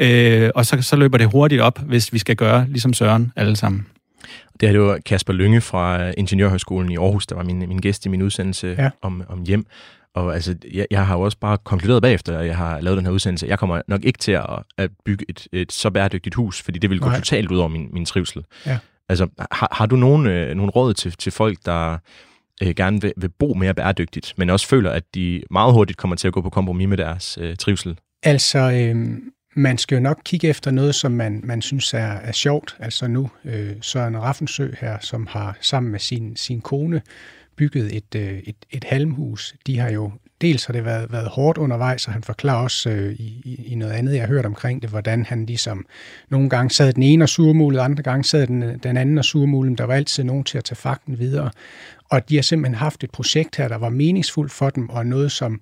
Øh, 0.00 0.50
og 0.54 0.66
så, 0.66 0.82
så 0.82 0.96
løber 0.96 1.18
det 1.18 1.30
hurtigt 1.32 1.60
op, 1.60 1.78
hvis 1.78 2.12
vi 2.12 2.18
skal 2.18 2.36
gøre 2.36 2.66
ligesom 2.68 2.92
Søren 2.92 3.32
alle 3.36 3.56
sammen. 3.56 3.86
Det 4.60 4.68
er 4.68 4.72
jo 4.72 4.98
Kasper 5.06 5.32
Lynge 5.32 5.60
fra 5.60 6.12
Ingeniørhøjskolen 6.16 6.92
i 6.92 6.96
Aarhus, 6.96 7.26
der 7.26 7.34
var 7.34 7.42
min, 7.42 7.58
min 7.58 7.78
gæst 7.78 8.06
i 8.06 8.08
min 8.08 8.22
udsendelse 8.22 8.76
ja. 8.78 8.90
om, 9.02 9.22
om 9.28 9.42
hjem. 9.42 9.66
Og 10.14 10.34
altså, 10.34 10.54
jeg, 10.72 10.86
jeg 10.90 11.06
har 11.06 11.14
jo 11.14 11.20
også 11.20 11.38
bare 11.38 11.58
konkluderet 11.64 12.02
bagefter, 12.02 12.38
at 12.38 12.46
jeg 12.46 12.56
har 12.56 12.80
lavet 12.80 12.96
den 12.96 13.06
her 13.06 13.12
udsendelse. 13.12 13.46
Jeg 13.46 13.58
kommer 13.58 13.82
nok 13.88 14.04
ikke 14.04 14.18
til 14.18 14.32
at, 14.32 14.46
at 14.78 14.90
bygge 15.04 15.24
et, 15.28 15.48
et 15.52 15.72
så 15.72 15.90
bæredygtigt 15.90 16.34
hus, 16.34 16.62
fordi 16.62 16.78
det 16.78 16.90
vil 16.90 17.00
gå 17.00 17.06
Nej. 17.08 17.16
totalt 17.16 17.50
ud 17.50 17.58
over 17.58 17.68
min, 17.68 17.88
min 17.92 18.04
trivsel. 18.04 18.44
Ja. 18.66 18.78
Altså, 19.08 19.28
har, 19.52 19.68
har 19.72 19.86
du 19.86 19.96
nogen, 19.96 20.26
øh, 20.26 20.56
nogen 20.56 20.70
råd 20.70 20.94
til, 20.94 21.12
til 21.12 21.32
folk, 21.32 21.58
der 21.64 21.98
øh, 22.62 22.74
gerne 22.74 23.00
vil, 23.00 23.12
vil 23.16 23.28
bo 23.28 23.54
mere 23.54 23.74
bæredygtigt, 23.74 24.34
men 24.36 24.50
også 24.50 24.68
føler, 24.68 24.90
at 24.90 25.02
de 25.14 25.42
meget 25.50 25.72
hurtigt 25.72 25.98
kommer 25.98 26.16
til 26.16 26.28
at 26.28 26.34
gå 26.34 26.40
på 26.40 26.50
kompromis 26.50 26.88
med 26.88 26.96
deres 26.96 27.38
øh, 27.40 27.56
trivsel? 27.56 27.98
Altså, 28.22 28.58
øh, 28.58 29.18
man 29.56 29.78
skal 29.78 29.96
jo 29.96 30.00
nok 30.00 30.20
kigge 30.24 30.48
efter 30.48 30.70
noget, 30.70 30.94
som 30.94 31.12
man, 31.12 31.40
man 31.44 31.62
synes 31.62 31.94
er, 31.94 31.98
er 31.98 32.32
sjovt. 32.32 32.76
Altså 32.78 33.06
nu 33.06 33.30
øh, 33.44 33.72
Søren 33.80 34.22
Raffensø 34.22 34.70
her, 34.80 34.98
som 35.00 35.26
har 35.30 35.56
sammen 35.60 35.92
med 35.92 36.00
sin, 36.00 36.36
sin 36.36 36.60
kone 36.60 37.02
bygget 37.56 37.96
et, 37.96 38.14
øh, 38.16 38.38
et, 38.38 38.56
et 38.70 38.84
halmhus. 38.84 39.54
De 39.66 39.78
har 39.78 39.90
jo 39.90 40.10
dels 40.40 40.64
har 40.64 40.72
det 40.72 40.84
været, 40.84 41.12
været 41.12 41.28
hårdt 41.28 41.58
undervejs, 41.58 42.06
og 42.06 42.12
han 42.12 42.22
forklarer 42.22 42.62
også 42.62 42.90
øh, 42.90 43.12
i, 43.12 43.64
i 43.66 43.74
noget 43.74 43.92
andet, 43.92 44.14
jeg 44.14 44.22
har 44.22 44.28
hørt 44.28 44.46
omkring 44.46 44.82
det, 44.82 44.90
hvordan 44.90 45.24
han 45.24 45.46
ligesom 45.46 45.86
nogle 46.28 46.48
gange 46.48 46.70
sad 46.70 46.92
den 46.92 47.02
ene 47.02 47.24
og 47.24 47.28
surmulede, 47.28 47.82
andre 47.82 48.02
gange 48.02 48.24
sad 48.24 48.46
den, 48.46 48.78
den 48.78 48.96
anden 48.96 49.18
og 49.18 49.24
surmulede, 49.24 49.76
der 49.76 49.84
var 49.84 49.94
altid 49.94 50.24
nogen 50.24 50.44
til 50.44 50.58
at 50.58 50.64
tage 50.64 50.76
fakten 50.76 51.18
videre. 51.18 51.50
Og 52.10 52.28
de 52.28 52.34
har 52.34 52.42
simpelthen 52.42 52.74
haft 52.74 53.04
et 53.04 53.10
projekt 53.10 53.56
her, 53.56 53.68
der 53.68 53.76
var 53.76 53.88
meningsfuldt 53.88 54.52
for 54.52 54.70
dem, 54.70 54.88
og 54.88 55.06
noget, 55.06 55.32
som 55.32 55.60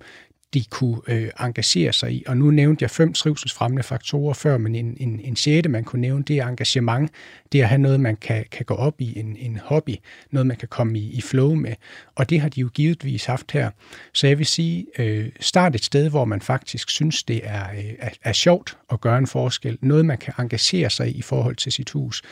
de 0.55 0.65
kunne 0.71 1.01
øh, 1.09 1.31
engagere 1.41 1.93
sig 1.93 2.13
i. 2.13 2.25
Og 2.27 2.37
nu 2.37 2.51
nævnte 2.51 2.83
jeg 2.83 2.91
fem 2.91 3.13
trivselsfremmende 3.13 3.83
faktorer 3.83 4.35
før, 4.35 4.59
men 4.59 4.75
en, 4.75 4.97
en, 5.01 5.21
en 5.21 5.37
sjette, 5.37 5.69
man 5.69 5.85
kunne 5.85 6.01
nævne, 6.01 6.25
det 6.25 6.39
er 6.39 6.47
engagement. 6.47 7.11
Det 7.53 7.61
er 7.61 7.65
at 7.65 7.69
have 7.69 7.79
noget, 7.79 8.01
man 8.01 8.17
kan, 8.17 8.45
kan 8.51 8.67
gå 8.67 8.75
op 8.75 9.01
i, 9.01 9.19
en, 9.19 9.37
en 9.37 9.61
hobby, 9.65 9.95
noget, 10.31 10.47
man 10.47 10.57
kan 10.57 10.69
komme 10.69 10.99
i, 10.99 11.11
i 11.11 11.21
flow 11.21 11.55
med. 11.55 11.75
Og 12.15 12.31
det 12.31 12.41
har 12.41 12.49
de 12.49 12.61
jo 12.61 12.69
givetvis 12.75 13.25
haft 13.25 13.53
her. 13.53 13.71
Så 14.15 14.27
jeg 14.27 14.39
vil 14.39 14.47
sige, 14.47 14.87
øh, 14.99 15.29
start 15.41 15.75
et 15.75 15.85
sted, 15.85 16.11
hvor 16.11 16.25
man 16.25 16.41
faktisk 16.41 16.91
synes, 16.91 17.23
det 17.23 17.41
er, 17.45 17.71
øh, 17.71 17.93
er, 17.99 18.11
er 18.23 18.33
sjovt 18.33 18.77
at 18.93 19.01
gøre 19.01 19.19
en 19.19 19.27
forskel. 19.27 19.79
Noget, 19.81 20.07
man 20.07 20.19
kan 20.19 20.35
engagere 20.39 20.91
sig 20.91 21.09
i 21.09 21.23
i 21.23 21.23
forhold 21.23 21.57
til 21.57 21.73
sit 21.73 21.91
hus. 21.91 22.23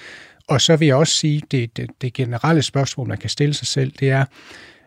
Og 0.49 0.61
så 0.61 0.77
vil 0.77 0.87
jeg 0.87 0.97
også 0.97 1.15
sige, 1.15 1.43
det, 1.51 1.77
det, 1.77 1.91
det 2.01 2.13
generelle 2.13 2.63
spørgsmål, 2.63 3.09
man 3.09 3.19
kan 3.19 3.31
stille 3.31 3.55
sig 3.55 3.67
selv, 3.67 3.93
det 4.01 4.11
er, 4.11 4.25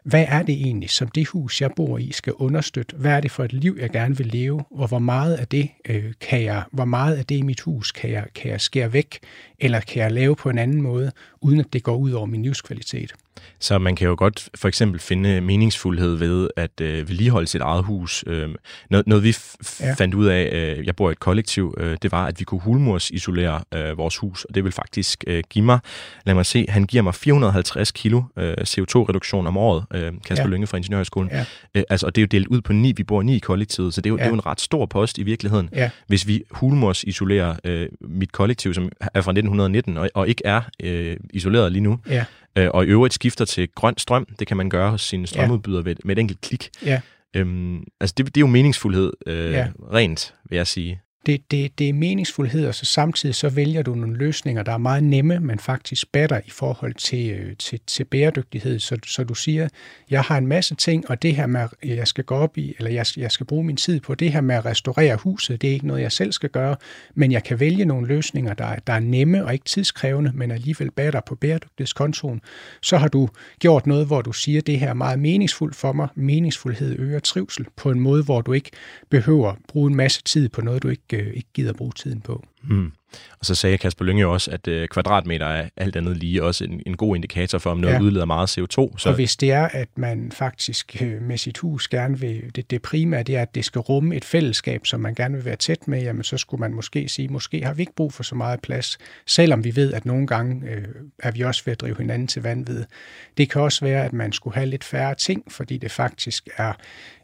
hvad 0.04 0.26
er 0.28 0.44
det 0.44 0.56
egentlig, 0.56 0.90
som 0.90 1.08
det 1.08 1.28
hus, 1.28 1.62
jeg 1.62 1.72
bor 1.76 1.98
i, 1.98 2.12
skal 2.12 2.34
understøtte? 2.34 2.96
Hvad 2.96 3.12
er 3.12 3.22
det 3.22 3.32
for 3.32 3.44
et 3.44 3.54
liv, 3.54 3.78
jeg 3.82 3.90
gerne 3.90 4.18
vil 4.18 4.28
leve? 4.28 4.64
Og 4.72 4.88
hvor 4.88 5.00
meget 5.00 5.36
af 5.36 5.48
det 5.48 5.70
øh, 5.90 6.14
kan 6.22 6.44
jeg, 6.44 6.64
hvor 6.72 6.86
meget 6.86 7.16
af 7.16 7.26
det 7.26 7.36
i 7.36 7.42
mit 7.42 7.62
hus 7.62 7.92
kan 7.92 8.12
jeg, 8.12 8.26
kan 8.36 8.52
jeg 8.52 8.62
skære 8.62 8.94
væk, 8.94 9.20
eller 9.60 9.80
kan 9.80 10.04
jeg 10.04 10.12
lave 10.12 10.36
på 10.36 10.50
en 10.50 10.58
anden 10.58 10.82
måde, 10.82 11.12
uden 11.42 11.60
at 11.60 11.74
det 11.74 11.84
går 11.84 11.96
ud 11.96 12.12
over 12.12 12.26
min 12.26 12.44
livskvalitet? 12.44 13.14
Så 13.60 13.78
man 13.78 13.96
kan 13.96 14.08
jo 14.08 14.16
godt 14.18 14.50
for 14.56 14.68
eksempel 14.68 15.00
finde 15.00 15.42
meningsfuldhed 15.42 16.16
ved 16.16 16.50
at 16.58 16.82
øh, 16.82 17.10
vedligeholde 17.10 17.48
sit 17.48 17.62
eget 17.62 17.84
hus. 17.84 18.24
Øh, 18.28 18.50
noget, 18.90 19.08
noget 19.08 19.24
vi 19.24 19.30
f- 19.30 19.86
ja. 19.86 19.94
fandt 19.94 20.16
ud 20.16 20.26
af, 20.26 20.50
øh, 20.54 20.86
jeg 20.86 20.96
bor 20.96 21.10
i 21.10 21.12
et 21.12 21.20
kollektiv, 21.20 21.76
øh, 21.78 21.98
det 22.02 22.12
var, 22.12 22.26
at 22.26 22.40
vi 22.40 22.44
kunne 22.46 22.62
hulmursisolere 22.62 23.62
øh, 23.74 23.98
vores 23.98 24.18
hus, 24.18 24.44
og 24.46 24.56
det 24.56 24.64
vil 24.64 24.72
faktisk 24.72 25.24
øh, 25.28 25.44
give 25.50 25.66
mig, 25.66 25.80
lad 26.26 26.34
mig 26.36 26.46
se, 26.46 26.66
han 26.70 26.84
giver 26.84 27.04
mig 27.04 27.16
450 27.16 27.92
kilo 27.92 28.24
øh, 28.38 28.54
CO2-reduktion 28.62 29.48
om 29.48 29.58
året, 29.58 29.86
øh, 29.94 30.12
Kasper 30.26 30.44
ja. 30.44 30.50
Lønge 30.50 30.68
fra 30.68 30.78
Ingeniørhøjskolen. 30.78 31.30
Ja. 31.32 31.46
Øh, 31.76 31.84
altså, 31.90 32.06
og 32.06 32.16
det 32.16 32.22
er 32.22 32.24
jo 32.24 32.28
delt 32.32 32.48
ud 32.48 32.62
på 32.62 32.74
ni, 32.74 32.92
vi 32.98 33.04
bor 33.04 33.22
ni 33.22 33.36
i 33.36 33.40
kollektivet, 33.40 33.94
så 33.94 34.02
det 34.02 34.10
er 34.10 34.12
jo, 34.12 34.18
ja. 34.18 34.24
det 34.24 34.26
er 34.26 34.30
jo 34.32 34.36
en 34.36 34.46
ret 34.46 34.62
stor 34.62 34.86
post 34.86 35.18
i 35.18 35.24
virkeligheden. 35.24 35.70
Ja. 35.76 35.90
Hvis 36.08 36.28
vi 36.28 36.44
hulmursisolerer 36.52 37.56
øh, 37.64 37.88
mit 38.02 38.32
kollektiv, 38.32 38.74
som 38.74 38.90
er 39.02 39.22
fra 39.22 39.32
1919 39.32 39.98
og, 39.98 40.10
og 40.14 40.28
ikke 40.28 40.42
er 40.46 40.62
øh, 40.84 41.18
isoleret 41.34 41.72
lige 41.72 41.84
nu, 41.84 42.00
ja 42.10 42.26
øh, 42.58 42.70
og 42.74 42.86
i 42.86 42.88
øvrigt 42.88 43.14
skifter 43.14 43.46
til 43.46 43.70
grøn 43.76 43.98
strøm. 43.98 44.28
Det 44.40 44.48
kan 44.48 44.58
man 44.58 44.70
gøre 44.70 44.92
hos 44.92 45.02
sine 45.02 45.28
strømudbyder 45.28 45.84
ja. 45.86 45.94
med 46.04 46.18
et 46.18 46.20
enkelt 46.20 46.42
klik. 46.42 46.70
Ja. 46.86 47.02
Øhm, 47.34 47.84
altså 48.00 48.14
det, 48.18 48.26
det 48.26 48.38
er 48.38 48.42
jo 48.42 48.48
meningsfuldhed 48.48 49.14
øh, 49.26 49.52
ja. 49.52 49.68
rent, 49.94 50.34
vil 50.50 50.56
jeg 50.56 50.68
sige 50.68 51.02
det, 51.26 51.52
det, 51.52 51.80
det 51.80 51.90
er 51.90 51.94
meningsfuldhed, 51.94 52.68
og 52.68 52.76
så 52.76 52.86
samtidig 52.86 53.36
så 53.36 53.50
vælger 53.50 53.82
du 53.82 53.96
nogle 53.96 54.18
løsninger, 54.18 54.64
der 54.64 54.72
er 54.72 54.78
meget 54.78 55.04
nemme, 55.04 55.40
men 55.40 55.60
faktisk 55.60 56.12
batter 56.12 56.42
i 56.46 56.50
forhold 56.50 56.94
til, 56.94 57.32
øh, 57.32 57.56
til, 57.58 57.80
til 57.88 58.04
bæredygtighed. 58.04 58.80
Så, 58.80 58.98
så 59.06 59.24
du 59.24 59.34
siger, 59.34 59.68
jeg 60.10 60.22
har 60.22 60.38
en 60.38 60.48
masse 60.48 60.76
ting, 60.76 61.10
og 61.10 61.22
det 61.22 61.36
her 61.36 61.48
med, 61.48 61.68
jeg 61.84 62.08
skal 62.08 62.24
gå 62.24 62.36
op 62.36 62.58
i, 62.58 62.74
eller 62.78 62.92
jeg, 62.92 63.06
jeg 63.18 63.32
skal 63.32 63.46
bruge 63.46 63.64
min 63.64 63.78
tid 63.78 64.00
på 64.00 64.16
det 64.16 64.32
her 64.32 64.42
med 64.42 64.56
at 64.56 64.66
restaurere 64.66 65.16
huset, 65.16 65.62
det 65.62 65.70
er 65.70 65.74
ikke 65.74 65.88
noget, 65.88 66.02
jeg 66.02 66.12
selv 66.12 66.32
skal 66.32 66.50
gøre, 66.50 66.76
men 67.16 67.32
jeg 67.32 67.44
kan 67.44 67.60
vælge 67.60 67.86
nogle 67.86 68.08
løsninger, 68.08 68.54
der, 68.54 68.76
der 68.88 68.94
er 68.94 69.00
nemme 69.00 69.46
og 69.46 69.54
ikke 69.54 69.66
tidskrævende, 69.66 70.32
men 70.36 70.52
alligevel 70.52 70.92
batter 70.92 71.22
på 71.26 71.36
bæredygtighedskontoen. 71.36 72.42
Så 72.82 72.98
har 72.98 73.08
du 73.08 73.30
gjort 73.60 73.88
noget, 73.88 74.08
hvor 74.08 74.22
du 74.22 74.32
siger, 74.32 74.62
det 74.62 74.80
her 74.80 74.90
er 74.90 74.94
meget 74.94 75.20
meningsfuldt 75.20 75.76
for 75.76 75.92
mig. 75.92 76.08
Meningsfuldhed 76.16 77.00
øger 77.00 77.20
trivsel 77.20 77.66
på 77.76 77.92
en 77.92 78.00
måde, 78.00 78.24
hvor 78.24 78.42
du 78.42 78.54
ikke 78.54 78.72
behøver 79.10 79.56
bruge 79.68 79.90
en 79.90 79.96
masse 79.96 80.24
tid 80.24 80.50
på 80.50 80.62
noget, 80.62 80.84
du 80.84 80.90
ikke 80.90 81.04
ikke, 81.20 81.34
ikke 81.34 81.50
gider 81.54 81.74
bruge 81.74 81.92
tiden 81.92 82.22
på. 82.22 82.44
Mm. 82.64 82.92
Og 83.40 83.46
så 83.46 83.56
sagde 83.56 83.78
Kasper 83.78 84.06
Lynge 84.06 84.28
også, 84.28 84.52
at 84.52 84.68
øh, 84.68 84.88
kvadratmeter 84.88 85.46
er 85.46 85.70
alt 85.78 85.96
andet 85.96 86.18
lige 86.18 86.44
også 86.44 86.64
en, 86.64 86.82
en 86.86 86.98
god 86.98 87.16
indikator 87.16 87.58
for, 87.58 87.72
om 87.72 87.78
noget 87.78 87.94
ja. 87.94 88.02
udleder 88.02 88.26
meget 88.26 88.58
CO2. 88.58 88.98
Så... 88.98 89.10
Og 89.10 89.16
hvis 89.16 89.36
det 89.36 89.52
er, 89.52 89.68
at 89.72 89.88
man 89.96 90.32
faktisk 90.32 91.02
øh, 91.02 91.22
med 91.22 91.38
sit 91.38 91.58
hus 91.58 91.88
gerne 91.88 92.20
vil, 92.20 92.52
det, 92.56 92.72
det 92.72 92.82
primære 92.82 93.24
det 93.24 93.36
er, 93.36 93.42
at 93.42 93.56
det 93.56 93.66
skal 93.66 93.80
rumme 93.80 94.16
et 94.16 94.26
fællesskab, 94.26 94.86
som 94.86 95.00
man 95.00 95.16
gerne 95.16 95.36
vil 95.36 95.46
være 95.46 95.56
tæt 95.56 95.88
med, 95.88 96.02
jamen 96.04 96.24
så 96.24 96.38
skulle 96.38 96.60
man 96.60 96.74
måske 96.74 97.10
sige, 97.10 97.28
måske 97.28 97.66
har 97.66 97.74
vi 97.74 97.82
ikke 97.82 97.96
brug 97.96 98.14
for 98.14 98.24
så 98.24 98.36
meget 98.36 98.62
plads, 98.62 98.98
selvom 99.26 99.64
vi 99.64 99.76
ved, 99.76 99.94
at 99.94 100.06
nogle 100.06 100.28
gange 100.28 100.70
øh, 100.70 100.88
er 101.20 101.32
vi 101.32 101.42
også 101.42 101.62
ved 101.66 101.72
at 101.72 101.82
drive 101.82 101.96
hinanden 101.98 102.28
til 102.28 102.42
vanvid. 102.42 102.84
Det 103.38 103.50
kan 103.50 103.62
også 103.62 103.86
være, 103.86 104.06
at 104.06 104.14
man 104.14 104.32
skulle 104.32 104.56
have 104.56 104.68
lidt 104.68 104.84
færre 104.84 105.16
ting, 105.16 105.52
fordi 105.52 105.78
det 105.78 105.92
faktisk 105.92 106.50
er 106.58 106.74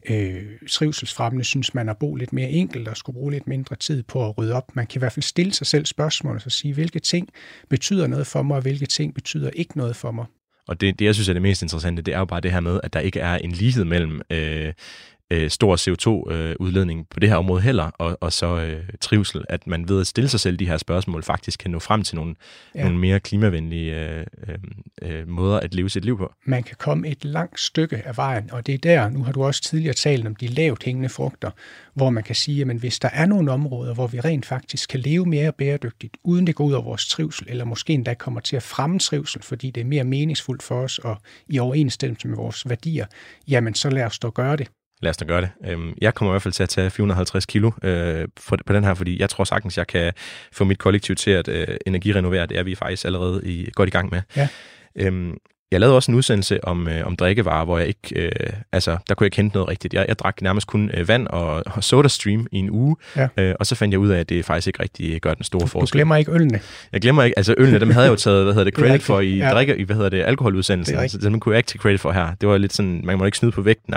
øh, 0.09 0.43
trivselsfremmende, 0.69 1.45
synes 1.45 1.73
man 1.73 1.89
at 1.89 1.97
bo 1.97 2.15
lidt 2.15 2.33
mere 2.33 2.49
enkelt 2.49 2.87
og 2.87 2.97
skulle 2.97 3.13
bruge 3.13 3.31
lidt 3.31 3.47
mindre 3.47 3.75
tid 3.75 4.03
på 4.03 4.29
at 4.29 4.37
rydde 4.37 4.53
op. 4.53 4.75
Man 4.75 4.87
kan 4.87 4.99
i 4.99 5.01
hvert 5.01 5.11
fald 5.11 5.23
stille 5.23 5.53
sig 5.53 5.67
selv 5.67 5.85
spørgsmål 5.85 6.35
og 6.35 6.41
så 6.41 6.49
sige, 6.49 6.73
hvilke 6.73 6.99
ting 6.99 7.29
betyder 7.69 8.07
noget 8.07 8.27
for 8.27 8.43
mig, 8.43 8.55
og 8.55 8.61
hvilke 8.61 8.85
ting 8.85 9.13
betyder 9.13 9.49
ikke 9.49 9.77
noget 9.77 9.95
for 9.95 10.11
mig. 10.11 10.25
Og 10.67 10.81
det, 10.81 10.99
det, 10.99 11.05
jeg 11.05 11.15
synes 11.15 11.29
er 11.29 11.33
det 11.33 11.41
mest 11.41 11.61
interessante, 11.61 12.01
det 12.01 12.13
er 12.13 12.19
jo 12.19 12.25
bare 12.25 12.41
det 12.41 12.51
her 12.51 12.59
med, 12.59 12.79
at 12.83 12.93
der 12.93 12.99
ikke 12.99 13.19
er 13.19 13.35
en 13.35 13.51
lighed 13.51 13.85
mellem 13.85 14.21
øh, 14.29 14.73
øh, 15.31 15.49
stor 15.49 15.75
CO2-udledning 15.75 16.99
øh, 16.99 17.05
på 17.09 17.19
det 17.19 17.29
her 17.29 17.35
område 17.35 17.61
heller, 17.61 17.91
og, 17.97 18.17
og 18.21 18.33
så 18.33 18.59
øh, 18.59 18.83
trivsel, 19.01 19.45
at 19.49 19.67
man 19.67 19.89
ved 19.89 20.01
at 20.01 20.07
stille 20.07 20.29
sig 20.29 20.39
selv 20.39 20.57
de 20.57 20.67
her 20.67 20.77
spørgsmål 20.77 21.23
faktisk 21.23 21.59
kan 21.59 21.71
nå 21.71 21.79
frem 21.79 22.03
til 22.03 22.15
nogle, 22.15 22.35
ja. 22.75 22.83
nogle 22.83 22.99
mere 22.99 23.19
klimavenlige 23.19 24.09
øh, 24.09 24.25
øh, 24.47 24.55
øh, 25.01 25.27
måder 25.27 25.59
at 25.59 25.73
leve 25.73 25.89
sit 25.89 26.05
liv 26.05 26.17
på. 26.17 26.33
Man 26.45 26.63
kan 26.63 26.75
komme 26.79 27.07
et 27.07 27.25
langt 27.25 27.59
stykke 27.59 28.01
af 28.05 28.17
vejen, 28.17 28.51
og 28.51 28.67
det 28.67 28.73
er 28.73 28.77
der, 28.77 29.09
nu 29.09 29.23
har 29.23 29.31
du 29.31 29.43
også 29.43 29.61
tidligere 29.61 29.93
talt 29.93 30.27
om 30.27 30.35
de 30.35 30.47
lavt 30.47 30.83
hængende 30.83 31.09
frugter, 31.09 31.51
hvor 31.93 32.09
man 32.09 32.23
kan 32.23 32.35
sige, 32.35 32.61
at 32.61 32.77
hvis 32.77 32.99
der 32.99 33.09
er 33.13 33.25
nogle 33.25 33.51
områder, 33.51 33.93
hvor 33.93 34.07
vi 34.07 34.19
rent 34.19 34.45
faktisk 34.45 34.89
kan 34.89 34.99
leve 34.99 35.25
mere 35.25 35.51
bæredygtigt, 35.51 36.17
uden 36.23 36.47
det 36.47 36.55
går 36.55 36.63
ud 36.65 36.73
over 36.73 36.83
vores 36.83 37.07
trivsel, 37.07 37.47
eller 37.49 37.65
måske 37.65 37.93
endda 37.93 38.13
kommer 38.13 38.39
til 38.39 38.55
at 38.55 38.63
fremme 38.63 38.99
trivsel, 38.99 39.41
fordi 39.41 39.71
det 39.71 39.81
er 39.81 39.85
mere 39.85 40.03
meningsfuldt 40.03 40.63
for 40.63 40.81
os 40.81 40.99
og 40.99 41.17
i 41.47 41.59
overensstemmelse 41.59 42.27
med 42.27 42.37
vores 42.37 42.69
værdier, 42.69 43.05
jamen 43.47 43.73
så 43.73 43.89
lad 43.89 44.03
os 44.03 44.19
dog 44.19 44.33
gøre 44.33 44.55
det. 44.55 44.67
Lad 45.01 45.09
os 45.09 45.17
da 45.17 45.25
gøre 45.25 45.41
det. 45.41 45.49
Øhm, 45.65 45.93
jeg 46.01 46.13
kommer 46.13 46.31
i 46.31 46.33
hvert 46.33 46.41
fald 46.41 46.53
til 46.53 46.63
at 46.63 46.69
tage 46.69 46.89
450 46.89 47.45
kilo 47.45 47.71
øh, 47.83 48.27
på 48.65 48.73
den 48.73 48.83
her, 48.83 48.93
fordi 48.93 49.21
jeg 49.21 49.29
tror 49.29 49.43
sagtens, 49.43 49.77
jeg 49.77 49.87
kan 49.87 50.13
få 50.51 50.63
mit 50.63 50.79
kollektiv 50.79 51.15
til 51.15 51.31
at 51.31 51.47
øh, 51.47 51.77
energirenovere. 51.85 52.45
Det 52.45 52.57
er 52.57 52.63
vi 52.63 52.75
faktisk 52.75 53.05
allerede 53.05 53.41
i, 53.45 53.69
godt 53.73 53.89
i 53.89 53.91
gang 53.91 54.09
med. 54.11 54.21
Ja. 54.35 54.47
Øhm, 54.95 55.37
jeg 55.71 55.79
lavede 55.79 55.95
også 55.95 56.11
en 56.11 56.15
udsendelse 56.15 56.63
om, 56.63 56.87
øh, 56.87 57.07
om 57.07 57.15
drikkevarer, 57.15 57.65
hvor 57.65 57.77
jeg 57.77 57.87
ikke, 57.87 58.15
øh, 58.15 58.31
altså, 58.71 58.97
der 59.09 59.15
kunne 59.15 59.23
jeg 59.23 59.27
ikke 59.27 59.37
hente 59.37 59.55
noget 59.55 59.69
rigtigt. 59.69 59.93
Jeg, 59.93 60.05
jeg 60.07 60.19
drak 60.19 60.41
nærmest 60.41 60.67
kun 60.67 60.91
øh, 60.93 61.07
vand 61.07 61.27
og, 61.27 61.63
og 61.65 61.83
SodaStream 61.83 62.47
i 62.51 62.57
en 62.57 62.69
uge, 62.69 62.95
ja. 63.15 63.27
øh, 63.37 63.55
og 63.59 63.65
så 63.65 63.75
fandt 63.75 63.91
jeg 63.91 63.99
ud 63.99 64.09
af, 64.09 64.19
at 64.19 64.29
det 64.29 64.45
faktisk 64.45 64.67
ikke 64.67 64.83
rigtig 64.83 65.21
gør 65.21 65.33
den 65.33 65.43
store 65.43 65.67
forskel. 65.67 65.93
Du 65.93 65.97
glemmer 65.97 66.15
ikke 66.15 66.31
ølene? 66.31 66.59
Jeg 66.93 67.01
glemmer 67.01 67.23
ikke, 67.23 67.37
altså 67.39 67.55
ølene, 67.57 67.79
dem 67.79 67.89
havde 67.89 68.05
jeg 68.05 68.11
jo 68.11 68.15
taget, 68.15 68.43
hvad 68.43 68.53
hedder 68.53 68.63
det, 68.63 68.73
credit 68.79 68.93
det 68.93 69.01
for 69.01 69.19
i 69.19 69.37
ja. 69.37 69.51
drikke, 69.51 69.77
i, 69.77 69.83
hvad 69.83 69.95
hedder 69.95 70.09
det, 70.09 70.23
alkoholudsendelsen. 70.23 70.97
Det 70.97 71.11
så 71.11 71.17
dem 71.17 71.39
kunne 71.39 71.53
jeg 71.53 71.59
ikke 71.59 71.67
tage 71.67 71.79
credit 71.79 71.99
for 71.99 72.11
her. 72.11 72.35
Det 72.41 72.49
var 72.49 72.57
lidt 72.57 72.73
sådan, 72.73 73.01
man 73.03 73.17
må 73.17 73.25
ikke 73.25 73.37
snyde 73.37 73.51
på 73.51 73.61
vægten 73.61 73.93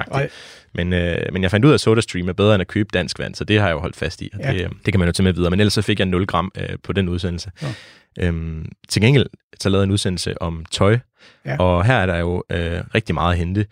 men, 0.74 0.92
øh, 0.92 1.16
men 1.32 1.42
jeg 1.42 1.50
fandt 1.50 1.66
ud 1.66 1.70
af, 1.70 1.74
at 1.74 1.80
SodaStream 1.80 2.28
er 2.28 2.32
bedre 2.32 2.54
end 2.54 2.60
at 2.60 2.68
købe 2.68 2.88
dansk 2.94 3.18
vand, 3.18 3.34
så 3.34 3.44
det 3.44 3.60
har 3.60 3.66
jeg 3.66 3.74
jo 3.74 3.80
holdt 3.80 3.96
fast 3.96 4.22
i. 4.22 4.30
ja. 4.38 4.52
det, 4.52 4.68
det 4.84 4.92
kan 4.92 4.98
man 4.98 5.08
jo 5.08 5.12
tage 5.12 5.24
med 5.24 5.32
videre. 5.32 5.50
Men 5.50 5.60
ellers 5.60 5.72
så 5.72 5.82
fik 5.82 5.98
jeg 5.98 6.06
0 6.06 6.26
gram 6.26 6.52
øh, 6.58 6.68
på 6.82 6.92
den 6.92 7.08
udsendelse. 7.08 7.50
Ja. 7.62 7.68
Øhm, 8.18 8.72
til 8.88 9.02
gengæld 9.02 9.26
så 9.60 9.68
lavede 9.68 9.82
jeg 9.82 9.86
en 9.86 9.92
udsendelse 9.92 10.42
om 10.42 10.64
tøj, 10.70 10.98
ja. 11.46 11.56
og 11.56 11.84
her 11.84 11.94
er 11.94 12.06
der 12.06 12.18
jo 12.18 12.42
øh, 12.50 12.80
rigtig 12.94 13.14
meget 13.14 13.32
at 13.32 13.38
hente. 13.38 13.66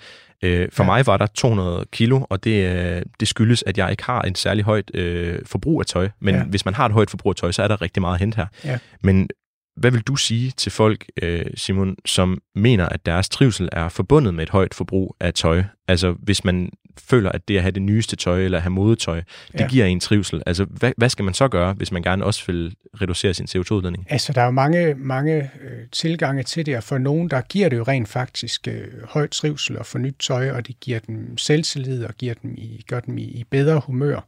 Øh, 0.45 0.69
for 0.73 0.85
ja. 0.85 0.87
mig 0.87 1.07
var 1.07 1.17
der 1.17 1.27
200 1.27 1.85
kilo, 1.93 2.27
og 2.31 2.45
det, 2.45 2.67
øh, 2.67 3.03
det 3.21 3.29
skyldes, 3.29 3.65
at 3.67 3.79
jeg 3.79 3.91
ikke 3.91 4.05
har 4.05 4.23
en 4.23 4.35
særlig 4.35 4.65
højt 4.65 4.91
øh, 4.95 5.39
forbrug 5.47 5.81
af 5.81 5.87
tøj. 5.87 6.09
Men 6.21 6.35
ja. 6.35 6.45
hvis 6.45 6.65
man 6.65 6.75
har 6.75 6.87
et 6.87 6.93
højt 6.93 7.11
forbrug 7.11 7.31
af 7.31 7.37
tøj, 7.37 7.53
så 7.53 7.63
er 7.63 7.69
der 7.69 7.83
rigtig 7.83 8.01
meget 8.01 8.15
at 8.15 8.21
hente 8.21 8.37
her. 8.37 8.47
Ja. 8.65 8.79
Men 9.03 9.29
hvad 9.77 9.91
vil 9.91 10.01
du 10.01 10.17
sige 10.17 10.51
til 10.51 10.73
folk, 10.73 11.07
øh, 11.23 11.47
Simon, 11.55 11.97
som 12.07 12.39
mener, 12.55 12.87
at 12.87 13.07
deres 13.07 13.29
trivsel 13.29 13.69
er 13.73 13.89
forbundet 13.89 14.35
med 14.35 14.43
et 14.43 14.51
højt 14.51 14.75
forbrug 14.75 15.17
af 15.21 15.35
tøj? 15.35 15.63
Altså 15.89 16.15
hvis 16.23 16.45
man 16.45 16.71
føler, 16.99 17.33
at 17.33 17.49
det 17.49 17.57
at 17.57 17.63
have 17.63 17.73
det 17.73 17.83
nyeste 17.83 18.17
tøj 18.17 18.45
eller 18.45 18.59
have 18.59 18.71
modetøj, 18.71 19.23
det 19.53 19.61
ja. 19.61 19.69
giver 19.69 19.85
en 19.85 20.01
trivsel. 20.01 20.43
Altså 20.47 20.65
hvad, 20.65 20.93
hvad 20.97 21.09
skal 21.09 21.25
man 21.25 21.35
så 21.35 21.49
gøre, 21.49 21.73
hvis 21.73 21.93
man 21.93 22.03
gerne 22.03 22.25
også 22.25 22.43
vil 22.47 22.75
reducere 23.01 23.35
sin 23.35 23.47
CO2-udledning? 23.47 24.07
Altså 24.09 24.33
der 24.33 24.41
er 24.41 24.45
jo 24.45 24.51
mange, 24.51 24.95
mange 24.95 25.51
øh, 25.63 25.87
tilgange 25.93 26.43
til 26.43 26.67
det, 26.67 26.77
og 26.77 26.83
for 26.83 26.99
nogen, 26.99 27.31
der 27.31 27.41
giver 27.41 27.69
det 27.69 27.77
jo 27.77 27.83
rent 27.83 28.09
faktisk 28.09 28.69
øh, 28.69 28.89
højt 29.05 29.31
trivsel 29.31 29.79
og 29.79 29.87
få 29.87 29.99
nyt 29.99 30.17
tøj, 30.21 30.51
og 30.51 30.67
det 30.67 30.81
giver 30.81 30.99
dem 30.99 31.39
selvtillid 31.39 32.05
og 32.05 32.15
giver 32.15 32.35
dem 32.35 32.55
i, 32.59 32.85
gør 32.89 33.01
dem 33.01 33.19
i, 33.19 33.23
i 33.23 33.45
bedre 33.51 33.81
humør. 33.87 34.21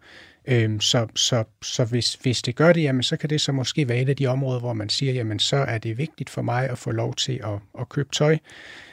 Øhm, 0.49 0.81
så 0.81 1.07
så, 1.15 1.45
så 1.63 1.85
hvis, 1.85 2.15
hvis 2.15 2.43
det 2.43 2.57
gør 2.57 2.73
det, 2.73 2.83
jamen, 2.83 3.03
så 3.03 3.17
kan 3.17 3.31
det 3.31 3.41
så 3.41 3.53
måske 3.53 3.89
være 3.89 4.01
et 4.01 4.09
af 4.09 4.17
de 4.17 4.27
områder, 4.27 4.61
hvor 4.61 4.73
man 4.73 4.89
siger, 4.89 5.13
jamen 5.13 5.39
så 5.39 5.57
er 5.57 5.79
det 5.79 5.99
vigtigt 5.99 6.31
for 6.31 6.43
mig 6.43 6.69
at 6.69 6.79
få 6.79 6.91
lov 6.91 7.15
til 7.15 7.41
at, 7.45 7.81
at 7.81 7.89
købe 7.89 8.09
tøj. 8.13 8.39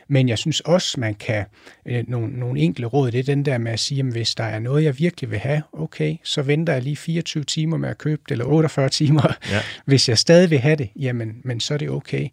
Men 0.09 0.29
jeg 0.29 0.37
synes 0.37 0.59
også, 0.59 0.99
man 0.99 1.13
kan, 1.13 1.45
øh, 1.85 2.03
nogle, 2.07 2.39
nogle 2.39 2.59
enkle 2.59 2.85
råd, 2.85 3.11
det 3.11 3.19
er 3.19 3.23
den 3.23 3.45
der 3.45 3.57
med 3.57 3.71
at 3.71 3.79
sige, 3.79 3.99
at 3.99 4.05
hvis 4.05 4.35
der 4.35 4.43
er 4.43 4.59
noget, 4.59 4.83
jeg 4.83 4.99
virkelig 4.99 5.31
vil 5.31 5.39
have, 5.39 5.61
okay, 5.73 6.17
så 6.23 6.41
venter 6.41 6.73
jeg 6.73 6.81
lige 6.81 6.95
24 6.95 7.43
timer 7.43 7.77
med 7.77 7.89
at 7.89 7.97
købe 7.97 8.21
det, 8.25 8.31
eller 8.31 8.45
48 8.45 8.89
timer. 8.89 9.33
Ja. 9.51 9.59
Hvis 9.85 10.09
jeg 10.09 10.17
stadig 10.17 10.49
vil 10.49 10.59
have 10.59 10.75
det, 10.75 10.89
jamen, 10.95 11.41
men 11.43 11.59
så 11.59 11.73
er 11.73 11.77
det 11.77 11.89
okay. 11.89 12.27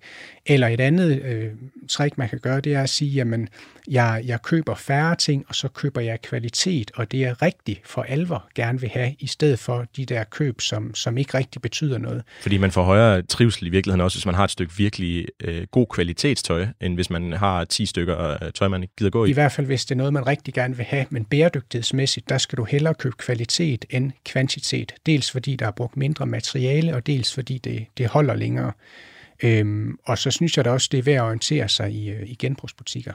Eller 0.48 0.68
et 0.68 0.80
andet 0.80 1.22
øh, 1.22 1.50
trick, 1.88 2.18
man 2.18 2.28
kan 2.28 2.38
gøre, 2.38 2.61
det 2.61 2.74
er 2.74 2.82
at 2.82 2.90
sige, 2.90 3.11
jamen, 3.11 3.48
jeg, 3.88 4.22
jeg 4.24 4.42
køber 4.42 4.74
færre 4.74 5.16
ting, 5.16 5.44
og 5.48 5.54
så 5.54 5.68
køber 5.68 6.00
jeg 6.00 6.22
kvalitet, 6.22 6.90
og 6.94 7.12
det 7.12 7.24
er 7.24 7.42
rigtigt 7.42 7.80
for 7.85 8.02
alvor 8.02 8.48
gerne 8.54 8.80
vil 8.80 8.88
have, 8.88 9.14
i 9.18 9.26
stedet 9.26 9.59
for 9.59 9.87
de 9.96 10.04
der 10.04 10.24
køb, 10.24 10.61
som, 10.61 10.94
som 10.94 11.18
ikke 11.18 11.38
rigtig 11.38 11.62
betyder 11.62 11.98
noget. 11.98 12.22
Fordi 12.40 12.59
man 12.59 12.70
får 12.70 12.82
højere 12.82 13.22
trivsel 13.22 13.66
i 13.66 13.70
virkeligheden 13.70 14.00
også, 14.00 14.16
hvis 14.16 14.26
man 14.26 14.35
har 14.35 14.44
et 14.44 14.50
stykke 14.50 14.72
virkelig 14.76 15.26
øh, 15.44 15.66
god 15.70 15.87
kvalitetstøj, 15.87 16.66
end 16.80 16.94
hvis 16.94 17.11
man 17.11 17.32
har 17.32 17.64
10 17.64 17.87
stykker 17.87 18.44
øh, 18.44 18.52
tøj, 18.52 18.68
man 18.68 18.88
gider 18.98 19.11
gå 19.11 19.24
i. 19.24 19.30
I 19.30 19.32
hvert 19.32 19.52
fald, 19.52 19.66
hvis 19.66 19.85
det 19.85 19.90
er 19.90 19.96
noget, 19.96 20.12
man 20.12 20.26
rigtig 20.26 20.54
gerne 20.54 20.76
vil 20.76 20.85
have, 20.85 21.07
men 21.11 21.24
bæredygtighedsmæssigt, 21.24 22.28
der 22.28 22.38
skal 22.38 22.57
du 22.57 22.64
hellere 22.64 22.94
købe 22.94 23.16
kvalitet 23.18 23.84
end 23.90 24.12
kvantitet. 24.24 24.94
Dels 25.07 25.30
fordi 25.30 25.57
der 25.57 25.66
er 25.66 25.70
brugt 25.70 25.97
mindre 25.97 26.26
materiale, 26.26 26.94
og 26.94 27.07
dels 27.07 27.34
fordi 27.34 27.59
det, 27.59 27.86
det 27.99 28.07
holder 28.07 28.34
længere. 28.34 28.72
Øhm, 29.43 29.99
og 30.05 30.18
så 30.18 30.30
synes 30.30 30.57
jeg 30.57 30.64
da 30.64 30.70
også, 30.70 30.89
det 30.93 30.99
er 30.99 31.03
værd 31.03 31.16
at 31.16 31.22
orientere 31.22 31.68
sig 31.68 31.93
i, 31.93 32.11
øh, 32.11 32.28
i 32.28 32.34
genbrugsbutikker. 32.34 33.12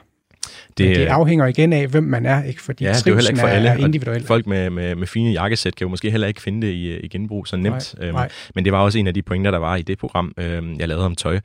Det, 0.78 0.86
Men 0.86 0.96
det 0.96 1.06
afhænger 1.06 1.46
igen 1.46 1.72
af, 1.72 1.86
hvem 1.86 2.04
man 2.04 2.26
er, 2.26 2.44
ikke? 2.44 2.62
fordi 2.62 2.84
ja, 2.84 2.92
det 2.92 3.06
er 3.06 3.14
heller 3.14 3.30
ikke 3.30 3.40
for 3.40 3.48
alle. 3.48 3.68
er 3.68 3.76
individuelt. 3.76 4.26
Folk 4.26 4.46
med, 4.46 4.70
med, 4.70 4.94
med 4.94 5.06
fine 5.06 5.30
jakkesæt 5.30 5.74
kan 5.74 5.84
jo 5.84 5.88
måske 5.88 6.10
heller 6.10 6.26
ikke 6.26 6.42
finde 6.42 6.66
det 6.66 6.72
i, 6.72 6.96
i 6.96 7.08
genbrug 7.08 7.46
så 7.46 7.56
nemt. 7.56 7.94
Nej, 7.98 8.06
øhm, 8.06 8.14
nej. 8.14 8.28
Men 8.54 8.64
det 8.64 8.72
var 8.72 8.78
også 8.78 8.98
en 8.98 9.06
af 9.06 9.14
de 9.14 9.22
pointer, 9.22 9.50
der 9.50 9.58
var 9.58 9.76
i 9.76 9.82
det 9.82 9.98
program, 9.98 10.32
øhm, 10.38 10.76
jeg 10.78 10.88
lavede 10.88 11.06
om 11.06 11.14
tøj. 11.14 11.40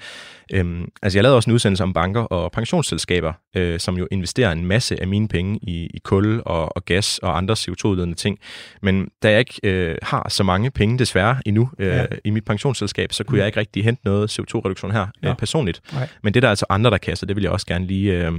Øhm, 0.53 0.87
altså 1.01 1.17
jeg 1.17 1.23
lavede 1.23 1.35
også 1.35 1.49
en 1.49 1.53
udsendelse 1.53 1.83
om 1.83 1.93
banker 1.93 2.21
og 2.21 2.51
pensionsselskaber, 2.51 3.33
øh, 3.55 3.79
som 3.79 3.97
jo 3.97 4.07
investerer 4.11 4.51
en 4.51 4.65
masse 4.65 5.01
af 5.01 5.07
mine 5.07 5.27
penge 5.27 5.59
i, 5.61 5.85
i 5.93 5.99
kul 6.03 6.41
og, 6.45 6.75
og 6.75 6.85
gas 6.85 7.17
og 7.17 7.37
andre 7.37 7.55
CO2-udledende 7.59 8.15
ting. 8.15 8.39
Men 8.81 9.07
da 9.23 9.31
jeg 9.31 9.39
ikke 9.39 9.59
øh, 9.63 9.95
har 10.01 10.29
så 10.29 10.43
mange 10.43 10.71
penge 10.71 10.99
desværre 10.99 11.37
endnu 11.45 11.69
øh, 11.79 11.87
ja. 11.87 12.05
i 12.25 12.29
mit 12.29 12.45
pensionsselskab, 12.45 13.13
så 13.13 13.23
kunne 13.23 13.35
mm. 13.35 13.39
jeg 13.39 13.47
ikke 13.47 13.59
rigtig 13.59 13.83
hente 13.83 14.01
noget 14.05 14.39
CO2-reduktion 14.39 14.91
her 14.91 15.07
ja. 15.23 15.29
øh, 15.29 15.35
personligt. 15.35 15.81
Nej. 15.93 16.07
Men 16.23 16.33
det 16.33 16.41
der 16.41 16.47
er 16.47 16.49
altså 16.49 16.65
andre, 16.69 16.91
der 16.91 16.97
kan, 16.97 17.15
så 17.15 17.25
det 17.25 17.35
vil 17.35 17.41
jeg 17.41 17.51
også 17.51 17.65
gerne 17.65 17.85
lige... 17.85 18.27
Øh, 18.27 18.31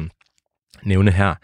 nævne 0.83 1.11
her. 1.11 1.35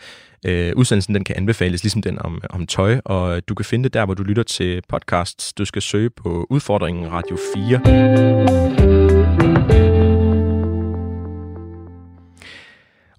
Øh, 0.46 0.72
udsendelsen 0.76 1.14
den 1.14 1.24
kan 1.24 1.36
anbefales, 1.36 1.82
ligesom 1.82 2.02
den 2.02 2.18
om, 2.18 2.42
om 2.50 2.66
tøj, 2.66 3.00
og 3.04 3.48
du 3.48 3.54
kan 3.54 3.64
finde 3.64 3.84
det 3.84 3.94
der, 3.94 4.04
hvor 4.04 4.14
du 4.14 4.22
lytter 4.22 4.42
til 4.42 4.82
podcasts. 4.88 5.52
Du 5.52 5.64
skal 5.64 5.82
søge 5.82 6.10
på 6.10 6.46
Udfordringen 6.50 7.12
Radio 7.12 7.38
4. 7.54 7.80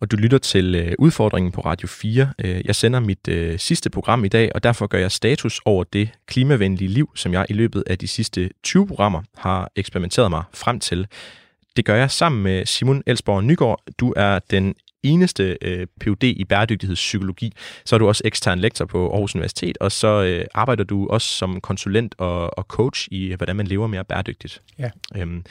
Og 0.01 0.11
du 0.11 0.15
lytter 0.15 0.37
til 0.37 0.75
øh, 0.75 0.93
Udfordringen 0.99 1.51
på 1.51 1.61
Radio 1.61 1.87
4. 1.87 2.33
Øh, 2.39 2.61
jeg 2.65 2.75
sender 2.75 2.99
mit 2.99 3.27
øh, 3.27 3.59
sidste 3.59 3.89
program 3.89 4.25
i 4.25 4.27
dag, 4.27 4.51
og 4.55 4.63
derfor 4.63 4.87
gør 4.87 4.97
jeg 4.97 5.11
status 5.11 5.61
over 5.65 5.83
det 5.83 6.09
klimavenlige 6.27 6.87
liv, 6.87 7.09
som 7.15 7.33
jeg 7.33 7.45
i 7.49 7.53
løbet 7.53 7.83
af 7.87 7.97
de 7.97 8.07
sidste 8.07 8.49
20 8.63 8.87
programmer 8.87 9.21
har 9.37 9.71
eksperimenteret 9.75 10.29
mig 10.29 10.43
frem 10.53 10.79
til. 10.79 11.07
Det 11.75 11.85
gør 11.85 11.95
jeg 11.95 12.11
sammen 12.11 12.43
med 12.43 12.65
Simon 12.65 13.03
Elsborg 13.07 13.43
Nygaard. 13.43 13.81
Du 13.99 14.13
er 14.15 14.39
den 14.39 14.75
eneste 15.05 15.57
øh, 15.61 15.87
Ph.D. 15.99 16.23
i 16.23 16.45
bæredygtighedspsykologi. 16.45 17.53
Så 17.85 17.95
er 17.95 17.97
du 17.97 18.07
også 18.07 18.21
ekstern 18.25 18.59
lektor 18.59 18.85
på 18.85 19.11
Aarhus 19.11 19.35
Universitet, 19.35 19.77
og 19.77 19.91
så 19.91 20.23
øh, 20.23 20.45
arbejder 20.53 20.83
du 20.83 21.07
også 21.07 21.27
som 21.27 21.61
konsulent 21.61 22.15
og, 22.17 22.57
og 22.57 22.63
coach 22.63 23.07
i, 23.11 23.33
hvordan 23.33 23.55
man 23.55 23.67
lever 23.67 23.87
mere 23.87 24.05
bæredygtigt. 24.05 24.61
Ja. 24.79 24.89
Øhm, 25.17 25.43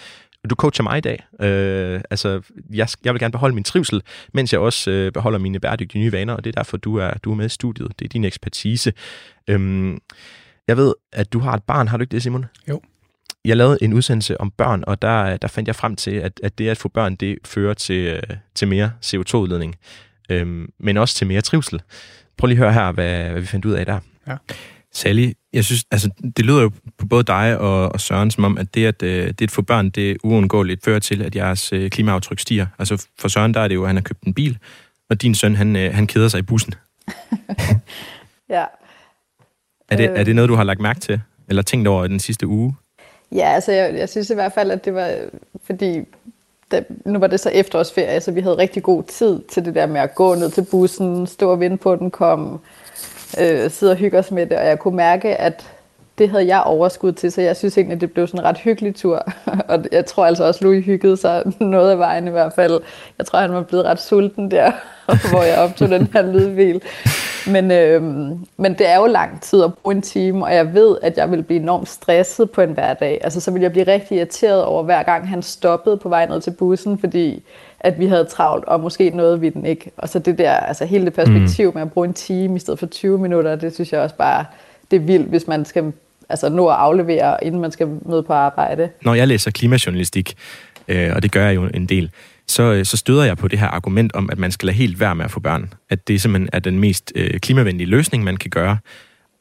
du 0.50 0.54
coacher 0.54 0.82
mig 0.82 0.98
i 0.98 1.00
dag. 1.00 1.24
Øh, 1.40 2.00
altså, 2.10 2.42
jeg, 2.70 2.88
jeg 3.04 3.14
vil 3.14 3.20
gerne 3.20 3.32
beholde 3.32 3.54
min 3.54 3.64
trivsel, 3.64 4.02
mens 4.32 4.52
jeg 4.52 4.60
også 4.60 4.90
øh, 4.90 5.12
beholder 5.12 5.38
mine 5.38 5.60
bæredygtige 5.60 6.02
nye 6.02 6.12
vaner, 6.12 6.34
og 6.34 6.44
det 6.44 6.56
er 6.56 6.60
derfor, 6.60 6.76
du 6.76 6.96
er, 6.96 7.10
du 7.10 7.30
er 7.30 7.34
med 7.34 7.46
i 7.46 7.48
studiet. 7.48 7.88
Det 7.98 8.04
er 8.04 8.08
din 8.08 8.24
ekspertise. 8.24 8.92
Øhm, 9.48 9.98
jeg 10.68 10.76
ved, 10.76 10.94
at 11.12 11.32
du 11.32 11.38
har 11.38 11.54
et 11.54 11.62
barn. 11.62 11.88
Har 11.88 11.96
du 11.96 12.02
ikke 12.02 12.12
det, 12.12 12.22
Simon? 12.22 12.46
Jo 12.68 12.80
jeg 13.44 13.56
lavede 13.56 13.78
en 13.82 13.92
udsendelse 13.92 14.40
om 14.40 14.50
børn, 14.50 14.84
og 14.86 15.02
der, 15.02 15.36
der 15.36 15.48
fandt 15.48 15.66
jeg 15.66 15.76
frem 15.76 15.96
til, 15.96 16.10
at, 16.10 16.40
at 16.42 16.58
det 16.58 16.68
at 16.68 16.78
få 16.78 16.88
børn, 16.88 17.14
det 17.14 17.38
fører 17.44 17.74
til, 17.74 18.06
øh, 18.06 18.36
til 18.54 18.68
mere 18.68 18.92
CO2-udledning, 19.04 19.74
øhm, 20.30 20.68
men 20.80 20.96
også 20.96 21.14
til 21.14 21.26
mere 21.26 21.40
trivsel. 21.40 21.82
Prøv 22.36 22.46
lige 22.46 22.58
at 22.58 22.64
høre 22.64 22.72
her, 22.72 22.92
hvad, 22.92 23.30
hvad 23.30 23.40
vi 23.40 23.46
fandt 23.46 23.64
ud 23.64 23.72
af 23.72 23.86
der. 23.86 24.00
Ja. 24.28 24.36
Sally, 24.92 25.32
jeg 25.52 25.64
synes, 25.64 25.84
altså, 25.90 26.10
det 26.36 26.44
lyder 26.44 26.62
jo 26.62 26.70
på 26.98 27.06
både 27.06 27.24
dig 27.24 27.58
og, 27.58 27.92
og 27.92 28.00
Søren 28.00 28.30
som 28.30 28.44
om, 28.44 28.58
at 28.58 28.74
det 28.74 28.86
at, 28.86 29.02
øh, 29.02 29.26
det 29.26 29.42
at 29.42 29.50
få 29.50 29.62
børn, 29.62 29.90
det 29.90 30.16
uundgåeligt 30.22 30.84
fører 30.84 30.98
til, 30.98 31.22
at 31.22 31.36
jeres 31.36 31.72
øh, 31.72 31.90
klimaaftryk 31.90 32.38
stiger. 32.38 32.66
Altså 32.78 33.06
for 33.18 33.28
Søren, 33.28 33.54
der 33.54 33.60
er 33.60 33.68
det 33.68 33.74
jo, 33.74 33.82
at 33.82 33.88
han 33.88 33.96
har 33.96 34.02
købt 34.02 34.22
en 34.22 34.34
bil, 34.34 34.58
og 35.10 35.22
din 35.22 35.34
søn, 35.34 35.56
han, 35.56 35.76
øh, 35.76 35.94
han 35.94 36.06
keder 36.06 36.28
sig 36.28 36.38
i 36.38 36.42
bussen. 36.42 36.74
ja. 38.54 38.64
Er 39.88 39.96
det, 39.96 40.18
er 40.18 40.24
det 40.24 40.34
noget, 40.34 40.48
du 40.48 40.54
har 40.54 40.64
lagt 40.64 40.80
mærke 40.80 41.00
til, 41.00 41.20
eller 41.48 41.62
tænkt 41.62 41.88
over 41.88 42.06
den 42.06 42.20
sidste 42.20 42.46
uge? 42.46 42.74
Ja, 43.34 43.52
altså 43.54 43.72
jeg, 43.72 43.94
jeg 43.94 44.08
synes 44.08 44.30
i 44.30 44.34
hvert 44.34 44.52
fald, 44.52 44.70
at 44.70 44.84
det 44.84 44.94
var, 44.94 45.10
fordi 45.64 46.00
da, 46.72 46.82
nu 47.04 47.18
var 47.18 47.26
det 47.26 47.40
så 47.40 47.50
efterårsferie, 47.50 48.20
så 48.20 48.32
vi 48.32 48.40
havde 48.40 48.58
rigtig 48.58 48.82
god 48.82 49.02
tid 49.02 49.40
til 49.42 49.64
det 49.64 49.74
der 49.74 49.86
med 49.86 50.00
at 50.00 50.14
gå 50.14 50.34
ned 50.34 50.50
til 50.50 50.66
bussen, 50.70 51.26
stå 51.26 51.50
og 51.50 51.60
vente 51.60 51.76
på, 51.76 51.96
den 51.96 52.10
kom, 52.10 52.60
øh, 53.40 53.70
sidde 53.70 53.92
og 53.92 53.96
hygge 53.96 54.18
os 54.18 54.30
med 54.30 54.46
det, 54.46 54.58
og 54.58 54.66
jeg 54.66 54.78
kunne 54.78 54.96
mærke, 54.96 55.36
at 55.36 55.70
det 56.18 56.28
havde 56.28 56.46
jeg 56.46 56.62
overskud 56.62 57.12
til, 57.12 57.32
så 57.32 57.40
jeg 57.40 57.56
synes 57.56 57.78
egentlig, 57.78 58.00
det 58.00 58.12
blev 58.12 58.26
sådan 58.26 58.40
en 58.40 58.44
ret 58.46 58.58
hyggelig 58.58 58.94
tur. 58.94 59.26
og 59.68 59.84
jeg 59.92 60.06
tror 60.06 60.26
altså 60.26 60.44
også, 60.44 60.64
Louis 60.64 60.84
hyggede 60.84 61.16
sig 61.16 61.42
noget 61.60 61.90
af 61.90 61.98
vejen 61.98 62.28
i 62.28 62.30
hvert 62.30 62.52
fald. 62.52 62.80
Jeg 63.18 63.26
tror, 63.26 63.38
han 63.38 63.52
var 63.52 63.62
blevet 63.62 63.84
ret 63.84 64.00
sulten 64.00 64.50
der, 64.50 64.72
hvor 65.30 65.42
jeg 65.42 65.58
optog 65.58 65.88
den 65.88 66.08
her 66.12 66.22
lydvil. 66.32 66.82
Men, 67.46 67.70
øh, 67.70 68.02
men 68.56 68.74
det 68.78 68.88
er 68.88 68.96
jo 68.96 69.06
lang 69.06 69.40
tid 69.40 69.62
at 69.62 69.74
bruge 69.74 69.94
en 69.94 70.02
time, 70.02 70.44
og 70.44 70.54
jeg 70.54 70.74
ved, 70.74 70.96
at 71.02 71.16
jeg 71.16 71.30
vil 71.30 71.42
blive 71.42 71.60
enormt 71.60 71.88
stresset 71.88 72.50
på 72.50 72.60
en 72.60 72.70
hverdag. 72.70 73.20
Altså, 73.22 73.40
så 73.40 73.50
vil 73.50 73.62
jeg 73.62 73.72
blive 73.72 73.86
rigtig 73.86 74.16
irriteret 74.16 74.64
over, 74.64 74.82
hver 74.82 75.02
gang 75.02 75.28
han 75.28 75.42
stoppede 75.42 75.96
på 75.96 76.08
vej 76.08 76.26
ned 76.26 76.40
til 76.40 76.50
bussen, 76.50 76.98
fordi 76.98 77.42
at 77.80 77.98
vi 77.98 78.06
havde 78.06 78.24
travlt, 78.24 78.64
og 78.64 78.80
måske 78.80 79.10
nåede 79.10 79.40
vi 79.40 79.48
den 79.48 79.66
ikke. 79.66 79.90
Og 79.96 80.08
så 80.08 80.18
det 80.18 80.38
der, 80.38 80.52
altså 80.52 80.84
hele 80.84 81.04
det 81.04 81.12
perspektiv 81.12 81.74
med 81.74 81.82
at 81.82 81.92
bruge 81.92 82.06
en 82.06 82.14
time 82.14 82.56
i 82.56 82.58
stedet 82.58 82.78
for 82.78 82.86
20 82.86 83.18
minutter, 83.18 83.56
det 83.56 83.74
synes 83.74 83.92
jeg 83.92 84.00
også 84.00 84.16
bare, 84.16 84.44
det 84.90 84.96
er 84.96 85.00
vildt, 85.00 85.28
hvis 85.28 85.46
man 85.46 85.64
skal 85.64 85.92
altså, 86.28 86.48
nå 86.48 86.68
at 86.68 86.76
aflevere, 86.76 87.44
inden 87.44 87.60
man 87.60 87.72
skal 87.72 87.88
møde 88.06 88.22
på 88.22 88.32
arbejde. 88.32 88.88
Når 89.02 89.14
jeg 89.14 89.28
læser 89.28 89.50
klimajournalistik, 89.50 90.36
øh, 90.88 91.12
og 91.16 91.22
det 91.22 91.32
gør 91.32 91.46
jeg 91.46 91.54
jo 91.54 91.64
en 91.74 91.86
del, 91.86 92.10
så, 92.46 92.62
øh, 92.62 92.84
så 92.84 92.96
støder 92.96 93.24
jeg 93.24 93.36
på 93.36 93.48
det 93.48 93.58
her 93.58 93.68
argument 93.68 94.12
om, 94.14 94.30
at 94.30 94.38
man 94.38 94.50
skal 94.50 94.66
lade 94.66 94.76
helt 94.76 95.00
være 95.00 95.14
med 95.14 95.24
at 95.24 95.30
få 95.30 95.40
børn. 95.40 95.72
At 95.90 96.08
det 96.08 96.22
simpelthen 96.22 96.48
er 96.52 96.58
den 96.58 96.78
mest 96.78 97.12
øh, 97.14 97.40
klimavenlige 97.40 97.86
løsning, 97.86 98.24
man 98.24 98.36
kan 98.36 98.50
gøre. 98.50 98.78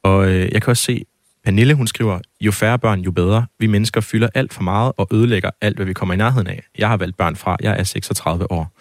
Og 0.03 0.31
øh, 0.31 0.51
jeg 0.51 0.61
kan 0.61 0.71
også 0.71 0.83
se, 0.83 1.05
Pernille, 1.43 1.73
hun 1.73 1.87
skriver, 1.87 2.19
jo 2.41 2.51
færre 2.51 2.79
børn, 2.79 2.99
jo 3.01 3.11
bedre. 3.11 3.45
Vi 3.59 3.67
mennesker 3.67 4.01
fylder 4.01 4.27
alt 4.33 4.53
for 4.53 4.63
meget 4.63 4.91
og 4.97 5.07
ødelægger 5.13 5.49
alt, 5.61 5.75
hvad 5.75 5.85
vi 5.85 5.93
kommer 5.93 6.13
i 6.13 6.17
nærheden 6.17 6.47
af. 6.47 6.63
Jeg 6.77 6.89
har 6.89 6.97
valgt 6.97 7.17
børn 7.17 7.35
fra, 7.35 7.57
jeg 7.61 7.79
er 7.79 7.83
36 7.83 8.51
år. 8.51 8.71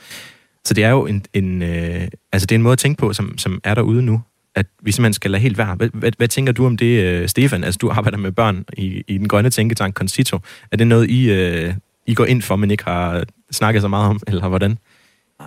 Så 0.65 0.75
det 0.75 0.85
er 0.85 0.91
jo 0.91 1.07
en, 1.07 1.25
en, 1.33 1.63
øh, 1.63 2.09
altså 2.33 2.47
det 2.47 2.55
er 2.55 2.59
en 2.59 2.63
måde 2.63 2.73
at 2.73 2.79
tænke 2.79 2.99
på, 2.99 3.13
som, 3.13 3.39
som 3.39 3.61
er 3.65 3.75
derude 3.75 4.03
nu, 4.03 4.23
at 4.55 4.67
vi 4.83 4.93
simpelthen 4.93 5.13
skal 5.13 5.31
lade 5.31 5.43
helt 5.43 5.59
være. 5.59 5.75
Hvad, 5.75 5.89
hvad, 5.93 6.13
hvad 6.17 6.29
tænker 6.29 6.53
du 6.53 6.67
om 6.67 6.77
det, 6.77 7.03
øh, 7.03 7.29
Stefan? 7.29 7.65
Altså, 7.65 7.79
du 7.79 7.91
arbejder 7.91 8.19
med 8.19 8.33
børn 8.33 8.65
i, 8.77 9.05
i 9.09 9.19
den 9.19 9.29
grønne 9.29 9.51
tænketank 9.51 9.95
Concito. 9.95 10.39
Er 10.73 10.77
det 10.77 10.87
noget, 10.87 11.11
I, 11.11 11.31
øh, 11.31 11.75
i 12.07 12.15
går 12.15 12.25
ind 12.25 12.43
for, 12.43 12.57
men 12.57 12.71
ikke 12.71 12.85
har 12.85 13.25
snakket 13.51 13.83
så 13.83 13.89
meget 13.89 14.09
om, 14.09 14.21
eller 14.27 14.49
hvordan? 14.49 14.79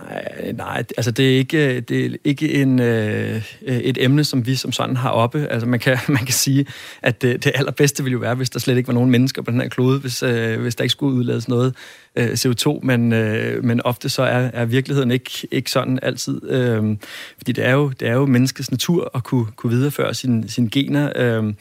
Nej, 0.04 0.52
nej, 0.52 0.84
altså 0.98 1.12
det 1.12 1.34
er 1.34 1.38
ikke, 1.38 1.80
det 1.80 2.06
er 2.06 2.16
ikke 2.24 2.54
en, 2.54 2.80
øh, 2.80 3.42
et 3.62 3.98
emne, 4.04 4.24
som 4.24 4.46
vi 4.46 4.56
som 4.56 4.72
sådan 4.72 4.98
har 4.98 5.10
oppe. 5.10 5.48
Altså 5.48 5.68
man 5.68 5.80
kan, 5.80 5.98
man 6.08 6.26
kan 6.26 6.34
sige, 6.34 6.66
at 7.02 7.22
det, 7.22 7.44
det 7.44 7.52
allerbedste 7.56 8.04
ville 8.04 8.14
jo 8.14 8.20
være, 8.20 8.36
hvis 8.36 8.50
der 8.50 8.60
slet 8.60 8.78
ikke 8.78 8.88
var 8.88 8.94
nogen 8.94 9.10
mennesker 9.10 9.42
på 9.42 9.52
den 9.52 9.62
her 9.62 9.68
klode, 9.68 10.00
hvis, 10.00 10.24
øh, 10.24 10.62
hvis 10.62 10.76
der 10.76 10.84
ikke 10.84 10.92
skulle 10.92 11.18
udlades 11.18 11.48
noget 11.48 11.76
øh, 12.16 12.32
CO2, 12.32 12.80
men, 12.84 13.14
øh, 13.14 13.64
men 13.64 13.82
ofte 13.82 14.10
så 14.10 14.24
er, 14.24 14.50
er 14.54 14.66
virkeligheden 14.66 15.12
ikke, 15.12 15.48
ikke 15.52 15.72
sådan 15.72 16.00
altid. 16.02 16.50
Øh, 16.50 16.98
fordi 17.38 17.52
det 17.52 17.66
er, 17.66 17.72
jo, 17.72 17.90
det 17.90 18.08
er 18.08 18.14
jo 18.14 18.26
menneskets 18.26 18.72
natur 18.72 19.12
at 19.16 19.24
kunne, 19.24 19.46
kunne 19.56 19.72
videreføre 19.72 20.14
sine 20.14 20.50
sin 20.50 20.70
gener, 20.70 21.12
øh, 21.16 21.54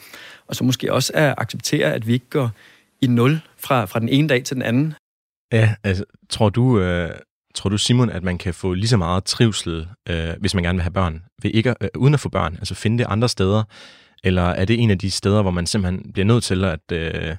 og 0.47 0.55
så 0.55 0.63
måske 0.63 0.93
også 0.93 1.11
at 1.15 1.35
acceptere, 1.37 1.93
at 1.93 2.07
vi 2.07 2.13
ikke 2.13 2.29
går 2.29 2.51
i 3.01 3.07
nul 3.07 3.41
fra, 3.65 3.85
fra 3.85 3.99
den 3.99 4.09
ene 4.09 4.27
dag 4.27 4.43
til 4.43 4.55
den 4.55 4.63
anden. 4.63 4.93
Ja, 5.51 5.75
altså, 5.83 6.03
tror 6.29 6.49
du, 6.49 6.79
øh, 6.79 7.11
tror 7.55 7.69
du, 7.69 7.77
Simon, 7.77 8.09
at 8.09 8.23
man 8.23 8.37
kan 8.37 8.53
få 8.53 8.73
lige 8.73 8.87
så 8.87 8.97
meget 8.97 9.23
trivsel, 9.23 9.87
øh, 10.09 10.29
hvis 10.39 10.53
man 10.53 10.63
gerne 10.63 10.75
vil 10.75 10.83
have 10.83 10.93
børn, 10.93 11.23
ved 11.41 11.51
ikke, 11.53 11.75
øh, 11.81 11.89
uden 11.95 12.13
at 12.13 12.19
få 12.19 12.29
børn? 12.29 12.55
Altså 12.55 12.75
finde 12.75 12.97
det 12.97 13.05
andre 13.09 13.29
steder? 13.29 13.63
Eller 14.23 14.43
er 14.43 14.65
det 14.65 14.79
en 14.79 14.91
af 14.91 14.99
de 14.99 15.11
steder, 15.11 15.41
hvor 15.41 15.51
man 15.51 15.65
simpelthen 15.65 16.11
bliver 16.13 16.25
nødt 16.25 16.43
til 16.43 16.65
at, 16.65 16.91
øh, 16.91 17.35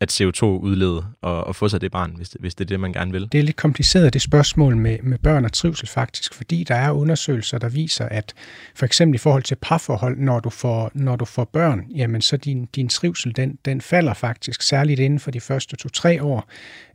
at 0.00 0.20
CO2-udlede 0.20 1.04
og, 1.22 1.44
og 1.44 1.56
få 1.56 1.68
sig 1.68 1.80
det 1.80 1.92
barn, 1.92 2.12
hvis 2.16 2.28
det, 2.28 2.40
hvis 2.40 2.54
det 2.54 2.64
er 2.64 2.66
det, 2.66 2.80
man 2.80 2.92
gerne 2.92 3.12
vil? 3.12 3.28
Det 3.32 3.38
er 3.38 3.42
lidt 3.42 3.56
kompliceret, 3.56 4.12
det 4.12 4.22
spørgsmål 4.22 4.76
med, 4.76 4.98
med 5.02 5.18
børn 5.18 5.44
og 5.44 5.52
trivsel 5.52 5.88
faktisk, 5.88 6.34
fordi 6.34 6.64
der 6.64 6.74
er 6.74 6.90
undersøgelser, 6.90 7.58
der 7.58 7.68
viser, 7.68 8.04
at 8.04 8.34
for 8.74 8.86
eksempel 8.86 9.14
i 9.14 9.18
forhold 9.18 9.42
til 9.42 9.56
parforhold, 9.62 10.18
når 10.18 10.40
du 10.40 10.50
får, 10.50 10.90
når 10.94 11.16
du 11.16 11.24
får 11.24 11.44
børn, 11.44 11.84
jamen 11.96 12.20
så 12.20 12.36
din, 12.36 12.68
din 12.74 12.88
trivsel, 12.88 13.36
den, 13.36 13.58
den 13.64 13.80
falder 13.80 14.14
faktisk, 14.14 14.62
særligt 14.62 15.00
inden 15.00 15.20
for 15.20 15.30
de 15.30 15.40
første 15.40 15.76
to-tre 15.76 16.22
år. 16.22 16.48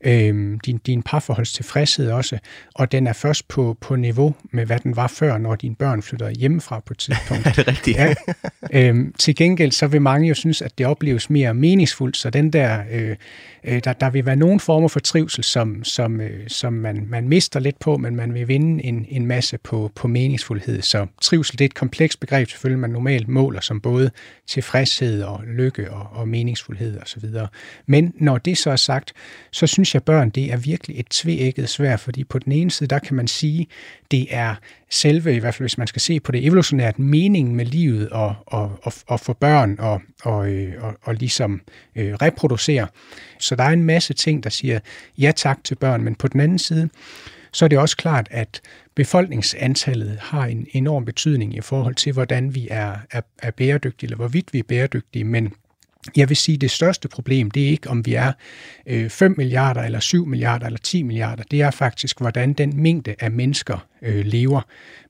Øhm, 0.06 0.60
din, 0.60 0.78
din 0.78 1.04
parforholdstilfredshed 1.04 2.12
også, 2.12 2.38
og 2.76 2.92
den 2.92 3.08
er 3.08 3.14
først 3.14 3.48
på, 3.48 3.78
på 3.82 3.96
niveau 3.96 4.36
med, 4.52 4.66
hvad 4.66 4.80
den 4.80 4.96
var 4.96 5.08
før, 5.08 5.38
når 5.38 5.56
dine 5.56 5.76
børn 5.76 6.02
flytter 6.02 6.30
hjemmefra 6.30 6.80
på 6.80 6.94
et 6.94 6.98
tidspunkt. 6.98 7.46
er 7.48 7.52
det 7.52 7.68
rigtigt? 7.68 7.98
ja. 7.98 8.14
øhm, 8.74 9.14
til 9.20 9.36
gengæld 9.36 9.72
så 9.72 9.88
vil 9.88 10.02
mange 10.02 10.28
jo 10.28 10.34
synes, 10.34 10.62
at 10.62 10.78
det 10.78 10.86
opleves 10.86 11.30
mere 11.30 11.54
meningsfuldt, 11.54 12.18
så 12.18 12.30
den 12.30 12.54
der 12.54 12.84
Øh, 12.92 13.16
øh, 13.64 13.82
der, 13.84 13.94
der 13.94 14.10
vil 14.10 14.26
være 14.26 14.36
nogle 14.36 14.60
former 14.60 14.88
for 14.88 15.00
trivsel, 15.00 15.44
som, 15.44 15.84
som, 15.84 16.22
øh, 16.22 16.48
som 16.48 16.74
man, 16.74 17.06
man 17.08 17.28
mister 17.28 17.60
lidt 17.60 17.80
på, 17.80 17.98
men 17.98 18.16
man 18.16 18.34
vil 18.34 18.48
vinde 18.48 18.84
en, 18.84 19.06
en 19.10 19.26
masse 19.26 19.58
på, 19.58 19.92
på 19.96 20.08
meningsfuldhed. 20.08 20.82
Så 20.82 21.08
trivsel 21.22 21.58
det 21.58 21.66
er 21.66 21.70
et 21.70 21.74
komplekst 21.74 22.20
begreb, 22.20 22.50
selvfølgelig 22.50 22.80
man 22.80 22.90
normalt 22.90 23.28
måler 23.28 23.62
som 23.62 23.82
både 23.82 24.12
tilfredshed 24.48 25.24
og 25.24 25.44
lykke 25.48 25.92
og, 25.92 26.08
og 26.12 26.28
meningsfuldhed 26.28 27.02
osv. 27.02 27.26
Men 27.86 28.14
når 28.16 28.38
det 28.38 28.58
så 28.58 28.72
er 28.72 28.76
sagt, 28.76 29.14
så 29.52 29.68
synes 29.68 29.94
jeg, 29.94 30.00
at 30.00 30.06
børn 30.06 30.30
det 30.30 30.52
er 30.52 30.58
virkelig 30.58 31.00
et 31.00 31.10
tveægget 31.10 31.70
svært, 31.70 32.00
fordi 32.00 32.24
på 32.24 32.40
den 32.40 32.52
ene 32.52 32.72
side, 32.72 32.88
der 32.88 33.00
kan 33.00 33.16
man 33.16 33.28
sige, 33.28 33.68
det 34.12 34.28
er 34.30 34.56
selve, 34.90 35.36
i 35.36 35.40
hvert 35.40 35.54
fald 35.54 35.64
hvis 35.64 35.78
man 35.78 35.88
skal 35.88 36.02
se 36.02 36.20
på 36.20 36.32
det 36.32 36.46
evolutionært, 36.46 37.00
meningen 37.00 37.56
med 37.56 37.66
livet 37.66 38.10
og, 38.10 38.36
og, 38.46 38.80
og, 38.82 38.94
og 39.08 39.20
få 39.20 39.34
børn 39.34 39.76
og, 39.80 40.02
og, 40.24 40.52
øh, 40.52 40.84
og, 40.84 40.94
og 41.02 41.16
ligesom 41.16 41.62
øh, 41.96 42.14
reproducere. 42.14 42.88
Så 43.40 43.56
der 43.56 43.64
er 43.64 43.70
en 43.70 43.84
masse 43.84 44.14
ting, 44.14 44.44
der 44.44 44.50
siger 44.50 44.80
ja 45.18 45.32
tak 45.36 45.64
til 45.64 45.76
børn, 45.76 46.04
men 46.04 46.16
på 46.16 46.28
den 46.28 46.40
anden 46.40 46.60
side, 46.60 46.90
så 47.52 47.66
er 47.66 47.70
det 47.70 47.80
også 47.80 47.98
klart, 47.98 48.28
at 48.32 48.62
befolkningsantallet 48.96 50.18
har 50.22 50.46
en 50.46 50.68
enorm 50.72 51.06
betydning 51.06 51.56
i 51.56 51.62
forhold 51.62 51.96
til, 51.96 52.14
hvordan 52.14 52.56
vi 52.56 52.68
er, 52.72 52.96
er, 53.12 53.22
er 53.42 53.52
bæredygtige, 53.52 54.08
eller 54.08 54.18
hvorvidt 54.18 54.54
vi 54.54 54.60
er 54.60 54.64
bæredygtige, 54.64 55.24
men 55.24 55.54
jeg 56.18 56.30
vil 56.30 56.38
sige, 56.38 56.56
at 56.56 56.62
det 56.62 56.72
største 56.72 57.08
problem, 57.08 57.52
det 57.52 57.64
er 57.64 57.68
ikke, 57.68 57.90
om 57.90 58.06
vi 58.06 58.14
er 58.14 58.32
øh, 58.86 59.10
5 59.10 59.34
milliarder, 59.38 59.82
eller 59.82 60.00
7 60.00 60.26
milliarder, 60.26 60.66
eller 60.66 60.80
10 60.80 61.04
milliarder. 61.04 61.44
Det 61.52 61.62
er 61.62 61.72
faktisk, 61.72 62.20
hvordan 62.20 62.54
den 62.54 62.82
mængde 62.82 63.16
af 63.20 63.32
mennesker 63.32 63.88
øh, 64.02 64.26
lever. 64.26 64.62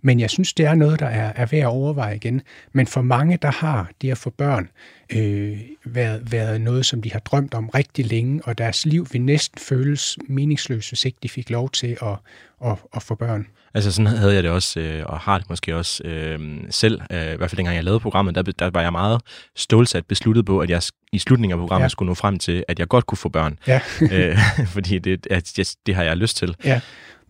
Men 0.02 0.20
jeg 0.20 0.30
synes, 0.30 0.54
det 0.54 0.66
er 0.66 0.76
noget, 0.76 1.00
der 1.00 1.06
er, 1.06 1.34
er 1.36 1.46
værd 1.46 1.62
at 1.62 1.68
overveje 1.68 2.16
igen. 2.16 2.42
Men 2.74 2.88
for 2.88 3.02
mange, 3.02 3.38
der 3.42 3.52
har 3.52 3.92
det 4.02 4.12
at 4.12 4.18
få 4.18 4.30
børn, 4.30 4.70
øh, 5.16 5.60
været, 5.86 6.32
været 6.32 6.62
noget, 6.62 6.86
som 6.86 7.02
de 7.02 7.12
har 7.12 7.20
drømt 7.20 7.54
om 7.54 7.70
rigtig 7.70 8.06
længe, 8.06 8.42
og 8.46 8.58
deres 8.58 8.86
liv 8.86 9.08
vil 9.12 9.22
næsten 9.22 9.60
føles 9.60 10.18
meningsløst, 10.28 10.90
hvis 10.90 11.06
ikke 11.06 11.18
de 11.24 11.30
fik 11.30 11.50
lov 11.50 11.70
til 11.70 11.98
at, 12.02 12.18
at, 12.66 12.78
at 12.96 13.04
få 13.04 13.16
børn. 13.16 13.48
Altså 13.74 13.92
sådan 13.92 14.08
havde 14.08 14.34
jeg 14.34 14.44
det 14.44 14.52
også, 14.52 14.80
øh, 14.80 15.04
og 15.06 15.20
har 15.20 15.38
det 15.38 15.50
måske 15.50 15.76
også 15.76 16.04
øh, 16.04 16.40
selv, 16.70 17.02
øh, 17.12 17.34
i 17.34 17.38
hvert 17.38 17.50
fald 17.50 17.58
dengang 17.58 17.76
jeg 17.76 17.84
lavede 17.84 18.00
programmet, 18.00 18.36
der, 18.36 18.42
der 18.42 18.70
var 18.70 18.82
jeg 18.82 18.92
meget 18.92 19.22
stålsat 19.56 20.06
besluttet 20.06 20.46
på, 20.46 20.60
at 20.60 20.70
jeg 20.70 20.82
i 21.12 21.20
slutningen 21.20 21.60
af 21.60 21.62
programmet 21.62 21.84
ja. 21.84 21.90
skulle 21.90 22.08
nå 22.08 22.14
frem 22.14 22.40
til, 22.40 22.64
at 22.68 22.80
jeg 22.80 22.88
godt 22.88 23.06
kunne 23.06 23.18
få 23.18 23.30
børn. 23.30 23.60
Ja. 23.68 23.82
øh, 24.02 24.38
fordi 24.76 25.00
det, 25.00 25.28
at, 25.30 25.52
det, 25.58 25.76
det 25.86 25.96
har 25.96 26.04
jeg 26.04 26.18
lyst 26.18 26.38
til. 26.38 26.56
Ja. 26.64 26.82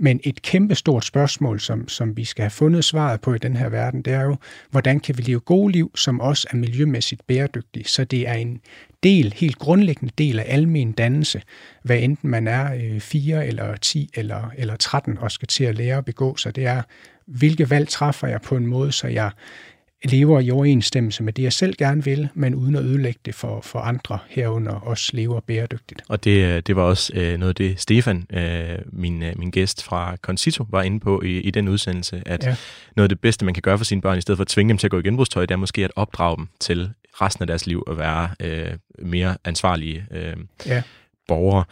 Men 0.01 0.19
et 0.23 0.41
kæmpe 0.41 0.75
stort 0.75 1.05
spørgsmål, 1.05 1.59
som, 1.59 1.87
som 1.87 2.17
vi 2.17 2.25
skal 2.25 2.43
have 2.43 2.49
fundet 2.49 2.85
svaret 2.85 3.21
på 3.21 3.33
i 3.33 3.37
den 3.37 3.55
her 3.55 3.69
verden, 3.69 4.01
det 4.01 4.13
er 4.13 4.21
jo, 4.21 4.35
hvordan 4.69 4.99
kan 4.99 5.17
vi 5.17 5.23
leve 5.23 5.39
gode 5.39 5.71
liv, 5.71 5.91
som 5.95 6.19
også 6.19 6.47
er 6.51 6.55
miljømæssigt 6.55 7.27
bæredygtige? 7.27 7.85
Så 7.85 8.03
det 8.03 8.27
er 8.27 8.33
en 8.33 8.61
del, 9.03 9.33
helt 9.37 9.59
grundlæggende 9.59 10.13
del 10.17 10.39
af 10.39 10.45
almen 10.47 10.91
dannelse, 10.91 11.41
hvad 11.83 11.99
enten 11.99 12.29
man 12.29 12.47
er 12.47 12.73
øh, 12.73 12.99
4 12.99 13.47
eller 13.47 13.75
10 13.75 14.09
eller, 14.13 14.51
eller 14.57 14.75
13 14.75 15.17
og 15.17 15.31
skal 15.31 15.47
til 15.47 15.63
at 15.63 15.75
lære 15.75 15.97
at 15.97 16.05
begå 16.05 16.37
sig. 16.37 16.55
Det 16.55 16.65
er, 16.65 16.81
hvilke 17.25 17.69
valg 17.69 17.87
træffer 17.87 18.27
jeg 18.27 18.41
på 18.41 18.55
en 18.55 18.67
måde, 18.67 18.91
så 18.91 19.07
jeg 19.07 19.31
lever 20.03 20.39
i 20.39 20.51
overensstemmelse 20.51 21.23
med 21.23 21.33
det, 21.33 21.43
jeg 21.43 21.53
selv 21.53 21.75
gerne 21.77 22.03
vil, 22.03 22.29
men 22.33 22.55
uden 22.55 22.75
at 22.75 22.83
ødelægge 22.83 23.19
det 23.25 23.35
for, 23.35 23.61
for 23.61 23.79
andre 23.79 24.19
herunder 24.29 24.73
også 24.73 25.11
lever 25.13 25.39
bæredygtigt. 25.39 26.01
Og 26.09 26.23
det, 26.23 26.45
øh, 26.45 26.61
det 26.67 26.75
var 26.75 26.81
også 26.81 27.13
øh, 27.15 27.37
noget 27.37 27.49
af 27.49 27.55
det, 27.55 27.79
Stefan, 27.79 28.27
øh, 28.33 28.79
min, 28.85 29.23
min 29.35 29.51
gæst 29.51 29.83
fra 29.83 30.15
Concito, 30.15 30.65
var 30.69 30.81
inde 30.81 30.99
på 30.99 31.21
i, 31.21 31.37
i 31.37 31.51
den 31.51 31.67
udsendelse, 31.67 32.23
at 32.25 32.43
ja. 32.43 32.55
noget 32.95 33.05
af 33.05 33.09
det 33.09 33.19
bedste, 33.19 33.45
man 33.45 33.53
kan 33.53 33.61
gøre 33.61 33.77
for 33.77 33.85
sine 33.85 34.01
børn, 34.01 34.17
i 34.17 34.21
stedet 34.21 34.37
for 34.37 34.43
at 34.43 34.47
tvinge 34.47 34.69
dem 34.69 34.77
til 34.77 34.87
at 34.87 34.91
gå 34.91 34.99
i 34.99 35.01
genbrugstøj, 35.01 35.45
det 35.45 35.51
er 35.51 35.57
måske 35.57 35.85
at 35.85 35.91
opdrage 35.95 36.37
dem 36.37 36.47
til 36.59 36.89
resten 37.21 37.43
af 37.43 37.47
deres 37.47 37.67
liv 37.67 37.83
at 37.89 37.97
være 37.97 38.29
øh, 38.39 38.73
mere 38.99 39.37
ansvarlige 39.45 40.05
øh, 40.11 40.35
ja. 40.65 40.81
borgere. 41.27 41.63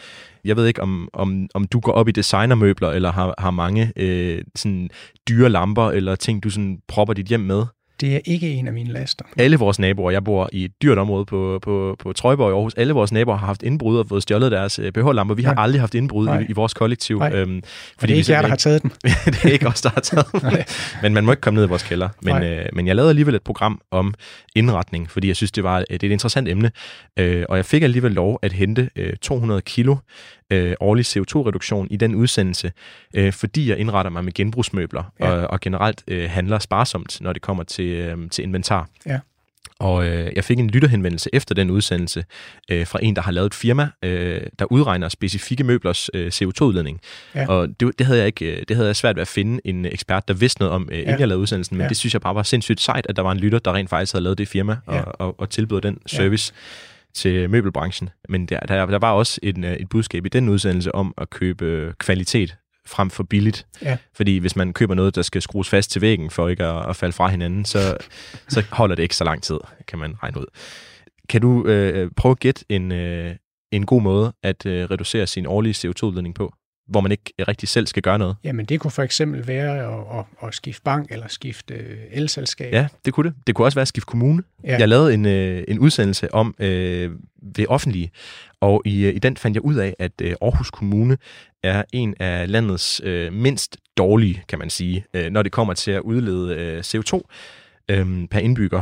Jeg 0.44 0.56
ved 0.56 0.68
ikke, 0.68 0.82
om, 0.82 1.10
om, 1.14 1.48
om 1.54 1.68
du 1.68 1.80
går 1.80 1.92
op 1.92 2.08
i 2.08 2.12
designermøbler, 2.12 2.90
eller 2.90 3.12
har, 3.12 3.36
har 3.38 3.52
mange 3.52 3.94
øh, 3.96 4.42
sådan 4.56 4.90
dyre 5.30 5.50
lamper, 5.50 5.90
eller 5.90 6.16
ting, 6.16 6.44
du 6.44 6.50
sådan 6.50 6.80
propper 6.88 7.14
dit 7.14 7.26
hjem 7.26 7.40
med. 7.40 7.66
Det 8.02 8.16
er 8.16 8.20
ikke 8.26 8.50
en 8.50 8.68
af 8.68 8.74
mine 8.74 8.94
laster. 8.94 9.26
Alle 9.38 9.58
vores 9.58 9.80
naboer, 9.80 10.12
jeg 10.12 10.24
bor 10.24 10.50
i 10.54 10.66
et 10.66 10.72
dyrt 10.82 10.98
område 10.98 11.26
på, 11.26 11.60
på, 11.62 11.96
på 12.00 12.14
Trøjborg 12.14 12.50
i 12.50 12.54
Aarhus, 12.54 12.74
alle 12.74 12.94
vores 12.94 13.12
naboer 13.12 13.38
har 13.38 13.48
haft 13.48 13.64
indbrud 13.64 13.98
og 13.98 14.08
fået 14.10 14.24
stjålet 14.24 14.52
deres 14.52 14.80
øh, 14.80 14.92
BH-lamper. 14.92 15.36
Vi 15.36 15.44
har 15.44 15.54
Nej. 15.54 15.64
aldrig 15.64 15.82
haft 15.82 15.96
indbrud 15.96 16.28
i, 16.28 16.46
i 16.50 16.54
vores 16.54 16.74
kollektiv. 16.74 17.20
Nej. 17.20 17.34
Øhm, 17.34 17.62
fordi 18.00 18.14
det 18.14 18.16
er 18.16 18.18
ikke 18.18 18.32
jer, 18.32 18.42
der 18.42 18.50
har 18.50 18.56
taget 18.56 18.84
dem. 18.84 18.92
det 19.26 19.46
er 19.46 19.50
ikke 19.50 19.68
os, 19.68 19.82
der 19.82 19.90
har 19.90 20.02
taget 20.02 20.26
dem. 20.32 20.42
men 21.04 21.14
man 21.14 21.26
må 21.26 21.32
ikke 21.32 21.42
komme 21.42 21.56
ned 21.56 21.66
i 21.66 21.70
vores 21.70 21.84
kælder. 21.84 22.10
Men, 22.22 22.44
øh, 22.44 22.66
men 22.74 22.88
jeg 22.88 22.96
lavede 22.96 23.10
alligevel 23.10 23.36
et 23.36 23.44
program 23.44 23.82
om 23.92 24.14
indretning, 24.56 25.12
fordi 25.12 25.28
jeg 25.28 25.36
synes, 25.36 25.52
det 25.52 25.64
var 25.64 25.80
det 25.80 25.88
er 25.90 25.96
et 25.96 26.12
interessant 26.12 26.48
emne. 26.48 26.72
Øh, 27.20 27.46
og 27.50 27.58
jeg 27.58 27.66
fik 27.66 27.84
alligevel 27.84 28.12
lov 28.12 28.40
at 28.42 28.54
hente 28.54 28.90
øh, 28.96 29.14
200 29.22 29.62
kilo 29.62 29.96
øh, 30.50 30.74
årlig 30.80 31.06
CO2-reduktion 31.06 31.88
i 31.92 31.98
den 31.98 32.16
udsendelse, 32.16 32.72
øh, 33.14 33.34
fordi 33.34 33.70
jeg 33.70 33.78
indretter 33.78 34.12
mig 34.12 34.24
med 34.24 34.34
genbrugsmøbler 34.34 35.04
ja. 35.20 35.32
og, 35.32 35.48
og 35.48 35.60
generelt 35.60 36.04
øh, 36.08 36.30
handler 36.30 36.60
sparsomt, 36.60 37.22
når 37.22 37.34
det 37.34 37.42
kommer 37.42 37.64
til, 37.64 37.86
øh, 37.86 38.30
til 38.30 38.44
inventar. 38.44 38.90
Ja. 39.06 39.20
Og 39.80 40.08
øh, 40.08 40.32
jeg 40.36 40.44
fik 40.44 40.60
en 40.60 40.70
lytterhenvendelse 40.70 41.30
efter 41.34 41.56
den 41.56 41.70
udsendelse 41.70 42.26
øh, 42.72 42.88
fra 42.88 43.00
en, 43.02 43.16
der 43.16 43.22
har 43.22 43.32
lavet 43.32 43.46
et 43.46 43.54
firma, 43.54 43.90
øh, 44.04 44.42
der 44.60 44.72
udregner 44.72 45.10
specifikke 45.10 45.64
møblers 45.64 46.10
øh, 46.14 46.28
CO2-udledning. 46.28 47.02
Ja. 47.36 47.48
Og 47.48 47.68
det, 47.80 48.00
det, 48.00 48.06
havde 48.06 48.20
jeg 48.20 48.28
ikke, 48.28 48.46
øh, 48.46 48.64
det 48.68 48.76
havde 48.76 48.88
jeg 48.88 48.96
svært 48.96 49.16
ved 49.16 49.22
at 49.22 49.28
finde 49.28 49.62
en 49.66 49.86
ekspert, 49.86 50.28
der 50.28 50.34
vidste 50.34 50.62
noget 50.62 50.76
om, 50.76 50.90
øh, 50.92 50.98
inden 50.98 51.14
ja. 51.14 51.20
jeg 51.20 51.28
lavede 51.28 51.42
udsendelsen, 51.42 51.78
men 51.78 51.84
ja. 51.84 51.90
det 51.90 51.98
synes 51.98 52.14
jeg 52.14 52.22
bare 52.22 52.36
var 52.36 52.44
sindssygt 52.44 52.82
sejt, 52.82 53.06
at 53.10 53.16
der 53.16 53.22
var 53.22 53.32
en 53.32 53.38
lytter, 53.38 53.60
der 53.60 53.74
rent 53.74 53.90
faktisk 53.90 54.14
havde 54.14 54.24
lavet 54.24 54.38
det 54.38 54.48
firma 54.48 54.78
og, 54.86 54.96
ja. 54.96 55.02
og, 55.02 55.16
og, 55.20 55.40
og 55.40 55.50
tilbød 55.50 55.82
den 55.82 55.98
service. 56.06 56.54
Ja 56.56 56.88
til 57.18 57.50
møbelbranchen. 57.50 58.10
Men 58.30 58.46
der, 58.46 58.60
der, 58.60 58.86
der 58.86 59.00
var 59.00 59.12
også 59.12 59.40
en, 59.44 59.64
øh, 59.64 59.74
et 59.74 59.90
budskab 59.90 60.26
i 60.26 60.30
den 60.30 60.50
udsendelse 60.50 60.96
om 60.96 61.14
at 61.18 61.30
købe 61.30 61.94
kvalitet 61.98 62.58
frem 62.86 63.10
for 63.10 63.24
billigt. 63.24 63.68
Ja. 63.82 63.98
Fordi 64.14 64.38
hvis 64.38 64.56
man 64.56 64.74
køber 64.74 64.96
noget, 64.96 65.16
der 65.16 65.22
skal 65.22 65.42
skrues 65.42 65.70
fast 65.70 65.92
til 65.92 66.02
væggen 66.02 66.30
for 66.30 66.48
ikke 66.48 66.64
at, 66.64 66.90
at 66.90 66.96
falde 66.96 67.14
fra 67.14 67.28
hinanden, 67.28 67.66
så, 67.66 67.98
så 68.48 68.64
holder 68.72 68.96
det 68.96 69.04
ikke 69.04 69.16
så 69.16 69.24
lang 69.24 69.44
tid, 69.44 69.60
kan 69.88 70.00
man 70.00 70.16
regne 70.24 70.40
ud. 70.40 70.46
Kan 71.30 71.42
du 71.42 71.66
øh, 71.66 72.12
prøve 72.16 72.32
at 72.32 72.40
gætte 72.40 72.66
en, 72.70 72.92
øh, 72.92 73.36
en 73.72 73.86
god 73.86 74.02
måde 74.02 74.34
at 74.44 74.66
øh, 74.66 74.86
reducere 74.92 75.28
sin 75.28 75.46
årlige 75.46 75.74
CO2-udledning 75.74 76.34
på? 76.36 76.54
Hvor 76.88 77.02
man 77.02 77.12
ikke 77.12 77.34
rigtig 77.48 77.70
selv 77.70 77.88
skal 77.88 78.04
gøre 78.04 78.20
noget? 78.20 78.36
Jamen, 78.44 78.66
det 78.66 78.80
kunne 78.80 78.92
for 78.92 79.04
eksempel 79.04 79.48
være 79.48 79.80
at, 79.80 80.20
at, 80.20 80.48
at 80.48 80.56
skifte 80.56 80.82
bank 80.82 81.12
eller 81.12 81.28
skifte 81.28 81.74
øh, 81.74 81.98
elselskab. 82.12 82.74
Ja, 82.74 82.88
det 83.06 83.14
kunne 83.14 83.30
det. 83.30 83.38
Det 83.48 83.56
kunne 83.56 83.66
også 83.66 83.76
være 83.76 83.82
at 83.82 83.88
skifte 83.88 84.06
kommune. 84.06 84.44
Ja. 84.64 84.78
Jeg 84.80 84.88
lavede 84.88 85.14
en, 85.14 85.26
øh, 85.26 85.64
en 85.68 85.80
udsendelse 85.80 86.34
om 86.34 86.56
øh, 86.60 87.12
det 87.56 87.68
offentlige, 87.68 88.12
og 88.62 88.82
i, 88.86 89.06
øh, 89.06 89.16
i 89.16 89.20
den 89.20 89.38
fandt 89.38 89.56
jeg 89.56 89.62
ud 89.62 89.76
af, 89.76 89.96
at 90.00 90.12
øh, 90.22 90.36
Aarhus 90.42 90.72
Kommune 90.72 91.18
er 91.64 91.84
en 91.94 92.16
af 92.20 92.52
landets 92.52 93.02
øh, 93.04 93.34
mindst 93.34 93.78
dårlige, 93.98 94.44
kan 94.48 94.60
man 94.60 94.70
sige, 94.70 95.06
øh, 95.14 95.30
når 95.30 95.44
det 95.44 95.52
kommer 95.52 95.74
til 95.74 95.92
at 95.92 96.02
udlede 96.02 96.56
øh, 96.56 96.80
CO2 96.80 97.22
øh, 97.90 98.28
per 98.28 98.40
indbygger. 98.40 98.82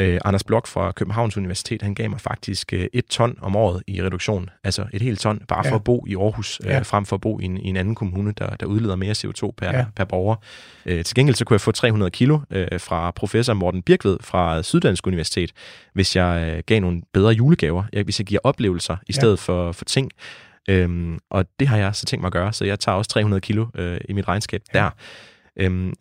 Øh, 0.00 0.20
Anders 0.24 0.44
Blok 0.44 0.66
fra 0.66 0.92
Københavns 0.92 1.36
Universitet, 1.36 1.82
han 1.82 1.94
gav 1.94 2.10
mig 2.10 2.20
faktisk 2.20 2.72
øh, 2.72 2.86
et 2.92 3.06
ton 3.06 3.38
om 3.40 3.56
året 3.56 3.82
i 3.86 4.02
reduktion. 4.02 4.50
Altså 4.64 4.86
et 4.92 5.02
helt 5.02 5.20
ton, 5.20 5.42
bare 5.48 5.62
ja. 5.64 5.70
for 5.70 5.76
at 5.76 5.84
bo 5.84 6.04
i 6.08 6.16
Aarhus, 6.16 6.60
øh, 6.64 6.70
ja. 6.70 6.78
frem 6.78 7.06
for 7.06 7.16
at 7.16 7.20
bo 7.20 7.40
i 7.40 7.44
en, 7.44 7.56
i 7.56 7.68
en 7.68 7.76
anden 7.76 7.94
kommune, 7.94 8.32
der, 8.38 8.56
der 8.56 8.66
udleder 8.66 8.96
mere 8.96 9.12
CO2 9.12 9.50
per, 9.56 9.78
ja. 9.78 9.84
per 9.96 10.04
borger. 10.04 10.36
Øh, 10.86 11.04
til 11.04 11.14
gengæld 11.14 11.36
så 11.36 11.44
kunne 11.44 11.54
jeg 11.54 11.60
få 11.60 11.72
300 11.72 12.10
kilo 12.10 12.38
øh, 12.50 12.80
fra 12.80 13.10
professor 13.10 13.54
Morten 13.54 13.82
Birkved 13.82 14.16
fra 14.20 14.62
Syddansk 14.62 15.06
Universitet, 15.06 15.52
hvis 15.92 16.16
jeg 16.16 16.54
øh, 16.56 16.62
gav 16.66 16.80
nogle 16.80 17.02
bedre 17.12 17.32
julegaver, 17.32 17.84
jeg, 17.92 18.04
hvis 18.04 18.20
jeg 18.20 18.26
giver 18.26 18.40
oplevelser 18.44 18.96
i 19.06 19.12
stedet 19.12 19.36
ja. 19.48 19.52
for, 19.52 19.72
for 19.72 19.84
ting. 19.84 20.10
Øhm, 20.68 21.18
og 21.30 21.44
det 21.60 21.68
har 21.68 21.76
jeg 21.76 21.94
så 21.94 22.06
tænkt 22.06 22.20
mig 22.20 22.26
at 22.26 22.32
gøre, 22.32 22.52
så 22.52 22.64
jeg 22.64 22.80
tager 22.80 22.96
også 22.96 23.08
300 23.08 23.40
kilo 23.40 23.66
øh, 23.74 24.00
i 24.08 24.12
mit 24.12 24.28
regnskab 24.28 24.62
ja. 24.74 24.78
der. 24.78 24.90
Øhm, 25.56 25.92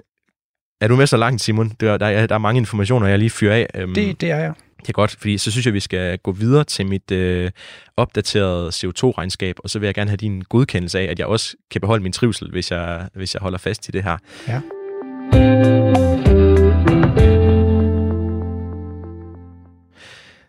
er 0.86 0.90
du 0.90 0.96
med 0.96 1.08
så 1.08 1.18
langt, 1.18 1.42
Simon? 1.42 1.72
Der, 1.80 1.98
der, 1.98 2.06
er, 2.06 2.28
der 2.28 2.36
er 2.36 2.40
mange 2.40 2.60
informationer, 2.60 3.08
jeg 3.08 3.20
lige 3.20 3.30
fyrer 3.30 3.56
af. 3.56 3.68
Øhm, 3.76 3.94
det, 3.94 4.22
det 4.22 4.32
er 4.32 4.38
jeg. 4.38 4.54
Det 4.82 4.90
er 4.90 4.94
godt, 4.94 5.16
fordi 5.20 5.38
så 5.38 5.52
synes 5.52 5.66
jeg, 5.66 5.74
vi 5.74 5.80
skal 5.80 6.18
gå 6.18 6.32
videre 6.32 6.64
til 6.64 6.86
mit 6.86 7.12
øh, 7.12 7.52
opdaterede 7.98 8.70
CO2-regnskab, 8.70 9.56
og 9.64 9.70
så 9.70 9.80
vil 9.80 9.88
jeg 9.88 9.96
gerne 9.96 10.10
have 10.10 10.18
din 10.18 10.44
godkendelse 10.50 11.00
af, 11.00 11.04
at 11.04 11.20
jeg 11.20 11.28
også 11.28 11.56
kan 11.72 11.82
beholde 11.82 12.04
min 12.04 12.12
trivsel, 12.12 12.52
hvis 12.52 12.72
jeg, 12.72 13.08
hvis 13.14 13.34
jeg 13.34 13.42
holder 13.42 13.58
fast 13.58 13.88
i 13.88 13.92
det 13.92 14.04
her. 14.04 14.18
Ja. 14.48 16.05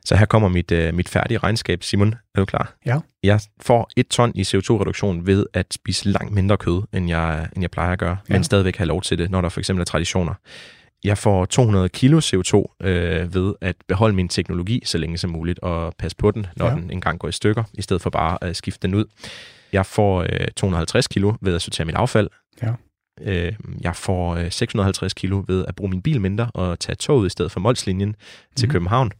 Så 0.06 0.16
her 0.16 0.26
kommer 0.26 0.48
mit, 0.48 0.72
øh, 0.72 0.94
mit 0.94 1.08
færdige 1.08 1.38
regnskab. 1.38 1.82
Simon, 1.82 2.14
er 2.34 2.40
du 2.40 2.44
klar? 2.44 2.74
Ja. 2.86 2.98
Jeg 3.22 3.40
får 3.60 3.90
et 3.96 4.08
ton 4.08 4.32
i 4.34 4.42
CO2-reduktion 4.42 5.26
ved 5.26 5.46
at 5.54 5.74
spise 5.74 6.08
langt 6.08 6.32
mindre 6.32 6.56
kød, 6.56 6.82
end 6.92 7.08
jeg, 7.08 7.48
end 7.52 7.62
jeg 7.62 7.70
plejer 7.70 7.92
at 7.92 7.98
gøre, 7.98 8.16
ja. 8.28 8.34
men 8.34 8.44
stadigvæk 8.44 8.76
have 8.76 8.86
lov 8.86 9.02
til 9.02 9.18
det, 9.18 9.30
når 9.30 9.40
der 9.40 9.48
for 9.48 9.60
eksempel 9.60 9.80
er 9.80 9.84
traditioner. 9.84 10.34
Jeg 11.04 11.18
får 11.18 11.44
200 11.44 11.88
kilo 11.88 12.20
CO2 12.20 12.86
øh, 12.86 13.34
ved 13.34 13.54
at 13.60 13.76
beholde 13.88 14.14
min 14.14 14.28
teknologi 14.28 14.82
så 14.84 14.98
længe 14.98 15.18
som 15.18 15.30
muligt 15.30 15.58
og 15.58 15.94
passe 15.98 16.16
på 16.16 16.30
den, 16.30 16.46
når 16.56 16.66
ja. 16.66 16.74
den 16.74 16.90
engang 16.90 17.18
går 17.18 17.28
i 17.28 17.32
stykker, 17.32 17.64
i 17.74 17.82
stedet 17.82 18.02
for 18.02 18.10
bare 18.10 18.38
at 18.40 18.56
skifte 18.56 18.88
den 18.88 18.94
ud. 18.94 19.04
Jeg 19.72 19.86
får 19.86 20.22
øh, 20.22 20.48
250 20.56 21.06
kilo 21.06 21.34
ved 21.40 21.54
at 21.54 21.62
sortere 21.62 21.84
mit 21.84 21.94
affald. 21.94 22.28
Ja. 22.62 22.72
Øh, 23.20 23.52
jeg 23.80 23.96
får 23.96 24.36
øh, 24.36 24.50
650 24.50 25.14
kilo 25.14 25.44
ved 25.48 25.64
at 25.68 25.76
bruge 25.76 25.90
min 25.90 26.02
bil 26.02 26.20
mindre 26.20 26.50
og 26.54 26.78
tage 26.78 26.96
toget 26.96 27.26
i 27.26 27.30
stedet 27.30 27.52
for 27.52 27.60
Molslinjen 27.60 28.16
til 28.56 28.68
mm. 28.68 28.72
København. 28.72 29.12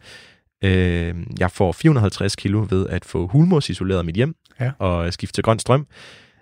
Øh, 0.64 1.14
jeg 1.38 1.50
får 1.50 1.72
450 1.72 2.36
kilo 2.36 2.66
ved 2.70 2.86
at 2.88 3.04
få 3.04 3.26
hulmorsisoleret 3.26 4.06
mit 4.06 4.14
hjem 4.16 4.36
Ja. 4.60 4.72
og 4.78 5.12
skifte 5.12 5.34
til 5.34 5.44
grøn 5.44 5.58
strøm. 5.58 5.86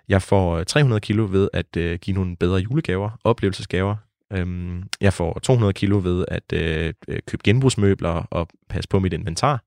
Jeg 0.09 0.21
får 0.21 0.63
300 0.63 0.99
kilo 1.01 1.27
ved 1.31 1.49
at 1.53 1.77
øh, 1.77 1.99
give 1.99 2.13
nogle 2.15 2.35
bedre 2.37 2.57
julegaver, 2.57 3.09
oplevelsesgaver. 3.23 3.95
Øhm, 4.33 4.83
jeg 5.01 5.13
får 5.13 5.39
200 5.39 5.73
kilo 5.73 5.99
ved 6.03 6.25
at 6.27 6.53
øh, 6.53 6.93
øh, 7.07 7.19
købe 7.27 7.43
genbrugsmøbler 7.43 8.09
og 8.31 8.47
passe 8.69 8.89
på 8.89 8.99
mit 8.99 9.13
inventar. 9.13 9.63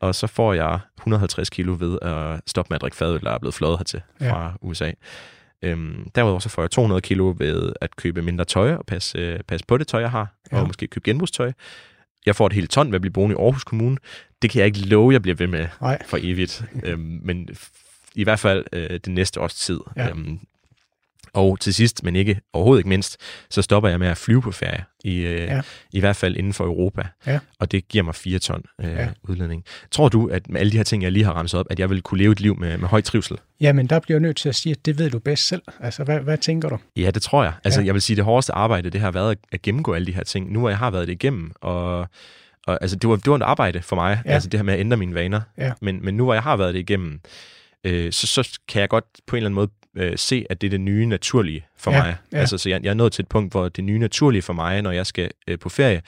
Og 0.00 0.14
så 0.14 0.26
får 0.26 0.52
jeg 0.52 0.80
150 0.98 1.50
kilo 1.50 1.76
ved 1.80 1.98
at 2.02 2.40
stoppe 2.46 2.70
med 2.70 2.74
at 2.76 2.80
drikke 2.80 2.96
fadøl, 2.96 3.20
der 3.20 3.30
er 3.30 3.38
blevet 3.38 3.54
flået 3.54 3.78
hertil 3.78 4.00
Ja. 4.20 4.32
fra 4.32 4.52
USA. 4.62 4.92
Øhm, 5.62 6.10
derudover 6.14 6.38
så 6.38 6.48
får 6.48 6.62
jeg 6.62 6.70
200 6.70 7.00
kilo 7.00 7.34
ved 7.38 7.72
at 7.80 7.96
købe 7.96 8.22
mindre 8.22 8.44
tøj 8.44 8.74
og 8.74 8.86
passe, 8.86 9.18
øh, 9.18 9.40
passe 9.48 9.66
på 9.66 9.76
det 9.78 9.86
tøj, 9.88 10.00
jeg 10.00 10.10
har, 10.10 10.34
Ja. 10.52 10.60
og 10.60 10.66
måske 10.66 10.86
købe 10.86 11.04
genbrugstøj. 11.04 11.52
Jeg 12.26 12.36
får 12.36 12.46
et 12.46 12.52
helt 12.52 12.70
ton 12.70 12.86
ved 12.86 12.94
at 12.94 13.00
blive 13.00 13.12
boende 13.12 13.34
i 13.34 13.38
Aarhus 13.42 13.64
Kommune. 13.64 13.96
Det 14.42 14.50
kan 14.50 14.58
jeg 14.58 14.66
ikke 14.66 14.78
love, 14.78 15.12
jeg 15.12 15.22
bliver 15.22 15.34
ved 15.34 15.46
med 15.46 15.68
Nej. 15.80 16.02
for 16.06 16.18
evigt. 16.20 16.64
øhm, 16.84 17.20
men 17.22 17.48
i 18.14 18.24
hvert 18.24 18.38
fald 18.38 18.64
øh, 18.72 18.90
det 18.90 19.08
næste 19.08 19.40
års 19.40 19.54
tid. 19.54 19.80
Ja. 19.96 20.08
Øhm, 20.08 20.38
og 21.34 21.60
til 21.60 21.74
sidst, 21.74 22.02
men 22.04 22.16
ikke 22.16 22.40
overhovedet 22.52 22.80
ikke 22.80 22.88
mindst, 22.88 23.16
så 23.50 23.62
stopper 23.62 23.88
jeg 23.90 23.98
med 23.98 24.08
at 24.08 24.16
flyve 24.18 24.42
på 24.42 24.52
ferie, 24.52 24.84
i, 25.04 25.16
øh, 25.16 25.40
Ja. 25.40 25.60
i 25.92 26.00
hvert 26.00 26.16
fald 26.16 26.36
inden 26.36 26.52
for 26.52 26.64
Europa. 26.64 27.02
Ja. 27.26 27.38
Og 27.58 27.72
det 27.72 27.88
giver 27.88 28.04
mig 28.04 28.14
4 28.14 28.38
ton 28.38 28.62
øh, 28.80 28.90
Ja. 28.90 29.08
udledning. 29.22 29.64
Tror 29.90 30.08
du, 30.08 30.26
at 30.26 30.48
med 30.48 30.60
alle 30.60 30.72
de 30.72 30.76
her 30.76 30.84
ting, 30.84 31.02
jeg 31.02 31.12
lige 31.12 31.24
har 31.24 31.32
ramset 31.32 31.60
op, 31.60 31.66
at 31.70 31.78
jeg 31.78 31.90
vil 31.90 32.02
kunne 32.02 32.18
leve 32.18 32.32
et 32.32 32.40
liv 32.40 32.58
med, 32.58 32.78
med 32.78 32.88
høj 32.88 33.00
trivsel? 33.00 33.38
Jamen, 33.60 33.86
der 33.86 33.98
bliver 34.00 34.16
jeg 34.16 34.20
nødt 34.22 34.36
til 34.36 34.48
at 34.48 34.54
sige, 34.54 34.70
at 34.72 34.86
det 34.86 34.98
ved 34.98 35.10
du 35.10 35.18
bedst 35.18 35.46
selv. 35.48 35.62
Altså, 35.80 36.04
hvad, 36.04 36.20
hvad 36.20 36.38
tænker 36.38 36.68
du? 36.68 36.78
Ja, 36.96 37.10
det 37.10 37.22
tror 37.22 37.42
jeg. 37.44 37.52
Altså, 37.64 37.80
Ja. 37.80 37.86
jeg 37.86 37.94
vil 37.94 38.02
sige, 38.02 38.16
det 38.16 38.24
hårdeste 38.24 38.52
arbejde, 38.52 38.90
det 38.90 39.00
har 39.00 39.10
været 39.10 39.30
at, 39.30 39.38
at 39.52 39.62
gennemgå 39.62 39.92
alle 39.94 40.06
de 40.06 40.12
her 40.14 40.24
ting. 40.24 40.52
Nu 40.52 40.58
hvor 40.58 40.68
jeg 40.68 40.78
har 40.78 40.90
været 40.90 41.06
det 41.06 41.12
igennem, 41.12 41.52
og, 41.60 41.98
og 42.66 42.78
altså, 42.80 42.96
det, 42.96 43.10
var, 43.10 43.16
det 43.16 43.26
var 43.30 43.36
et 43.36 43.42
arbejde 43.42 43.82
for 43.82 43.96
mig, 43.96 44.22
ja. 44.26 44.30
altså 44.32 44.48
det 44.48 44.58
her 44.58 44.64
med 44.64 44.74
at 44.74 44.80
ændre 44.80 44.96
mine 44.96 45.14
vaner. 45.14 45.40
Ja. 45.58 45.72
Men, 45.80 46.04
men 46.04 46.14
nu 46.16 46.24
hvor 46.24 46.34
jeg 46.34 46.42
har 46.42 46.56
været 46.56 46.74
det 46.74 46.80
igennem, 46.80 47.20
øh, 47.84 48.12
så, 48.12 48.26
så 48.26 48.58
kan 48.68 48.80
jeg 48.80 48.88
godt 48.88 49.04
på 49.26 49.36
en 49.36 49.38
eller 49.38 49.46
anden 49.48 49.54
måde 49.54 49.70
øh, 49.96 50.12
se, 50.18 50.44
at 50.50 50.60
det 50.60 50.66
er 50.66 50.70
det 50.70 50.80
nye 50.80 51.06
naturlige 51.06 51.64
for 51.76 51.90
Ja, 51.92 52.02
mig. 52.02 52.16
ja. 52.32 52.38
Altså, 52.38 52.58
så 52.58 52.68
jeg, 52.68 52.80
jeg 52.84 52.90
er 52.90 52.94
nået 52.94 53.12
til 53.12 53.22
et 53.22 53.28
punkt, 53.28 53.52
hvor 53.52 53.68
det 53.68 53.84
nye 53.84 53.98
naturlige 53.98 54.42
for 54.42 54.52
mig, 54.52 54.82
når 54.82 54.90
jeg 54.90 55.06
skal 55.06 55.30
øh, 55.48 55.58
på 55.58 55.68
ferie, 55.68 56.02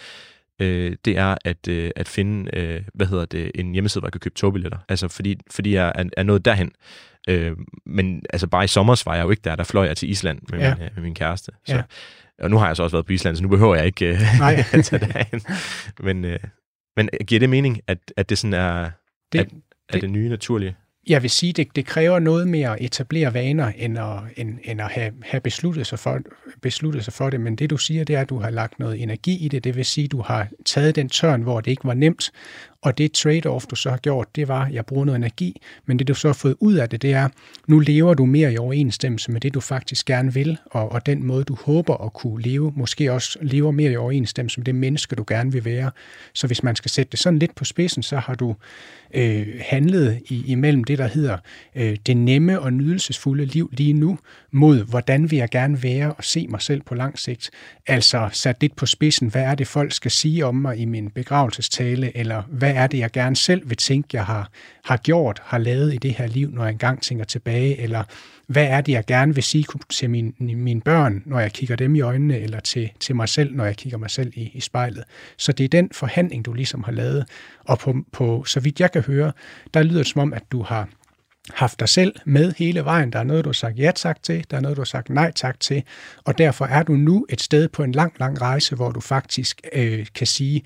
øh, 0.60 0.96
det 1.04 1.18
er 1.18 1.34
at, 1.44 1.68
øh, 1.68 1.90
at 1.96 2.08
finde, 2.08 2.56
øh, 2.58 2.82
hvad 2.94 3.06
hedder 3.06 3.24
det, 3.24 3.50
en 3.54 3.72
hjemmeside, 3.72 4.00
hvor 4.00 4.06
jeg 4.06 4.12
kan 4.12 4.20
købe 4.20 4.34
togbilletter. 4.34 4.78
Altså, 4.88 5.08
fordi, 5.08 5.36
fordi 5.50 5.74
jeg 5.74 5.92
er, 5.94 6.04
er 6.16 6.22
nået 6.22 6.44
derhen. 6.44 6.72
Øh, 7.28 7.52
men 7.86 8.22
altså, 8.30 8.46
bare 8.46 8.64
i 8.64 8.68
sommer 8.68 9.02
var 9.06 9.14
jeg 9.16 9.24
jo 9.24 9.30
ikke 9.30 9.42
der. 9.44 9.56
Der 9.56 9.64
fløj 9.64 9.86
jeg 9.86 9.96
til 9.96 10.10
Island 10.10 10.40
med, 10.50 10.58
Ja. 10.58 10.74
min, 10.74 10.84
øh, 10.84 10.90
med 10.94 11.02
min 11.02 11.14
kæreste. 11.14 11.52
Så, 11.66 11.74
Ja. 11.74 11.82
Og 12.42 12.50
nu 12.50 12.56
har 12.58 12.66
jeg 12.66 12.76
så 12.76 12.82
også 12.82 12.96
været 12.96 13.06
på 13.06 13.12
Island, 13.12 13.36
så 13.36 13.42
nu 13.42 13.48
behøver 13.48 13.74
jeg 13.74 13.86
ikke 13.86 14.06
øh, 14.06 14.18
Nej. 14.38 14.64
at 14.72 14.84
tage 14.84 15.06
derhen. 15.06 15.40
Men, 16.00 16.24
øh, 16.24 16.38
men 16.96 17.08
giver 17.26 17.38
det 17.38 17.50
mening, 17.50 17.80
at, 17.86 17.98
at 18.16 18.30
det 18.30 18.38
sådan 18.38 18.54
er, 18.54 18.90
Det- 19.32 19.38
at, 19.38 19.48
at 19.88 20.00
det 20.00 20.10
nye 20.10 20.28
naturlige? 20.28 20.76
Jeg 21.06 21.22
vil 21.22 21.30
sige, 21.30 21.52
det, 21.52 21.76
det 21.76 21.86
kræver 21.86 22.18
noget 22.18 22.48
mere 22.48 22.72
at 22.72 22.78
etablere 22.80 23.34
vaner, 23.34 23.72
end 23.76 23.98
at, 23.98 24.18
end, 24.36 24.58
end 24.64 24.80
at 24.80 24.90
have, 24.90 25.12
have 25.22 25.40
besluttet, 25.40 25.86
sig 25.86 25.98
for, 25.98 26.20
besluttet 26.62 27.04
sig 27.04 27.12
for 27.12 27.30
det. 27.30 27.40
Men 27.40 27.56
det, 27.56 27.70
du 27.70 27.76
siger, 27.76 28.04
det 28.04 28.16
er, 28.16 28.20
at 28.20 28.28
du 28.28 28.38
har 28.38 28.50
lagt 28.50 28.78
noget 28.78 29.02
energi 29.02 29.44
i 29.44 29.48
det. 29.48 29.64
Det 29.64 29.76
vil 29.76 29.84
sige, 29.84 30.04
at 30.04 30.12
du 30.12 30.20
har 30.20 30.48
taget 30.64 30.96
den 30.96 31.08
tørn, 31.08 31.42
hvor 31.42 31.60
det 31.60 31.70
ikke 31.70 31.84
var 31.84 31.94
nemt. 31.94 32.32
Og 32.84 32.98
det 32.98 33.26
trade-off, 33.26 33.66
du 33.70 33.76
så 33.76 33.90
har 33.90 33.96
gjort, 33.96 34.36
det 34.36 34.48
var, 34.48 34.64
at 34.64 34.72
jeg 34.72 34.86
bruger 34.86 35.04
noget 35.04 35.16
energi. 35.16 35.60
Men 35.86 35.98
det, 35.98 36.08
du 36.08 36.14
så 36.14 36.28
har 36.28 36.32
fået 36.32 36.56
ud 36.60 36.74
af 36.74 36.88
det, 36.88 37.02
det 37.02 37.12
er, 37.12 37.28
nu 37.66 37.78
lever 37.78 38.14
du 38.14 38.26
mere 38.26 38.52
i 38.52 38.58
overensstemmelse 38.58 39.30
med 39.30 39.40
det, 39.40 39.54
du 39.54 39.60
faktisk 39.60 40.06
gerne 40.06 40.34
vil, 40.34 40.58
og, 40.66 40.92
og 40.92 41.06
den 41.06 41.24
måde, 41.24 41.44
du 41.44 41.56
håber 41.64 41.96
at 42.06 42.12
kunne 42.12 42.42
leve. 42.42 42.72
Måske 42.76 43.12
også 43.12 43.38
lever 43.42 43.70
mere 43.70 43.92
i 43.92 43.96
overensstemmelse 43.96 44.60
med 44.60 44.64
det 44.64 44.74
menneske, 44.74 45.16
du 45.16 45.24
gerne 45.28 45.52
vil 45.52 45.64
være. 45.64 45.90
Så 46.32 46.46
hvis 46.46 46.62
man 46.62 46.76
skal 46.76 46.90
sætte 46.90 47.10
det 47.10 47.18
sådan 47.18 47.38
lidt 47.38 47.54
på 47.54 47.64
spidsen, 47.64 48.02
så 48.02 48.16
har 48.16 48.34
du 48.34 48.54
øh, 49.14 49.46
handlet 49.60 50.22
i, 50.28 50.44
imellem 50.46 50.84
det, 50.84 50.93
der 50.98 51.06
hedder 51.06 51.38
øh, 51.74 51.96
det 52.06 52.16
nemme 52.16 52.60
og 52.60 52.72
nydelsesfulde 52.72 53.44
liv 53.44 53.70
lige 53.72 53.92
nu, 53.92 54.18
mod 54.50 54.84
hvordan 54.84 55.30
vil 55.30 55.36
jeg 55.36 55.50
gerne 55.50 55.82
være 55.82 56.12
og 56.12 56.24
se 56.24 56.46
mig 56.48 56.62
selv 56.62 56.82
på 56.82 56.94
lang 56.94 57.18
sigt. 57.18 57.50
Altså 57.86 58.28
sat 58.32 58.56
lidt 58.60 58.76
på 58.76 58.86
spidsen, 58.86 59.28
hvad 59.28 59.42
er 59.42 59.54
det, 59.54 59.66
folk 59.66 59.92
skal 59.92 60.10
sige 60.10 60.46
om 60.46 60.54
mig 60.54 60.78
i 60.78 60.84
min 60.84 61.10
begravelsestale, 61.10 62.16
eller 62.16 62.42
hvad 62.48 62.74
er 62.74 62.86
det, 62.86 62.98
jeg 62.98 63.10
gerne 63.10 63.36
selv 63.36 63.68
vil 63.68 63.76
tænke, 63.76 64.08
jeg 64.12 64.24
har, 64.24 64.50
har 64.84 64.96
gjort, 64.96 65.42
har 65.44 65.58
lavet 65.58 65.94
i 65.94 65.96
det 65.96 66.14
her 66.14 66.26
liv, 66.26 66.50
når 66.50 66.64
jeg 66.64 66.72
engang 66.72 67.02
tænker 67.02 67.24
tilbage, 67.24 67.80
eller 67.80 68.04
hvad 68.46 68.66
er 68.66 68.80
det, 68.80 68.92
jeg 68.92 69.04
gerne 69.06 69.34
vil 69.34 69.44
sige 69.44 69.66
til 69.90 70.10
mine, 70.10 70.32
mine 70.38 70.80
børn, 70.80 71.22
når 71.26 71.40
jeg 71.40 71.52
kigger 71.52 71.76
dem 71.76 71.94
i 71.94 72.00
øjnene, 72.00 72.38
eller 72.38 72.60
til, 72.60 72.90
til 73.00 73.16
mig 73.16 73.28
selv, 73.28 73.54
når 73.54 73.64
jeg 73.64 73.76
kigger 73.76 73.98
mig 73.98 74.10
selv 74.10 74.32
i, 74.34 74.50
i 74.54 74.60
spejlet. 74.60 75.04
Så 75.36 75.52
det 75.52 75.64
er 75.64 75.68
den 75.68 75.88
forhandling, 75.92 76.44
du 76.44 76.52
ligesom 76.52 76.84
har 76.84 76.92
lavet. 76.92 77.24
Og 77.64 77.78
på, 77.78 77.96
på, 78.12 78.44
så 78.44 78.60
vidt 78.60 78.80
jeg 78.80 78.92
kan 78.92 79.02
høre, 79.02 79.32
der 79.74 79.82
lyder 79.82 79.98
det 79.98 80.06
som 80.06 80.20
om, 80.20 80.32
at 80.32 80.42
du 80.52 80.62
har 80.62 80.83
haft 81.50 81.80
dig 81.80 81.88
selv 81.88 82.14
med 82.24 82.52
hele 82.58 82.84
vejen. 82.84 83.12
Der 83.12 83.18
er 83.18 83.24
noget, 83.24 83.44
du 83.44 83.48
har 83.48 83.54
sagt 83.54 83.78
ja 83.78 83.90
tak 83.94 84.22
til, 84.22 84.44
der 84.50 84.56
er 84.56 84.60
noget, 84.60 84.76
du 84.76 84.80
har 84.80 84.84
sagt 84.84 85.10
nej 85.10 85.32
tak 85.32 85.60
til, 85.60 85.82
og 86.24 86.38
derfor 86.38 86.64
er 86.64 86.82
du 86.82 86.92
nu 86.92 87.26
et 87.28 87.40
sted 87.40 87.68
på 87.68 87.82
en 87.82 87.92
lang, 87.92 88.12
lang 88.18 88.40
rejse, 88.40 88.76
hvor 88.76 88.90
du 88.90 89.00
faktisk 89.00 89.60
øh, 89.72 90.06
kan 90.14 90.26
sige, 90.26 90.62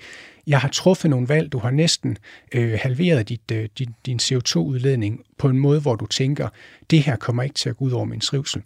jeg 0.47 0.59
har 0.59 0.67
truffet 0.67 1.09
nogle 1.09 1.29
valg, 1.29 1.51
du 1.51 1.59
har 1.59 1.71
næsten 1.71 2.17
øh, 2.55 2.79
halveret 2.81 3.29
dit, 3.29 3.51
øh, 3.51 3.69
din, 3.77 3.95
din 4.05 4.19
CO2-udledning 4.23 5.25
på 5.37 5.49
en 5.49 5.59
måde, 5.59 5.79
hvor 5.79 5.95
du 5.95 6.05
tænker, 6.05 6.49
det 6.89 7.03
her 7.03 7.15
kommer 7.15 7.43
ikke 7.43 7.55
til 7.55 7.69
at 7.69 7.77
gå 7.77 7.85
ud 7.85 7.91
over 7.91 8.05
min 8.05 8.19
trivsel. 8.19 8.61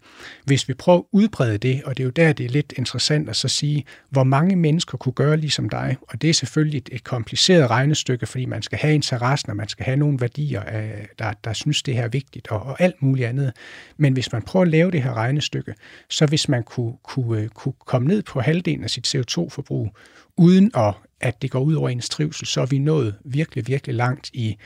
Hvis 0.46 0.68
vi 0.68 0.74
prøver 0.74 1.00
at 1.00 1.06
udbrede 1.12 1.58
det, 1.58 1.84
og 1.84 1.98
det 1.98 2.04
er 2.04 2.06
jo 2.06 2.12
der, 2.12 2.34
det 2.34 2.46
er 2.46 2.50
lidt 2.50 2.74
interessant 2.78 3.30
at 3.30 3.36
så 3.36 3.48
sige, 3.48 3.86
hvor 4.10 4.24
mange 4.24 4.56
mennesker 4.56 4.98
kunne 4.98 5.14
gøre 5.14 5.38
ligesom 5.38 5.70
dig, 5.70 5.98
og 6.02 6.22
det 6.22 6.30
er 6.30 6.34
selvfølgelig 6.34 6.78
et, 6.78 6.90
et 6.92 7.04
kompliceret 7.04 7.70
regnestykke, 7.70 8.26
fordi 8.26 8.46
man 8.46 8.62
skal 8.62 8.80
have 8.80 8.94
interessen, 8.94 9.50
og 9.50 9.56
man 9.56 9.68
skal 9.68 9.86
have 9.86 9.98
nogle 9.98 10.22
værdier, 10.22 10.62
af, 10.62 11.08
der, 11.20 11.34
der 11.44 11.54
synes, 11.54 11.84
det 11.84 11.96
her 11.96 12.04
er 12.04 12.08
vigtigt, 12.08 12.48
og, 12.48 12.62
og 12.62 12.82
alt 12.82 13.02
muligt 13.02 13.28
andet. 13.28 13.52
Men 13.98 14.14
hvis 14.14 14.32
man 14.32 14.42
prøver 14.42 14.66
at 14.66 14.72
lave 14.72 14.92
det 14.92 15.04
her 15.04 15.14
regnestykke, 15.14 15.74
så 16.10 16.26
hvis 16.26 16.50
man 16.50 16.64
kunne, 16.64 16.94
kunne, 17.04 17.42
øh, 17.42 17.50
kunne 17.50 17.74
komme 17.86 18.08
ned 18.08 18.22
på 18.22 18.40
halvdelen 18.40 18.84
af 18.84 18.90
sit 18.90 19.16
CO2-forbrug, 19.16 19.98
uden 20.38 20.72
at, 20.76 20.94
at 21.24 21.42
det 21.42 21.52
går 21.52 21.60
ud 21.60 21.74
over 21.74 21.90
ens 21.90 22.10
trivsel, 22.10 22.48
så 22.48 22.62
er 22.62 22.66
vi 22.66 22.80
nået 22.80 23.16
virkelig, 23.26 23.68
virkelig 23.68 23.96
langt 23.96 24.30
i 24.34 24.58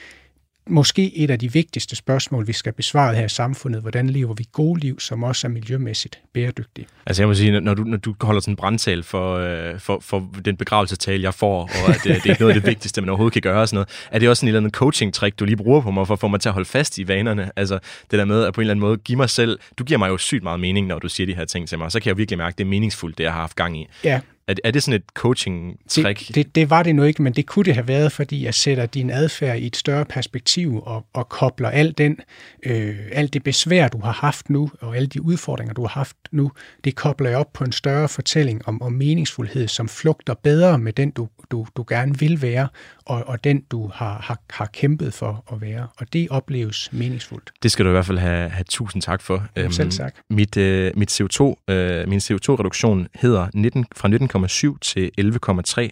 måske 0.69 1.17
et 1.17 1.29
af 1.29 1.39
de 1.39 1.53
vigtigste 1.53 1.95
spørgsmål, 1.95 2.47
vi 2.47 2.53
skal 2.53 2.73
besvare 2.73 3.15
her 3.15 3.25
i 3.25 3.29
samfundet. 3.29 3.81
Hvordan 3.81 4.09
lever 4.09 4.33
vi 4.33 4.45
gode 4.51 4.79
liv, 4.79 4.99
som 4.99 5.23
også 5.23 5.47
er 5.47 5.51
miljømæssigt 5.51 6.19
bæredygtige? 6.33 6.87
Altså 7.05 7.21
jeg 7.21 7.27
må 7.27 7.33
sige, 7.33 7.59
når 7.61 7.73
du, 7.73 7.83
når 7.83 7.97
du 7.97 8.15
holder 8.21 8.41
sådan 8.41 8.51
en 8.51 8.55
brandtal 8.55 9.03
for, 9.03 9.35
øh, 9.35 9.79
for, 9.79 9.99
for 9.99 10.29
den 10.45 10.57
begravelsestale, 10.57 11.23
jeg 11.23 11.33
får, 11.33 11.61
og 11.61 11.89
at 11.89 12.05
øh, 12.05 12.23
det 12.23 12.31
er 12.31 12.35
noget 12.39 12.55
af 12.55 12.61
det 12.61 12.69
vigtigste, 12.73 13.01
man 13.01 13.09
overhovedet 13.09 13.33
kan 13.33 13.41
gøre 13.41 13.61
og 13.61 13.67
sådan 13.67 13.75
noget, 13.75 14.07
er 14.11 14.19
det 14.19 14.29
også 14.29 14.45
en 14.45 14.47
eller 14.47 14.59
anden 14.59 14.71
coaching-trick, 14.71 15.35
du 15.39 15.45
lige 15.45 15.57
bruger 15.57 15.81
på 15.81 15.91
mig, 15.91 16.07
for 16.07 16.13
at 16.13 16.19
få 16.19 16.27
mig 16.27 16.39
til 16.39 16.49
at 16.49 16.53
holde 16.53 16.69
fast 16.69 16.97
i 16.97 17.07
vanerne? 17.07 17.51
Altså 17.55 17.79
det 18.11 18.19
der 18.19 18.25
med 18.25 18.43
at 18.43 18.53
på 18.53 18.61
en 18.61 18.63
eller 18.63 18.73
anden 18.73 18.87
måde 18.87 18.97
give 18.97 19.17
mig 19.17 19.29
selv, 19.29 19.59
du 19.77 19.83
giver 19.83 19.97
mig 19.97 20.09
jo 20.09 20.17
sygt 20.17 20.43
meget 20.43 20.59
mening, 20.59 20.87
når 20.87 20.99
du 20.99 21.09
siger 21.09 21.27
de 21.27 21.35
her 21.35 21.45
ting 21.45 21.67
til 21.67 21.77
mig, 21.77 21.91
så 21.91 21.99
kan 21.99 22.07
jeg 22.07 22.17
virkelig 22.17 22.37
mærke, 22.37 22.53
at 22.53 22.57
det 22.57 22.63
er 22.63 22.69
meningsfuldt, 22.69 23.17
det 23.17 23.23
jeg 23.23 23.33
har 23.33 23.41
haft 23.41 23.55
gang 23.55 23.77
i. 23.77 23.87
Ja, 24.03 24.19
Er, 24.47 24.53
er 24.63 24.71
det 24.71 24.83
sådan 24.83 24.99
et 24.99 25.03
coaching-trick? 25.19 26.27
Det, 26.27 26.35
det, 26.35 26.55
det 26.55 26.69
var 26.69 26.83
det 26.83 26.95
nu 26.95 27.03
ikke, 27.03 27.21
men 27.21 27.33
det 27.33 27.45
kunne 27.45 27.65
det 27.65 27.73
have 27.73 27.87
været, 27.87 28.11
fordi 28.11 28.45
jeg 28.45 28.53
sætter 28.53 28.85
din 28.85 29.09
adfærd 29.09 29.57
i 29.57 29.65
et 29.65 29.75
større 29.75 30.05
perspektiv 30.05 30.83
og, 30.83 31.05
og 31.13 31.29
kobler 31.29 31.69
alt, 31.69 31.97
den, 31.97 32.19
øh, 32.65 32.95
alt 33.11 33.33
det 33.33 33.43
besvær, 33.43 33.87
du 33.87 33.99
har 33.99 34.11
haft 34.11 34.49
nu, 34.49 34.71
og 34.81 34.95
alle 34.95 35.07
de 35.07 35.21
udfordringer, 35.21 35.73
du 35.73 35.81
har 35.81 35.89
haft 35.89 36.17
nu, 36.31 36.51
det 36.83 36.95
kobler 36.95 37.29
jeg 37.29 37.39
op 37.39 37.53
på 37.53 37.63
en 37.63 37.71
større 37.71 38.07
fortælling 38.07 38.67
om, 38.67 38.81
om 38.81 38.91
meningsfuldhed, 38.93 39.67
som 39.67 39.89
flugter 39.89 40.33
bedre 40.33 40.77
med 40.77 40.93
den, 40.93 41.11
du, 41.11 41.27
du, 41.51 41.67
du 41.77 41.85
gerne 41.89 42.19
vil 42.19 42.41
være, 42.41 42.67
og, 43.05 43.23
og 43.27 43.43
den, 43.43 43.63
du 43.71 43.91
har, 43.93 44.21
har, 44.21 44.39
har 44.49 44.65
kæmpet 44.65 45.13
for 45.13 45.43
at 45.53 45.61
være. 45.61 45.87
Og 45.97 46.13
det 46.13 46.27
opleves 46.29 46.89
meningsfuldt. 46.91 47.51
Det 47.63 47.71
skal 47.71 47.85
du 47.85 47.89
i 47.89 47.93
hvert 47.93 48.05
fald 48.05 48.17
have, 48.17 48.49
have 48.49 48.65
tusind 48.69 49.01
tak 49.01 49.21
for. 49.21 49.47
Selv 49.69 49.91
tak. 49.91 50.15
Mit, 50.29 50.57
øh, 50.57 50.91
mit 50.95 51.21
CO2, 51.21 51.55
øh, 51.73 52.09
min 52.09 52.19
CO2-reduktion 52.19 53.07
hedder 53.15 53.47
19, 53.53 53.85
fra 53.95 54.07
10,7 54.45 54.77
til 54.81 55.11
11,3 55.21 55.89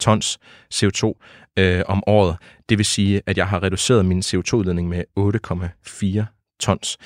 tons 0.00 0.38
CO2 0.74 1.12
øh, 1.56 1.82
om 1.86 2.02
året. 2.06 2.36
Det 2.68 2.78
vil 2.78 2.86
sige, 2.86 3.22
at 3.26 3.38
jeg 3.38 3.48
har 3.48 3.62
reduceret 3.62 4.06
min 4.06 4.20
CO2-udledning 4.20 4.88
med 4.88 5.04
8,4 5.18 6.24
tons. 6.60 6.98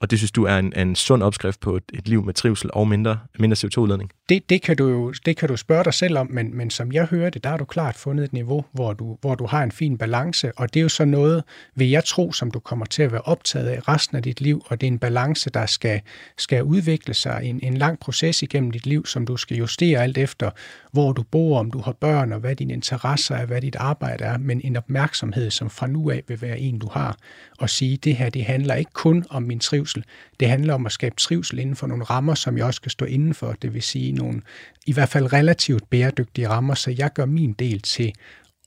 Og 0.00 0.10
det 0.10 0.18
synes 0.18 0.32
du 0.32 0.44
er 0.44 0.58
en, 0.58 0.72
en 0.76 0.96
sund 0.96 1.22
opskrift 1.22 1.60
på 1.60 1.76
et, 1.76 1.84
et 1.94 2.08
liv 2.08 2.24
med 2.24 2.34
trivsel 2.34 2.70
og 2.72 2.88
mindre, 2.88 3.18
mindre 3.38 3.56
CO2-udledning? 3.56 4.10
Det, 4.28 4.50
det, 4.50 4.62
kan 4.62 4.76
du 4.76 4.88
jo 4.88 5.12
det 5.26 5.36
kan 5.36 5.48
du 5.48 5.56
spørge 5.56 5.84
dig 5.84 5.94
selv 5.94 6.18
om, 6.18 6.30
men, 6.30 6.56
men 6.56 6.70
som 6.70 6.92
jeg 6.92 7.04
hører 7.04 7.30
det, 7.30 7.44
der 7.44 7.50
har 7.50 7.56
du 7.56 7.64
klart 7.64 7.96
fundet 7.96 8.24
et 8.24 8.32
niveau, 8.32 8.64
hvor 8.72 8.92
du, 8.92 9.18
hvor 9.20 9.34
du 9.34 9.46
har 9.46 9.62
en 9.62 9.72
fin 9.72 9.98
balance, 9.98 10.52
og 10.56 10.74
det 10.74 10.80
er 10.80 10.82
jo 10.82 10.88
så 10.88 11.04
noget, 11.04 11.44
vil 11.74 11.90
jeg 11.90 12.04
tro, 12.04 12.32
som 12.32 12.50
du 12.50 12.58
kommer 12.58 12.86
til 12.86 13.02
at 13.02 13.12
være 13.12 13.20
optaget 13.20 13.68
af 13.68 13.88
resten 13.88 14.16
af 14.16 14.22
dit 14.22 14.40
liv, 14.40 14.62
og 14.66 14.80
det 14.80 14.86
er 14.86 14.90
en 14.90 14.98
balance, 14.98 15.50
der 15.50 15.66
skal, 15.66 16.00
skal 16.38 16.62
udvikle 16.62 17.14
sig, 17.14 17.40
en, 17.44 17.60
en 17.62 17.76
lang 17.76 17.98
proces 17.98 18.42
igennem 18.42 18.70
dit 18.70 18.86
liv, 18.86 19.06
som 19.06 19.26
du 19.26 19.36
skal 19.36 19.56
justere 19.56 20.02
alt 20.02 20.18
efter, 20.18 20.50
hvor 20.92 21.12
du 21.12 21.22
bor, 21.22 21.58
om 21.58 21.70
du 21.70 21.80
har 21.80 21.92
børn, 21.92 22.32
og 22.32 22.40
hvad 22.40 22.56
dine 22.56 22.72
interesser 22.72 23.34
er, 23.34 23.46
hvad 23.46 23.60
dit 23.60 23.76
arbejde 23.76 24.24
er, 24.24 24.38
men 24.38 24.60
en 24.64 24.76
opmærksomhed, 24.76 25.50
som 25.50 25.70
fra 25.70 25.86
nu 25.86 26.10
af 26.10 26.22
vil 26.28 26.42
være 26.42 26.58
en, 26.58 26.78
du 26.78 26.88
har, 26.92 27.16
og 27.58 27.70
sige, 27.70 27.96
det 27.96 28.16
her, 28.16 28.30
det 28.30 28.44
handler 28.44 28.74
ikke 28.74 28.92
kun 28.92 29.24
om 29.30 29.42
min 29.42 29.60
trivsel, 29.60 30.04
det 30.40 30.48
handler 30.48 30.74
om 30.74 30.86
at 30.86 30.92
skabe 30.92 31.14
trivsel 31.18 31.58
inden 31.58 31.76
for 31.76 31.86
nogle 31.86 32.04
rammer, 32.04 32.34
som 32.34 32.58
jeg 32.58 32.66
også 32.66 32.76
skal 32.76 32.90
stå 32.90 33.04
inden 33.04 33.34
for, 33.34 33.52
det 33.62 33.74
vil 33.74 33.82
sige 33.82 34.15
nogle 34.16 34.42
i 34.86 34.92
hvert 34.92 35.08
fald 35.08 35.32
relativt 35.32 35.90
bæredygtige 35.90 36.48
rammer, 36.48 36.74
så 36.74 36.94
jeg 36.98 37.10
gør 37.12 37.24
min 37.24 37.52
del 37.52 37.80
til 37.80 38.12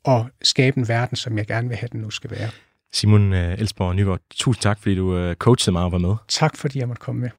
og 0.04 0.30
skabe 0.42 0.78
en 0.78 0.88
verden, 0.88 1.16
som 1.16 1.38
jeg 1.38 1.48
gerne 1.48 1.68
vil 1.68 1.78
have, 1.78 1.90
den 1.92 2.02
nu 2.02 2.10
skal 2.10 2.32
være. 2.32 2.50
Simon 2.94 3.34
øh, 3.34 3.60
Elsborg 3.60 3.96
Nygaard, 3.96 4.20
tusind 4.36 4.62
tak, 4.62 4.80
fordi 4.80 4.96
du 4.96 5.18
øh, 5.18 5.36
coachede 5.36 5.72
mig 5.72 5.84
og 5.84 5.92
var 5.92 5.98
med. 5.98 6.16
Tak, 6.28 6.58
fordi 6.58 6.80
jeg 6.80 6.88
måtte 6.88 7.00
komme 7.00 7.22
med. 7.22 7.30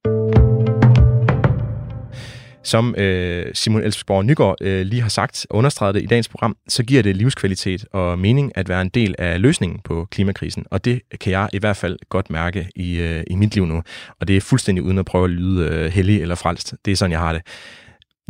Som 2.62 2.94
øh, 2.98 3.46
Simon 3.54 3.82
Elsborg 3.82 4.24
Nygaard 4.24 4.56
øh, 4.60 4.86
lige 4.86 5.02
har 5.02 5.08
sagt 5.08 5.46
og 5.50 5.56
understreget 5.56 5.94
det 5.94 6.02
i 6.02 6.06
dagens 6.06 6.28
program, 6.28 6.56
så 6.68 6.82
giver 6.82 7.02
det 7.02 7.16
livskvalitet 7.16 7.84
og 7.92 8.18
mening 8.18 8.52
at 8.54 8.68
være 8.68 8.82
en 8.82 8.88
del 8.88 9.14
af 9.18 9.40
løsningen 9.40 9.80
på 9.84 10.08
klimakrisen. 10.10 10.64
Og 10.70 10.84
det 10.84 11.00
kan 11.20 11.32
jeg 11.32 11.48
i 11.52 11.58
hvert 11.58 11.76
fald 11.76 11.98
godt 12.08 12.30
mærke 12.30 12.68
i, 12.76 13.00
øh, 13.00 13.22
i 13.26 13.34
mit 13.34 13.54
liv 13.54 13.66
nu. 13.66 13.82
Og 14.20 14.28
det 14.28 14.36
er 14.36 14.40
fuldstændig 14.40 14.84
uden 14.84 14.98
at 14.98 15.04
prøve 15.04 15.24
at 15.24 15.30
lyde 15.30 15.68
øh, 15.68 15.92
hellig 15.92 16.22
eller 16.22 16.34
frelst. 16.34 16.74
Det 16.84 16.92
er 16.92 16.96
sådan, 16.96 17.12
jeg 17.12 17.20
har 17.20 17.32
det 17.32 17.42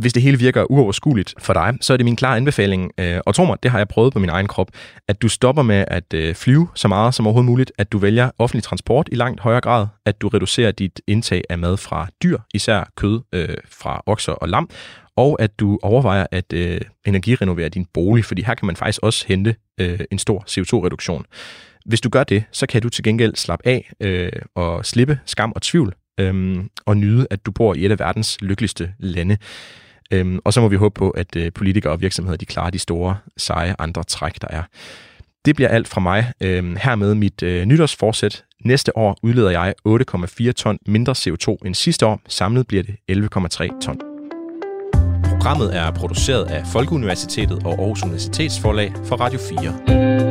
hvis 0.01 0.13
det 0.13 0.23
hele 0.23 0.39
virker 0.39 0.71
uoverskueligt 0.71 1.35
for 1.39 1.53
dig, 1.53 1.75
så 1.81 1.93
er 1.93 1.97
det 1.97 2.05
min 2.05 2.17
klare 2.17 2.37
anbefaling, 2.37 2.91
øh, 2.99 3.21
og 3.27 3.35
tro 3.35 3.45
mig, 3.45 3.57
det 3.63 3.71
har 3.71 3.79
jeg 3.79 3.89
prøvet 3.89 4.13
på 4.13 4.19
min 4.19 4.29
egen 4.29 4.47
krop, 4.47 4.69
at 5.09 5.23
du 5.23 5.29
stopper 5.29 5.63
med 5.63 5.85
at 5.89 6.15
øh, 6.15 6.35
flyve 6.35 6.69
så 6.75 6.89
meget 6.89 7.15
som 7.15 7.27
overhovedet 7.27 7.51
muligt, 7.51 7.73
at 7.79 7.93
du 7.93 7.99
vælger 7.99 8.31
offentlig 8.39 8.63
transport 8.63 9.09
i 9.13 9.15
langt 9.15 9.41
højere 9.41 9.61
grad, 9.61 9.87
at 10.07 10.21
du 10.21 10.29
reducerer 10.29 10.73
dit 10.73 11.01
indtag 11.07 11.43
af 11.51 11.59
mad 11.59 11.77
fra 11.77 12.07
dyr, 12.23 12.39
især 12.55 12.91
kød 12.97 13.21
øh, 13.33 13.49
fra 13.69 14.03
okser 14.07 14.33
og 14.33 14.49
lam, 14.49 14.71
og 15.17 15.43
at 15.43 15.61
du 15.61 15.79
overvejer 15.83 16.27
at 16.31 16.53
øh, 16.53 16.81
energirenovere 17.07 17.69
din 17.69 17.87
bolig, 17.95 18.25
fordi 18.25 18.43
her 18.43 18.55
kan 18.55 18.67
man 18.67 18.77
faktisk 18.77 19.01
også 19.03 19.25
hente 19.29 19.55
øh, 19.81 20.01
en 20.11 20.19
stor 20.19 20.45
CO2-reduktion. 20.49 21.25
Hvis 21.87 22.01
du 22.01 22.09
gør 22.09 22.25
det, 22.25 22.45
så 22.53 22.67
kan 22.67 22.83
du 22.83 22.89
til 22.89 23.05
gengæld 23.05 23.35
slappe 23.35 23.69
af 23.69 23.93
øh, 24.01 24.33
og 24.55 24.87
slippe 24.87 25.19
skam 25.27 25.53
og 25.57 25.63
tvivl, 25.63 25.95
øh, 26.21 26.65
og 26.87 26.97
nyde, 26.97 27.27
at 27.31 27.47
du 27.47 27.51
bor 27.51 27.75
i 27.75 27.85
et 27.85 27.91
af 27.91 27.99
verdens 27.99 28.39
lykkeligste 28.41 28.93
lande. 28.99 29.37
Øhm, 30.11 30.39
og 30.45 30.53
så 30.53 30.61
må 30.61 30.69
vi 30.69 30.77
håbe 30.77 30.95
på, 30.95 31.11
at 31.11 31.37
øh, 31.37 31.53
politikere 31.53 31.93
og 31.93 32.01
virksomheder 32.01 32.37
de 32.37 32.47
klarer 32.47 32.71
de 32.71 32.79
store, 32.79 33.17
seje 33.37 33.75
andre 33.79 34.05
træk, 34.05 34.41
der 34.41 34.49
er. 34.51 34.63
Det 35.45 35.57
bliver 35.57 35.69
alt 35.69 35.89
fra 35.89 36.01
mig. 36.01 36.33
Øhm, 36.41 36.77
hermed 36.77 37.15
mit 37.15 37.43
øh, 37.43 37.65
nytårsforsæt. 37.65 38.45
Næste 38.65 38.97
år 38.97 39.19
udleder 39.23 39.51
jeg 39.51 39.75
8,4 39.89 40.53
ton 40.53 40.79
mindre 40.87 41.15
CO2 41.19 41.57
end 41.67 41.75
sidste 41.75 42.07
år. 42.07 42.21
Samlet 42.29 42.67
bliver 42.67 42.83
det 42.83 42.97
11,3 43.13 43.81
ton. 43.81 44.01
Programmet 45.25 45.77
er 45.77 45.91
produceret 45.91 46.45
af 46.45 46.67
Folkeuniversitetet 46.67 47.63
og 47.65 47.73
Aarhus 47.79 48.03
Universitetsforlag 48.03 48.93
for 49.05 49.17
Radio 49.17 49.39
4. 49.39 50.30